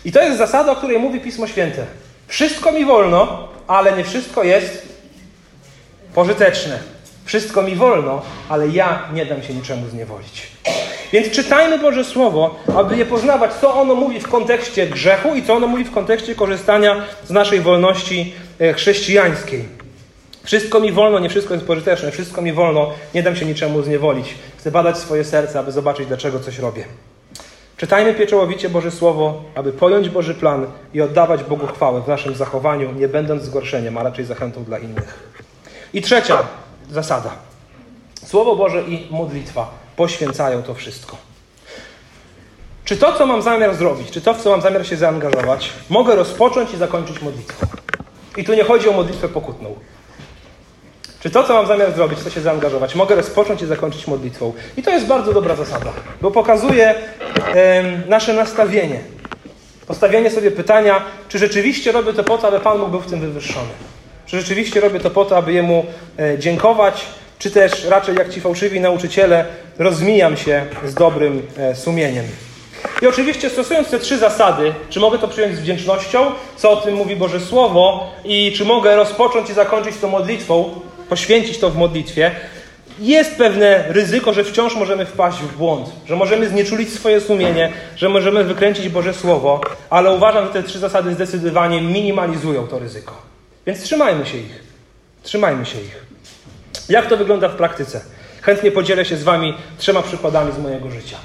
I 0.05 0.13
to 0.13 0.23
jest 0.23 0.39
zasada, 0.39 0.73
o 0.73 0.77
której 0.77 0.99
mówi 0.99 1.21
Pismo 1.21 1.47
Święte. 1.47 1.87
Wszystko 2.27 2.73
mi 2.73 2.85
wolno, 2.85 3.49
ale 3.67 3.97
nie 3.97 4.05
wszystko 4.05 4.45
jest 4.45 4.86
pożyteczne. 6.17 6.79
Wszystko 7.25 7.63
mi 7.63 7.75
wolno, 7.75 8.23
ale 8.49 8.69
ja 8.69 9.09
nie 9.13 9.27
dam 9.27 9.43
się 9.43 9.55
niczemu 9.55 9.89
zniewolić. 9.89 10.47
Więc 11.13 11.31
czytajmy 11.31 11.79
Boże 11.79 12.05
Słowo, 12.05 12.57
aby 12.77 12.97
je 12.97 13.07
poznawać, 13.07 13.53
co 13.53 13.75
ono 13.75 13.95
mówi 13.95 14.21
w 14.21 14.29
kontekście 14.29 14.87
grzechu 14.87 15.35
i 15.35 15.43
co 15.43 15.55
ono 15.55 15.67
mówi 15.67 15.85
w 15.85 15.91
kontekście 15.91 16.35
korzystania 16.35 17.03
z 17.25 17.31
naszej 17.31 17.61
wolności 17.61 18.35
e, 18.61 18.73
chrześcijańskiej. 18.73 19.65
Wszystko 20.45 20.81
mi 20.81 20.93
wolno, 20.93 21.19
nie 21.19 21.29
wszystko 21.29 21.55
jest 21.55 21.67
pożyteczne, 21.67 22.11
wszystko 22.11 22.43
mi 22.43 22.53
wolno, 22.53 22.91
nie 23.15 23.23
dam 23.23 23.37
się 23.37 23.47
niczemu 23.47 23.83
zniewolić. 23.83 24.35
Chcę 24.59 24.71
badać 24.71 24.99
swoje 24.99 25.25
serce, 25.25 25.59
aby 25.59 25.73
zobaczyć, 25.73 26.07
dlaczego 26.07 26.41
coś 26.41 26.59
robię. 26.59 26.85
Czytajmy 27.77 28.15
pieczołowicie 28.15 28.69
Boże 28.69 28.91
Słowo, 28.91 29.43
aby 29.55 29.73
pojąć 29.73 30.09
Boży 30.09 30.35
plan 30.35 30.67
i 30.95 31.01
oddawać 31.01 31.45
Bogu 31.45 31.67
chwałę 31.67 32.03
w 32.03 32.09
naszym 32.09 32.35
zachowaniu, 32.35 32.93
nie 32.93 33.09
będąc 33.09 33.43
zgorszeniem, 33.43 33.99
a 33.99 34.03
raczej 34.03 34.25
zachętą 34.25 34.65
dla 34.65 34.79
innych. 34.79 35.36
I 35.97 36.03
trzecia 36.03 36.39
zasada. 36.91 37.31
Słowo 38.27 38.57
Boże 38.57 38.83
i 38.83 39.07
modlitwa 39.11 39.71
poświęcają 39.97 40.63
to 40.63 40.75
wszystko. 40.75 41.17
Czy 42.85 42.97
to, 42.97 43.13
co 43.13 43.27
mam 43.27 43.43
zamiar 43.43 43.75
zrobić, 43.75 44.11
czy 44.11 44.21
to, 44.21 44.35
w 44.35 44.43
co 44.43 44.51
mam 44.51 44.61
zamiar 44.61 44.87
się 44.87 44.97
zaangażować, 44.97 45.73
mogę 45.89 46.17
rozpocząć 46.17 46.75
i 46.75 46.77
zakończyć 46.77 47.23
modlitwą? 47.23 47.67
I 48.37 48.45
tu 48.45 48.55
nie 48.55 48.65
chodzi 48.65 48.89
o 48.89 48.93
modlitwę 48.93 49.29
pokutną. 49.29 49.75
Czy 51.21 51.31
to, 51.31 51.45
co 51.45 51.55
mam 51.55 51.67
zamiar 51.67 51.93
zrobić, 51.93 52.19
to 52.23 52.31
się 52.31 52.41
zaangażować, 52.41 52.95
mogę 52.95 53.15
rozpocząć 53.15 53.63
i 53.63 53.67
zakończyć 53.67 54.07
modlitwą. 54.07 54.53
I 54.77 54.83
to 54.83 54.91
jest 54.91 55.07
bardzo 55.07 55.33
dobra 55.33 55.57
zasada, 55.57 55.93
bo 56.21 56.31
pokazuje 56.31 56.95
nasze 58.09 58.35
nastawienie. 58.35 59.01
Postawienie 59.87 60.31
sobie 60.31 60.51
pytania, 60.51 61.05
czy 61.29 61.39
rzeczywiście 61.39 61.93
robię 61.93 62.13
to 62.13 62.25
po 62.25 62.39
to, 62.39 62.49
aby 62.49 62.61
Pan 62.61 62.79
mógł 62.79 62.91
był 62.91 63.01
w 63.01 63.07
tym 63.07 63.21
wywyższony. 63.21 63.71
Czy 64.27 64.41
rzeczywiście 64.41 64.81
robię 64.81 65.01
to 65.01 65.11
po 65.11 65.25
to, 65.25 65.37
aby 65.37 65.53
Jemu 65.53 65.87
e, 66.19 66.39
dziękować, 66.39 67.07
czy 67.39 67.51
też 67.51 67.85
raczej 67.85 68.17
jak 68.17 68.35
ci 68.35 68.41
fałszywi 68.41 68.81
nauczyciele 68.81 69.45
rozmijam 69.79 70.37
się 70.37 70.67
z 70.87 70.95
dobrym 70.95 71.43
e, 71.59 71.75
sumieniem. 71.75 72.25
I 73.03 73.07
oczywiście 73.07 73.51
stosując 73.51 73.91
te 73.91 73.99
trzy 73.99 74.19
zasady, 74.19 74.75
czy 74.91 75.01
mogę 75.01 75.19
to 75.19 75.29
przyjąć 75.29 75.57
z 75.57 75.61
wdzięcznością, 75.61 76.33
co 76.57 76.71
o 76.71 76.77
tym 76.77 76.95
mówi 76.95 77.17
Boże 77.17 77.41
Słowo, 77.41 78.13
i 78.25 78.53
czy 78.53 78.65
mogę 78.65 78.97
rozpocząć 78.97 79.51
i 79.51 79.55
zakończyć 79.55 79.97
to 80.01 80.09
modlitwą, 80.09 80.81
poświęcić 81.09 81.59
to 81.59 81.71
w 81.71 81.77
modlitwie, 81.77 82.31
jest 82.99 83.37
pewne 83.37 83.85
ryzyko, 83.89 84.33
że 84.33 84.45
wciąż 84.45 84.77
możemy 84.77 85.07
wpaść 85.07 85.39
w 85.39 85.57
błąd, 85.57 85.89
że 86.07 86.17
możemy 86.17 86.49
znieczulić 86.49 86.93
swoje 86.93 87.21
sumienie, 87.21 87.73
że 87.97 88.09
możemy 88.09 88.45
wykręcić 88.45 88.89
Boże 88.89 89.15
Słowo, 89.15 89.61
ale 89.91 90.15
uważam, 90.15 90.47
że 90.47 90.53
te 90.53 90.63
trzy 90.63 90.79
zasady 90.79 91.15
zdecydowanie 91.15 91.81
minimalizują 91.81 92.67
to 92.67 92.79
ryzyko. 92.79 93.36
Więc 93.67 93.83
trzymajmy 93.83 94.27
się 94.27 94.39
ich. 94.39 94.63
Trzymajmy 95.23 95.67
się 95.67 95.81
ich. 95.81 96.07
Jak 96.89 97.07
to 97.07 97.17
wygląda 97.17 97.49
w 97.49 97.57
praktyce? 97.57 98.01
Chętnie 98.43 98.71
podzielę 98.71 99.05
się 99.05 99.17
z 99.17 99.23
Wami 99.23 99.55
trzema 99.79 100.03
przykładami 100.03 100.53
z 100.53 100.59
mojego 100.59 100.91
życia. 100.91 101.17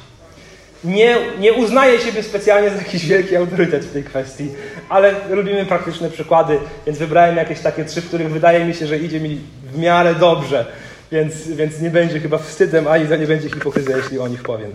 Nie, 0.83 1.17
nie 1.39 1.53
uznaję 1.53 1.99
siebie 1.99 2.23
specjalnie 2.23 2.69
za 2.69 2.75
jakiś 2.75 3.05
wielki 3.05 3.35
autorytet 3.35 3.85
w 3.85 3.93
tej 3.93 4.03
kwestii, 4.03 4.51
ale 4.89 5.15
lubimy 5.29 5.65
praktyczne 5.65 6.09
przykłady, 6.09 6.59
więc 6.85 6.99
wybrałem 6.99 7.37
jakieś 7.37 7.59
takie 7.59 7.85
trzy, 7.85 8.01
w 8.01 8.07
których 8.07 8.29
wydaje 8.29 8.65
mi 8.65 8.73
się, 8.73 8.87
że 8.87 8.97
idzie 8.97 9.19
mi 9.19 9.41
w 9.73 9.77
miarę 9.77 10.15
dobrze, 10.15 10.65
więc, 11.11 11.47
więc 11.47 11.79
nie 11.79 11.89
będzie 11.89 12.19
chyba 12.19 12.37
wstydem, 12.37 12.87
ani 12.87 13.09
nie 13.19 13.27
będzie 13.27 13.49
hipokryzja, 13.49 13.97
jeśli 13.97 14.19
o 14.19 14.27
nich 14.27 14.43
powiem. 14.43 14.71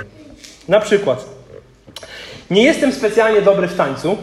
Na 0.68 0.80
przykład, 0.80 1.24
nie 2.50 2.62
jestem 2.64 2.92
specjalnie 2.92 3.42
dobry 3.42 3.68
w 3.68 3.76
tańcu, 3.76 4.18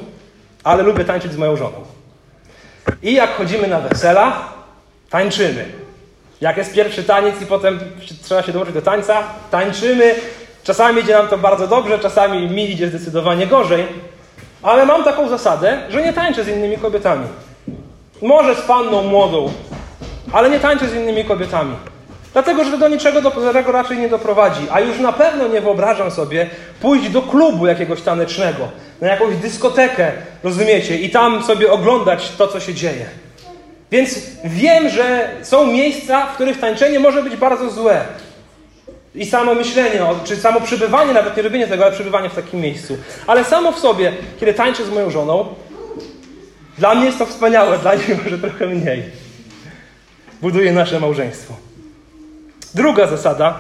ale 0.64 0.84
lubię 0.84 1.06
tańczyć 1.06 1.32
z 1.32 1.38
moją 1.38 1.56
żoną. 1.56 1.86
I 3.04 3.14
jak 3.14 3.36
chodzimy 3.36 3.68
na 3.68 3.80
wesela, 3.80 4.50
tańczymy. 5.10 5.66
Jak 6.42 6.58
jest 6.58 6.74
pierwszy 6.74 7.04
taniec 7.04 7.42
i 7.42 7.46
potem 7.46 7.80
trzeba 8.24 8.44
się 8.44 8.52
dołączyć 8.52 8.76
do 8.76 8.82
tańca, 8.82 9.24
tańczymy. 9.52 10.16
Czasami 10.64 11.02
idzie 11.02 11.14
nam 11.14 11.28
to 11.28 11.38
bardzo 11.38 11.68
dobrze, 11.68 12.00
czasami 12.00 12.50
mi 12.50 12.72
idzie 12.72 12.88
zdecydowanie 12.88 13.48
gorzej, 13.48 13.86
ale 14.64 14.86
mam 14.86 15.04
taką 15.04 15.30
zasadę, 15.30 15.78
że 15.90 16.02
nie 16.02 16.14
tańczę 16.14 16.44
z 16.44 16.48
innymi 16.48 16.78
kobietami. 16.78 17.28
Może 18.22 18.56
z 18.56 18.62
panną 18.62 19.04
młodą, 19.04 19.52
ale 20.32 20.50
nie 20.50 20.60
tańczę 20.60 20.90
z 20.90 20.94
innymi 20.94 21.26
kobietami. 21.26 21.76
Dlatego, 22.34 22.64
że 22.64 22.72
to 22.72 22.78
do 22.78 22.88
niczego 22.88 23.22
dobrego 23.22 23.72
raczej 23.72 23.98
nie 23.98 24.10
doprowadzi. 24.10 24.68
A 24.72 24.80
już 24.80 25.00
na 25.00 25.14
pewno 25.14 25.48
nie 25.48 25.62
wyobrażam 25.62 26.12
sobie 26.12 26.50
pójść 26.82 27.10
do 27.10 27.22
klubu 27.22 27.68
jakiegoś 27.68 28.02
tanecznego, 28.02 28.68
na 29.02 29.08
jakąś 29.08 29.36
dyskotekę, 29.36 30.12
rozumiecie, 30.44 30.98
i 30.98 31.10
tam 31.10 31.44
sobie 31.44 31.72
oglądać 31.72 32.32
to, 32.38 32.48
co 32.48 32.60
się 32.60 32.74
dzieje. 32.74 33.06
Więc 33.92 34.20
wiem, 34.44 34.90
że 34.90 35.30
są 35.42 35.68
miejsca, 35.68 36.26
w 36.26 36.36
których 36.36 36.60
tańczenie 36.60 37.00
może 37.00 37.24
być 37.24 37.36
bardzo 37.36 37.70
złe. 37.70 38.02
I 39.16 39.26
samo 39.26 39.56
myślenie, 39.56 40.00
czy 40.24 40.36
samo 40.36 40.62
przebywanie, 40.62 41.14
nawet 41.14 41.38
nie 41.38 41.44
robienie 41.44 41.68
tego, 41.68 41.86
ale 41.86 41.94
przebywanie 41.94 42.30
w 42.30 42.36
takim 42.36 42.60
miejscu. 42.62 42.98
Ale 43.28 43.44
samo 43.44 43.72
w 43.72 43.80
sobie, 43.80 44.14
kiedy 44.40 44.54
tańczę 44.54 44.86
z 44.86 44.90
moją 44.90 45.10
żoną, 45.10 45.48
dla 46.78 46.96
mnie 46.96 47.06
jest 47.06 47.18
to 47.18 47.26
wspaniałe, 47.26 47.78
dla 47.78 47.96
niej 47.96 48.18
może 48.24 48.38
trochę 48.38 48.68
mniej. 48.68 49.04
Buduje 50.42 50.72
nasze 50.72 51.00
małżeństwo. 51.00 51.63
Druga 52.76 53.08
zasada. 53.08 53.60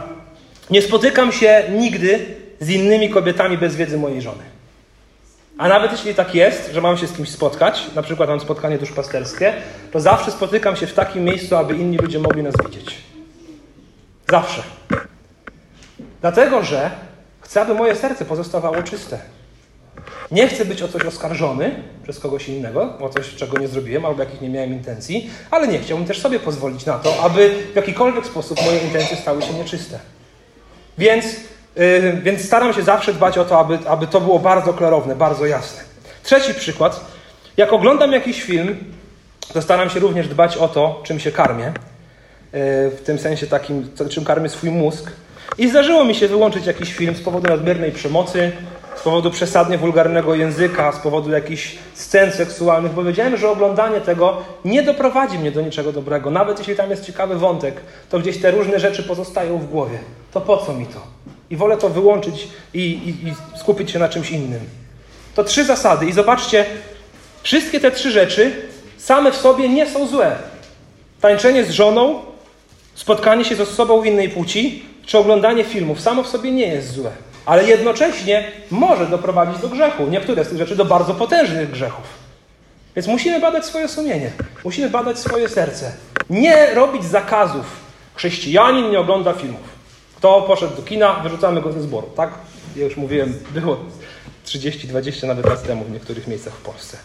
Nie 0.70 0.82
spotykam 0.82 1.32
się 1.32 1.64
nigdy 1.72 2.26
z 2.59 2.70
innymi 2.70 3.09
kobietami 3.09 3.57
bez 3.57 3.76
wiedzy 3.76 3.97
mojej 3.97 4.22
żony. 4.22 4.43
A 5.57 5.68
nawet 5.68 5.91
jeśli 5.91 6.16
tak 6.16 6.36
jest, 6.36 6.74
że 6.74 6.82
mam 6.82 6.97
się 6.97 7.07
z 7.07 7.14
kimś 7.14 7.30
spotkać, 7.30 7.84
na 7.95 8.01
przykład 8.01 8.30
mam 8.30 8.39
spotkanie 8.39 8.78
duszpasterskie, 8.78 9.53
to 9.91 9.99
zawsze 9.99 10.32
spotykam 10.32 10.76
się 10.76 10.88
w 10.88 10.93
takim 10.93 11.24
miejscu, 11.24 11.55
aby 11.55 11.76
inni 11.76 11.97
ludzie 11.97 12.20
mogli 12.20 12.43
nas 12.43 12.53
widzieć. 12.66 12.97
Zawsze. 14.30 14.64
Dlatego, 16.22 16.64
że 16.64 16.91
chcę, 17.41 17.61
aby 17.61 17.74
moje 17.74 17.95
serce 17.95 18.26
pozostawało 18.26 18.84
czyste. 18.84 19.20
Nie 20.31 20.47
chcę 20.47 20.65
być 20.65 20.81
o 20.81 20.87
coś 20.87 21.05
oskarżony 21.05 21.83
przez 22.03 22.19
kogoś 22.19 22.49
innego, 22.49 22.97
o 22.99 23.09
coś, 23.09 23.35
czego 23.35 23.59
nie 23.59 23.67
zrobiłem 23.67 24.05
albo 24.05 24.23
jakich 24.23 24.41
nie 24.41 24.49
miałem 24.49 24.73
intencji, 24.73 25.29
ale 25.51 25.67
nie 25.67 25.79
chciałbym 25.79 26.07
też 26.07 26.21
sobie 26.21 26.39
pozwolić 26.39 26.85
na 26.85 26.93
to, 26.93 27.23
aby 27.23 27.55
w 27.73 27.75
jakikolwiek 27.75 28.25
sposób 28.25 28.65
moje 28.65 28.79
intencje 28.79 29.17
stały 29.17 29.41
się 29.41 29.53
nieczyste. 29.53 29.99
Więc, 30.97 31.25
yy, 31.75 32.21
więc 32.23 32.45
staram 32.45 32.73
się 32.73 32.81
zawsze 32.81 33.13
dbać 33.13 33.37
o 33.37 33.45
to, 33.45 33.59
aby, 33.59 33.79
aby 33.87 34.07
to 34.07 34.21
było 34.21 34.39
bardzo 34.39 34.73
klarowne, 34.73 35.15
bardzo 35.15 35.45
jasne. 35.45 35.81
Trzeci 36.23 36.53
przykład. 36.53 37.05
Jak 37.57 37.73
oglądam 37.73 38.11
jakiś 38.11 38.43
film, 38.43 38.77
to 39.53 39.61
staram 39.61 39.89
się 39.89 39.99
również 39.99 40.27
dbać 40.27 40.57
o 40.57 40.67
to, 40.67 41.01
czym 41.05 41.19
się 41.19 41.31
karmię. 41.31 41.65
Yy, 41.65 41.71
w 42.89 43.01
tym 43.05 43.19
sensie 43.19 43.47
takim, 43.47 43.89
czym 44.09 44.25
karmię 44.25 44.49
swój 44.49 44.71
mózg 44.71 45.11
I 45.57 45.69
zdarzyło 45.69 46.05
mi 46.05 46.15
się 46.15 46.27
wyłączyć 46.27 46.65
jakiś 46.65 46.93
film 46.93 47.15
z 47.15 47.21
powodu 47.21 47.49
nadmiernej 47.49 47.91
przemocy, 47.91 48.51
z 48.95 49.01
powodu 49.01 49.31
przesadnie 49.31 49.77
wulgarnego 49.77 50.35
języka, 50.35 50.91
z 50.91 50.99
powodu 50.99 51.31
jakichś 51.31 51.75
scen 51.93 52.31
seksualnych, 52.31 52.91
bo 52.91 53.03
wiedziałem, 53.03 53.37
że 53.37 53.49
oglądanie 53.49 54.01
tego 54.01 54.37
nie 54.65 54.83
doprowadzi 54.83 55.39
mnie 55.39 55.51
do 55.51 55.61
niczego 55.61 55.91
dobrego. 55.91 56.31
Nawet 56.31 56.59
jeśli 56.59 56.75
tam 56.75 56.89
jest 56.89 57.05
ciekawy 57.05 57.35
wątek, 57.35 57.81
to 58.09 58.19
gdzieś 58.19 58.41
te 58.41 58.51
różne 58.51 58.79
rzeczy 58.79 59.03
pozostają 59.03 59.57
w 59.57 59.65
głowie. 59.65 59.99
To 60.31 60.41
po 60.41 60.57
co 60.57 60.73
mi 60.73 60.85
to? 60.85 61.01
I 61.49 61.55
wolę 61.55 61.77
to 61.77 61.89
wyłączyć 61.89 62.47
i, 62.73 62.79
i, 62.79 63.27
i 63.27 63.33
skupić 63.59 63.91
się 63.91 63.99
na 63.99 64.09
czymś 64.09 64.31
innym. 64.31 64.61
To 65.35 65.43
trzy 65.43 65.65
zasady. 65.65 66.05
I 66.05 66.11
zobaczcie, 66.11 66.65
wszystkie 67.43 67.79
te 67.79 67.91
trzy 67.91 68.11
rzeczy 68.11 68.51
same 68.97 69.31
w 69.31 69.35
sobie 69.35 69.69
nie 69.69 69.89
są 69.89 70.07
złe. 70.07 70.35
Tańczenie 71.21 71.63
z 71.63 71.69
żoną, 71.69 72.19
spotkanie 72.95 73.45
się 73.45 73.55
z 73.55 73.61
osobą 73.61 74.03
innej 74.03 74.29
płci, 74.29 74.85
czy 75.05 75.17
oglądanie 75.17 75.63
filmów 75.63 76.01
samo 76.01 76.23
w 76.23 76.27
sobie 76.27 76.51
nie 76.51 76.67
jest 76.67 76.91
złe. 76.91 77.11
Ale 77.45 77.63
jednocześnie 77.63 78.51
może 78.71 79.05
doprowadzić 79.05 79.61
do 79.61 79.69
grzechu. 79.69 80.07
Niektóre 80.07 80.45
z 80.45 80.49
tych 80.49 80.57
rzeczy 80.57 80.75
do 80.75 80.85
bardzo 80.85 81.13
potężnych 81.13 81.71
grzechów. 81.71 82.05
Więc 82.95 83.07
musimy 83.07 83.39
badać 83.39 83.65
swoje 83.65 83.87
sumienie. 83.87 84.31
Musimy 84.63 84.89
badać 84.89 85.19
swoje 85.19 85.49
serce. 85.49 85.91
Nie 86.29 86.73
robić 86.73 87.03
zakazów. 87.03 87.65
Chrześcijanin 88.15 88.91
nie 88.91 88.99
ogląda 88.99 89.33
filmów. 89.33 89.73
Kto 90.17 90.41
poszedł 90.41 90.75
do 90.75 90.81
kina, 90.81 91.13
wyrzucamy 91.13 91.61
go 91.61 91.71
ze 91.71 91.81
zboru. 91.81 92.09
Tak? 92.15 92.33
Ja 92.75 92.83
już 92.83 92.97
mówiłem, 92.97 93.39
było 93.51 93.77
30, 94.43 94.87
20 94.87 95.27
nawet 95.27 95.45
lat 95.45 95.63
temu 95.63 95.83
w 95.83 95.91
niektórych 95.91 96.27
miejscach 96.27 96.53
w 96.53 96.61
Polsce. 96.61 96.97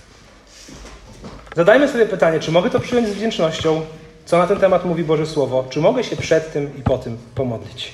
Zadajmy 1.57 1.89
sobie 1.89 2.07
pytanie, 2.07 2.41
czy 2.41 2.53
mogę 2.53 2.71
to 2.71 2.81
przyjąć 2.81 3.09
z 3.09 3.13
wdzięcznością, 3.13 3.83
co 4.27 4.39
na 4.39 4.47
ten 4.47 4.59
temat 4.59 4.85
mówi 4.85 5.05
Boże 5.05 5.27
Słowo, 5.27 5.65
czy 5.71 5.81
mogę 5.81 6.05
się 6.05 6.17
przed 6.17 6.53
tym 6.53 6.79
i 6.79 6.83
po 6.83 6.99
tym 6.99 7.19
pomodlić. 7.35 7.93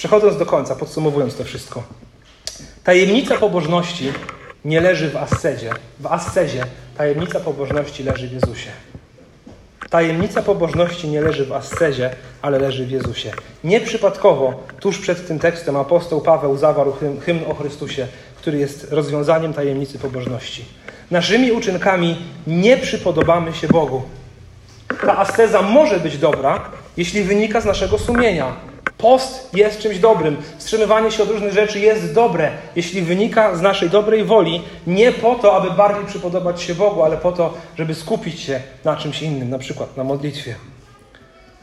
Przechodząc 0.00 0.36
do 0.36 0.46
końca, 0.46 0.76
podsumowując 0.76 1.36
to 1.36 1.44
wszystko. 1.44 1.82
Tajemnica 2.84 3.36
pobożności 3.36 4.12
nie 4.64 4.80
leży 4.80 5.10
w 5.10 5.16
ascezie. 5.16 5.70
W 6.00 6.06
ascezie 6.06 6.64
tajemnica 6.96 7.40
pobożności 7.40 8.04
leży 8.04 8.28
w 8.28 8.32
Jezusie. 8.32 8.70
Tajemnica 9.90 10.42
pobożności 10.42 11.08
nie 11.08 11.20
leży 11.20 11.46
w 11.46 11.52
ascezie, 11.52 12.10
ale 12.42 12.58
leży 12.58 12.86
w 12.86 12.90
Jezusie. 12.90 13.30
Nieprzypadkowo 13.64 14.62
tuż 14.80 14.98
przed 14.98 15.26
tym 15.26 15.38
tekstem 15.38 15.76
apostoł 15.76 16.20
Paweł 16.20 16.56
zawarł 16.56 16.92
hymn, 16.92 17.20
hymn 17.20 17.44
o 17.50 17.54
Chrystusie, 17.54 18.06
który 18.36 18.58
jest 18.58 18.92
rozwiązaniem 18.92 19.54
tajemnicy 19.54 19.98
pobożności. 19.98 20.64
Naszymi 21.10 21.52
uczynkami 21.52 22.16
nie 22.46 22.76
przypodobamy 22.76 23.54
się 23.54 23.68
Bogu. 23.68 24.02
Ta 25.00 25.18
asceza 25.18 25.62
może 25.62 26.00
być 26.00 26.18
dobra, 26.18 26.70
jeśli 26.96 27.22
wynika 27.22 27.60
z 27.60 27.64
naszego 27.64 27.98
sumienia. 27.98 28.69
Post 29.00 29.54
jest 29.54 29.78
czymś 29.78 29.98
dobrym. 29.98 30.36
Wstrzymywanie 30.58 31.10
się 31.10 31.22
od 31.22 31.30
różnych 31.30 31.52
rzeczy 31.52 31.80
jest 31.80 32.14
dobre, 32.14 32.50
jeśli 32.76 33.02
wynika 33.02 33.56
z 33.56 33.60
naszej 33.60 33.90
dobrej 33.90 34.24
woli, 34.24 34.62
nie 34.86 35.12
po 35.12 35.34
to, 35.34 35.56
aby 35.56 35.70
bardziej 35.70 36.04
przypodobać 36.06 36.62
się 36.62 36.74
Bogu, 36.74 37.02
ale 37.02 37.16
po 37.16 37.32
to, 37.32 37.54
żeby 37.78 37.94
skupić 37.94 38.40
się 38.40 38.60
na 38.84 38.96
czymś 38.96 39.22
innym, 39.22 39.50
na 39.50 39.58
przykład 39.58 39.96
na 39.96 40.04
modlitwie. 40.04 40.54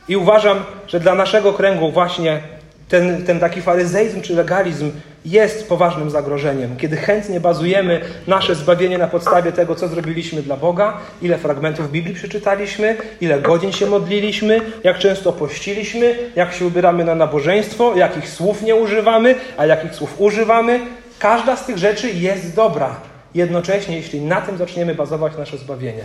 I 0.08 0.18
uważam, 0.18 0.64
że 0.88 1.00
dla 1.00 1.16
naszego 1.16 1.54
kręgu 1.54 1.92
właśnie 1.92 2.57
ten, 2.90 3.26
ten 3.26 3.40
taki 3.40 3.62
faryzeizm 3.62 4.22
czy 4.22 4.34
legalizm 4.34 4.92
jest 5.26 5.70
poważnym 5.70 6.10
zagrożeniem, 6.10 6.78
kiedy 6.78 6.98
chętnie 6.98 7.40
bazujemy 7.40 8.02
nasze 8.28 8.56
zbawienie 8.56 8.98
na 8.98 9.08
podstawie 9.08 9.52
tego, 9.52 9.76
co 9.76 9.88
zrobiliśmy 9.88 10.42
dla 10.42 10.58
Boga, 10.58 10.98
ile 11.22 11.38
fragmentów 11.38 11.92
Biblii 11.92 12.16
przeczytaliśmy, 12.16 12.98
ile 13.22 13.42
godzin 13.42 13.72
się 13.72 13.86
modliliśmy, 13.86 14.62
jak 14.84 15.00
często 15.00 15.34
pościliśmy, 15.34 16.16
jak 16.36 16.54
się 16.54 16.66
ubieramy 16.66 17.04
na 17.04 17.16
nabożeństwo, 17.16 17.96
jakich 17.96 18.30
słów 18.30 18.62
nie 18.62 18.76
używamy, 18.76 19.36
a 19.58 19.66
jakich 19.66 19.96
słów 19.96 20.22
używamy. 20.22 20.80
Każda 21.20 21.56
z 21.56 21.66
tych 21.66 21.78
rzeczy 21.78 22.10
jest 22.10 22.56
dobra. 22.56 22.96
Jednocześnie, 23.36 23.98
jeśli 23.98 24.22
na 24.22 24.42
tym 24.42 24.58
zaczniemy 24.58 24.96
bazować 24.96 25.38
nasze 25.38 25.58
zbawienie, 25.58 26.04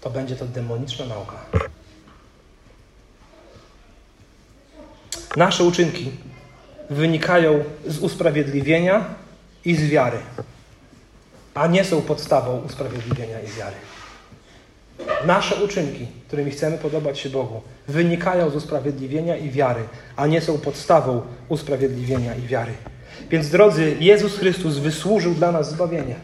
to 0.00 0.10
będzie 0.10 0.36
to 0.36 0.44
demoniczna 0.44 1.06
nauka. 1.06 1.36
Nasze 5.36 5.64
uczynki 5.64 6.10
wynikają 6.90 7.64
z 7.86 7.98
usprawiedliwienia 7.98 9.04
i 9.64 9.76
z 9.76 9.88
wiary, 9.88 10.18
a 11.54 11.66
nie 11.66 11.84
są 11.84 12.02
podstawą 12.02 12.62
usprawiedliwienia 12.66 13.40
i 13.40 13.58
wiary. 13.58 13.76
Nasze 15.26 15.64
uczynki, 15.64 16.06
którymi 16.28 16.50
chcemy 16.50 16.78
podobać 16.78 17.18
się 17.18 17.30
Bogu, 17.30 17.60
wynikają 17.88 18.50
z 18.50 18.56
usprawiedliwienia 18.56 19.36
i 19.36 19.50
wiary, 19.50 19.82
a 20.16 20.26
nie 20.26 20.40
są 20.40 20.58
podstawą 20.58 21.22
usprawiedliwienia 21.48 22.34
i 22.34 22.42
wiary. 22.42 22.72
Więc 23.30 23.48
drodzy, 23.50 23.96
Jezus 24.00 24.38
Chrystus 24.38 24.78
wysłużył 24.78 25.34
dla 25.34 25.52
nas 25.52 25.70
zbawienie. 25.70 26.14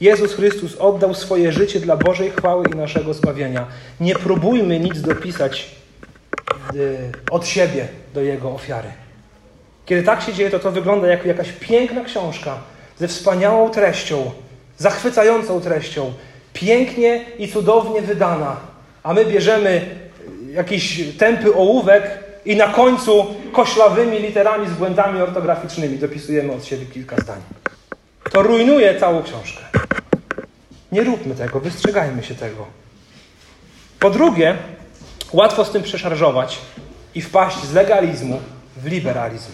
Jezus 0.00 0.34
Chrystus 0.34 0.76
oddał 0.76 1.14
swoje 1.14 1.52
życie 1.52 1.80
dla 1.80 1.96
Bożej 1.96 2.30
chwały 2.30 2.64
i 2.72 2.76
naszego 2.76 3.14
zbawienia. 3.14 3.66
Nie 4.00 4.14
próbujmy 4.14 4.80
nic 4.80 5.00
dopisać 5.00 5.81
od 7.30 7.46
siebie 7.46 7.88
do 8.14 8.20
Jego 8.20 8.50
ofiary. 8.50 8.88
Kiedy 9.86 10.02
tak 10.02 10.22
się 10.22 10.32
dzieje, 10.32 10.50
to 10.50 10.58
to 10.58 10.72
wygląda 10.72 11.08
jak 11.08 11.26
jakaś 11.26 11.52
piękna 11.52 12.04
książka 12.04 12.58
ze 12.98 13.08
wspaniałą 13.08 13.70
treścią, 13.70 14.30
zachwycającą 14.78 15.60
treścią, 15.60 16.12
pięknie 16.52 17.24
i 17.38 17.48
cudownie 17.48 18.02
wydana, 18.02 18.56
a 19.02 19.14
my 19.14 19.24
bierzemy 19.24 19.86
jakiś 20.50 21.02
tępy 21.18 21.54
ołówek 21.54 22.18
i 22.44 22.56
na 22.56 22.68
końcu 22.68 23.26
koślawymi 23.52 24.18
literami 24.18 24.68
z 24.68 24.72
błędami 24.72 25.22
ortograficznymi 25.22 25.98
dopisujemy 25.98 26.52
od 26.52 26.64
siebie 26.64 26.86
kilka 26.86 27.16
zdań. 27.16 27.40
To 28.30 28.42
rujnuje 28.42 29.00
całą 29.00 29.22
książkę. 29.22 29.62
Nie 30.92 31.04
róbmy 31.04 31.34
tego, 31.34 31.60
wystrzegajmy 31.60 32.22
się 32.22 32.34
tego. 32.34 32.66
Po 34.00 34.10
drugie, 34.10 34.56
łatwo 35.32 35.64
z 35.64 35.70
tym 35.70 35.82
przeszarżować 35.82 36.58
i 37.14 37.22
wpaść 37.22 37.64
z 37.64 37.72
legalizmu 37.72 38.40
w 38.76 38.86
liberalizm. 38.86 39.50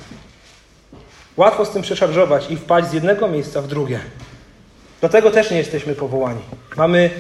Łatwo 1.37 1.65
z 1.65 1.71
tym 1.71 1.83
przeszarżować 1.83 2.51
i 2.51 2.57
wpaść 2.57 2.89
z 2.89 2.93
jednego 2.93 3.29
miejsca 3.29 3.63
w 3.63 3.67
drugie. 3.67 4.01
Do 5.01 5.09
tego 5.09 5.31
też 5.31 5.51
nie 5.51 5.59
jesteśmy 5.59 5.95
powołani. 5.95 6.41
Mamy 6.77 7.11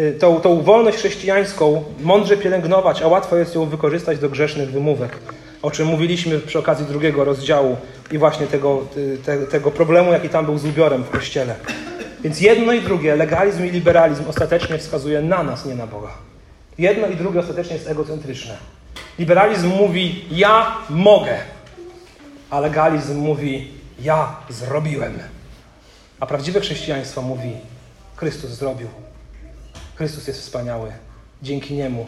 y, 0.00 0.16
tą, 0.20 0.40
tą 0.40 0.62
wolność 0.62 0.98
chrześcijańską 0.98 1.84
mądrze 2.00 2.36
pielęgnować, 2.36 3.02
a 3.02 3.08
łatwo 3.08 3.36
jest 3.36 3.54
ją 3.54 3.64
wykorzystać 3.64 4.18
do 4.18 4.28
grzesznych 4.28 4.70
wymówek, 4.70 5.18
o 5.62 5.70
czym 5.70 5.86
mówiliśmy 5.86 6.38
przy 6.38 6.58
okazji 6.58 6.86
drugiego 6.86 7.24
rozdziału 7.24 7.76
i 8.12 8.18
właśnie 8.18 8.46
tego, 8.46 8.82
y, 8.96 9.18
te, 9.24 9.38
tego 9.38 9.70
problemu, 9.70 10.12
jaki 10.12 10.28
tam 10.28 10.44
był 10.44 10.58
z 10.58 10.64
ubiorem 10.64 11.04
w 11.04 11.10
Kościele. 11.10 11.54
Więc 12.24 12.40
jedno 12.40 12.72
i 12.72 12.80
drugie, 12.80 13.16
legalizm 13.16 13.64
i 13.64 13.70
liberalizm, 13.70 14.24
ostatecznie 14.28 14.78
wskazuje 14.78 15.22
na 15.22 15.42
nas, 15.42 15.66
nie 15.66 15.74
na 15.74 15.86
Boga. 15.86 16.10
Jedno 16.78 17.06
i 17.06 17.16
drugie 17.16 17.40
ostatecznie 17.40 17.74
jest 17.74 17.88
egocentryczne. 17.88 18.56
Liberalizm 19.18 19.68
mówi, 19.68 20.24
ja 20.30 20.76
mogę, 20.90 21.38
a 22.50 22.60
legalizm 22.60 23.18
mówi: 23.18 23.72
Ja 24.00 24.36
zrobiłem. 24.48 25.18
A 26.20 26.26
prawdziwe 26.26 26.60
chrześcijaństwo 26.60 27.22
mówi: 27.22 27.52
Chrystus 28.16 28.50
zrobił. 28.50 28.88
Chrystus 29.94 30.26
jest 30.26 30.40
wspaniały. 30.40 30.92
Dzięki 31.42 31.74
Niemu. 31.74 32.06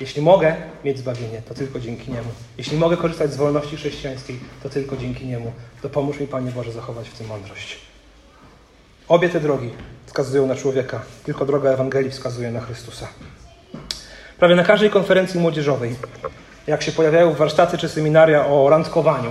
Jeśli 0.00 0.22
mogę 0.22 0.56
mieć 0.84 0.98
zbawienie, 0.98 1.42
to 1.48 1.54
tylko 1.54 1.80
dzięki 1.80 2.10
Niemu. 2.10 2.30
Jeśli 2.58 2.78
mogę 2.78 2.96
korzystać 2.96 3.32
z 3.32 3.36
wolności 3.36 3.76
chrześcijańskiej, 3.76 4.40
to 4.62 4.68
tylko 4.68 4.96
dzięki 4.96 5.26
Niemu. 5.26 5.52
To 5.82 5.88
pomóż 5.88 6.20
mi, 6.20 6.26
Panie 6.26 6.50
Boże, 6.50 6.72
zachować 6.72 7.08
w 7.08 7.18
tym 7.18 7.26
mądrość. 7.26 7.78
Obie 9.08 9.28
te 9.28 9.40
drogi 9.40 9.70
wskazują 10.06 10.46
na 10.46 10.56
człowieka, 10.56 11.02
tylko 11.24 11.46
droga 11.46 11.70
Ewangelii 11.70 12.10
wskazuje 12.10 12.50
na 12.50 12.60
Chrystusa. 12.60 13.08
Prawie 14.40 14.54
na 14.54 14.64
każdej 14.64 14.90
konferencji 14.90 15.40
młodzieżowej, 15.40 15.96
jak 16.66 16.82
się 16.82 16.92
pojawiają 16.92 17.32
warsztaty 17.32 17.78
czy 17.78 17.88
seminaria 17.88 18.46
o 18.46 18.70
randkowaniu, 18.70 19.30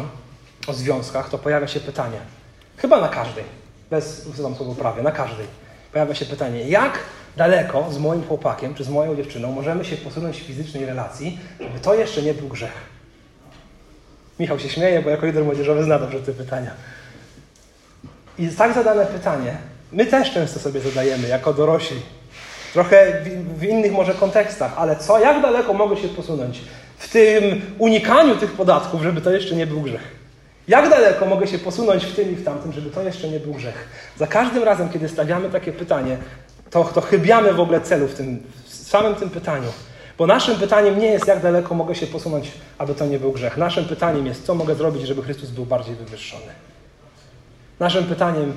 o 0.68 0.74
związkach, 0.74 1.30
to 1.30 1.38
pojawia 1.38 1.68
się 1.68 1.80
pytanie, 1.80 2.18
chyba 2.78 3.02
na 3.02 3.08
każdej, 3.08 3.44
bez 3.90 4.28
używam 4.34 4.56
słowa 4.56 4.76
prawie, 4.76 5.04
na 5.04 5.12
każdej, 5.12 5.46
pojawia 5.92 6.16
się 6.16 6.26
pytanie, 6.26 6.70
jak 6.70 7.00
daleko 7.38 7.92
z 7.92 7.98
moim 7.98 8.24
chłopakiem 8.24 8.74
czy 8.76 8.84
z 8.84 8.90
moją 8.90 9.16
dziewczyną 9.16 9.52
możemy 9.52 9.86
się 9.86 9.98
posunąć 9.98 10.38
w 10.38 10.44
fizycznej 10.44 10.86
relacji, 10.86 11.40
żeby 11.60 11.80
to 11.80 11.94
jeszcze 11.94 12.22
nie 12.22 12.34
był 12.34 12.48
grzech? 12.48 12.74
Michał 14.40 14.60
się 14.60 14.70
śmieje, 14.70 15.02
bo 15.02 15.10
jako 15.10 15.26
lider 15.26 15.44
młodzieżowy 15.46 15.84
zna 15.84 16.00
dobrze 16.00 16.20
te 16.20 16.34
pytania. 16.34 16.72
I 18.38 18.48
tak 18.48 18.74
zadane 18.74 19.06
pytanie 19.06 19.58
my 19.92 20.06
też 20.06 20.32
często 20.32 20.60
sobie 20.60 20.80
zadajemy 20.80 21.28
jako 21.28 21.54
dorośli. 21.54 22.02
Trochę 22.74 23.24
w, 23.24 23.60
w 23.60 23.64
innych 23.64 23.92
może 23.92 24.14
kontekstach, 24.14 24.74
ale 24.78 24.96
co, 24.96 25.20
jak 25.20 25.42
daleko 25.42 25.74
mogę 25.74 25.98
się 25.98 26.08
posunąć 26.08 26.62
w 26.98 27.10
tym 27.12 27.62
unikaniu 27.78 28.36
tych 28.36 28.52
podatków, 28.52 29.02
żeby 29.02 29.22
to 29.22 29.32
jeszcze 29.32 29.56
nie 29.56 29.68
był 29.68 29.82
grzech? 29.82 30.20
Jak 30.68 30.90
daleko 30.90 31.26
mogę 31.26 31.48
się 31.48 31.60
posunąć 31.60 32.06
w 32.06 32.16
tym 32.16 32.32
i 32.32 32.36
w 32.36 32.46
tamtym, 32.46 32.74
żeby 32.74 32.90
to 32.90 33.02
jeszcze 33.02 33.30
nie 33.30 33.40
był 33.40 33.54
grzech? 33.54 33.88
Za 34.18 34.28
każdym 34.28 34.64
razem, 34.64 34.90
kiedy 34.90 35.10
stawiamy 35.10 35.50
takie 35.50 35.72
pytanie, 35.72 36.18
to, 36.70 36.84
to 36.84 37.02
chybiamy 37.02 37.54
w 37.54 37.60
ogóle 37.60 37.82
celu 37.82 38.08
w, 38.08 38.14
tym, 38.14 38.44
w 38.66 38.74
samym 38.74 39.16
tym 39.16 39.30
pytaniu. 39.30 39.68
Bo 40.18 40.28
naszym 40.28 40.56
pytaniem 40.56 41.00
nie 41.00 41.08
jest, 41.08 41.28
jak 41.28 41.42
daleko 41.42 41.76
mogę 41.76 41.96
się 41.96 42.08
posunąć, 42.08 42.52
aby 42.78 42.96
to 42.96 43.06
nie 43.06 43.20
był 43.20 43.32
grzech. 43.32 43.58
Naszym 43.58 43.86
pytaniem 43.86 44.26
jest, 44.26 44.46
co 44.46 44.56
mogę 44.56 44.76
zrobić, 44.76 45.08
żeby 45.08 45.22
Chrystus 45.22 45.50
był 45.50 45.66
bardziej 45.66 45.96
wywyższony. 45.96 46.52
Naszym 47.80 48.04
pytaniem, 48.04 48.54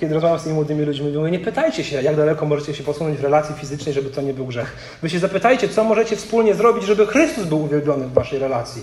kiedy 0.00 0.14
rozmawiam 0.14 0.38
z 0.38 0.42
tymi 0.42 0.54
młodymi 0.54 0.84
ludźmi, 0.84 1.12
mówię, 1.12 1.30
nie 1.30 1.38
pytajcie 1.38 1.84
się, 1.84 2.02
jak 2.02 2.16
daleko 2.16 2.46
możecie 2.46 2.74
się 2.74 2.84
posunąć 2.84 3.18
w 3.18 3.24
relacji 3.24 3.54
fizycznej, 3.54 3.94
żeby 3.94 4.10
to 4.10 4.22
nie 4.22 4.34
był 4.34 4.46
grzech. 4.46 4.76
Wy 5.02 5.10
się 5.10 5.18
zapytajcie, 5.18 5.68
co 5.68 5.84
możecie 5.84 6.16
wspólnie 6.16 6.54
zrobić, 6.54 6.84
żeby 6.84 7.06
Chrystus 7.06 7.44
był 7.44 7.62
uwielbiony 7.62 8.06
w 8.06 8.12
waszej 8.12 8.38
relacji. 8.38 8.82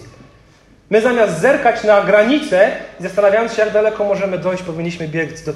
My 0.89 1.01
zamiast 1.01 1.39
zerkać 1.39 1.83
na 1.83 2.01
granice 2.01 2.71
i 2.99 3.03
zastanawiając 3.03 3.53
się, 3.53 3.61
jak 3.61 3.73
daleko 3.73 4.03
możemy 4.03 4.37
dojść, 4.37 4.63
powinniśmy 4.63 5.07
biec 5.07 5.43
do 5.43 5.53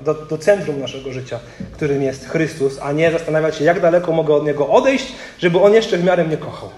do, 0.00 0.14
do 0.14 0.38
centrum 0.38 0.80
naszego 0.80 1.12
życia, 1.12 1.38
którym 1.72 2.02
jest 2.02 2.28
Chrystus, 2.28 2.78
a 2.82 2.92
nie 2.92 3.10
zastanawiać 3.10 3.56
się, 3.56 3.64
jak 3.64 3.80
daleko 3.80 4.12
mogę 4.12 4.34
od 4.34 4.46
Niego 4.46 4.68
odejść, 4.68 5.12
żeby 5.38 5.60
On 5.60 5.74
jeszcze 5.74 5.98
w 5.98 6.04
miarę 6.04 6.24
mnie 6.24 6.36
kochał. 6.36 6.70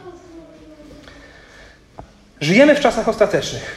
Żyjemy 2.40 2.74
w 2.74 2.80
czasach 2.80 3.08
ostatecznych, 3.08 3.76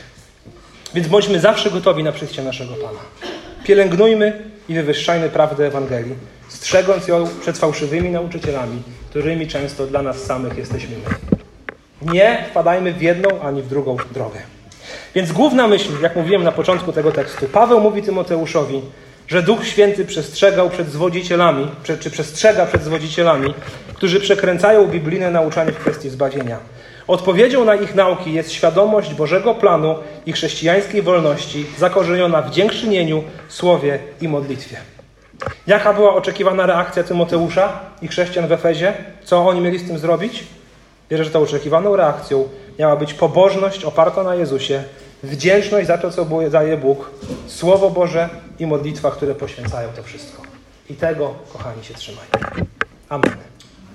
więc 0.94 1.08
bądźmy 1.08 1.40
zawsze 1.40 1.72
gotowi 1.72 2.04
na 2.04 2.12
przyjście 2.12 2.44
naszego 2.44 2.74
Pana. 2.74 3.33
Pielęgnujmy 3.64 4.42
i 4.70 4.74
wywyższajmy 4.74 5.30
prawdę 5.30 5.68
Ewangelii, 5.68 6.16
strzegąc 6.48 7.08
ją 7.08 7.28
przed 7.42 7.58
fałszywymi 7.58 8.10
nauczycielami, 8.10 8.82
którymi 9.10 9.48
często 9.48 9.88
dla 9.88 10.02
nas 10.02 10.18
samych 10.18 10.58
jesteśmy 10.58 10.96
my. 10.98 12.14
Nie 12.14 12.46
wpadajmy 12.50 12.94
w 12.94 13.02
jedną 13.02 13.42
ani 13.42 13.62
w 13.62 13.68
drugą 13.68 13.98
drogę. 14.12 14.40
Więc 15.16 15.32
główna 15.32 15.68
myśl, 15.68 15.90
jak 16.02 16.16
mówiłem 16.16 16.44
na 16.44 16.52
początku 16.52 16.92
tego 16.92 17.12
tekstu, 17.12 17.46
Paweł 17.46 17.80
mówi 17.80 18.02
Tymoteuszowi, 18.02 18.82
że 19.28 19.44
Duch 19.44 19.68
Święty 19.68 20.06
przestrzegał 20.06 20.70
przed 20.70 20.90
zwodzicielami, 20.90 21.68
czy 21.84 22.12
przestrzega 22.12 22.66
przed 22.66 22.84
zwodzicielami, 22.84 23.54
którzy 23.94 24.20
przekręcają 24.20 24.88
biblijne 24.88 25.32
nauczanie 25.32 25.72
w 25.72 25.78
kwestii 25.78 26.10
zbawienia. 26.10 26.60
Odpowiedzią 27.08 27.66
na 27.66 27.76
ich 27.76 27.96
nauki 27.96 28.34
jest 28.34 28.52
świadomość 28.52 29.14
Bożego 29.14 29.56
planu 29.56 29.96
i 30.26 30.34
chrześcijańskiej 30.34 31.02
wolności 31.02 31.66
zakorzeniona 31.78 32.42
w 32.42 32.52
dziękczynieniu, 32.52 33.24
słowie 33.50 34.00
i 34.22 34.28
modlitwie. 34.28 34.78
Jaka 35.68 35.94
była 35.94 36.16
oczekiwana 36.16 36.66
reakcja 36.66 37.04
Tymoteusza 37.04 37.80
i 38.02 38.08
chrześcijan 38.08 38.48
w 38.48 38.52
Efezie? 38.52 38.94
Co 39.24 39.48
oni 39.48 39.62
mieli 39.62 39.80
z 39.80 39.88
tym 39.88 40.00
zrobić? 40.00 40.44
Wierzę, 41.10 41.24
że 41.24 41.32
tą 41.32 41.42
oczekiwaną 41.42 41.96
reakcją 41.96 42.50
miała 42.80 42.96
być 42.96 43.14
pobożność 43.14 43.86
oparta 43.86 44.24
na 44.24 44.36
Jezusie, 44.36 44.84
wdzięczność 45.24 45.88
za 45.88 45.98
to, 45.98 46.12
co 46.12 46.26
daje 46.52 46.78
Bóg, 46.78 47.12
Słowo 47.48 47.90
Boże 47.90 48.30
i 48.60 48.68
modlitwa, 48.68 49.12
które 49.12 49.36
poświęcają 49.36 49.90
to 49.96 50.04
wszystko. 50.04 50.42
I 50.90 50.94
tego, 50.94 51.34
kochani, 51.54 51.84
się 51.84 51.94
trzymaj. 51.94 52.26
Amen. 53.10 53.53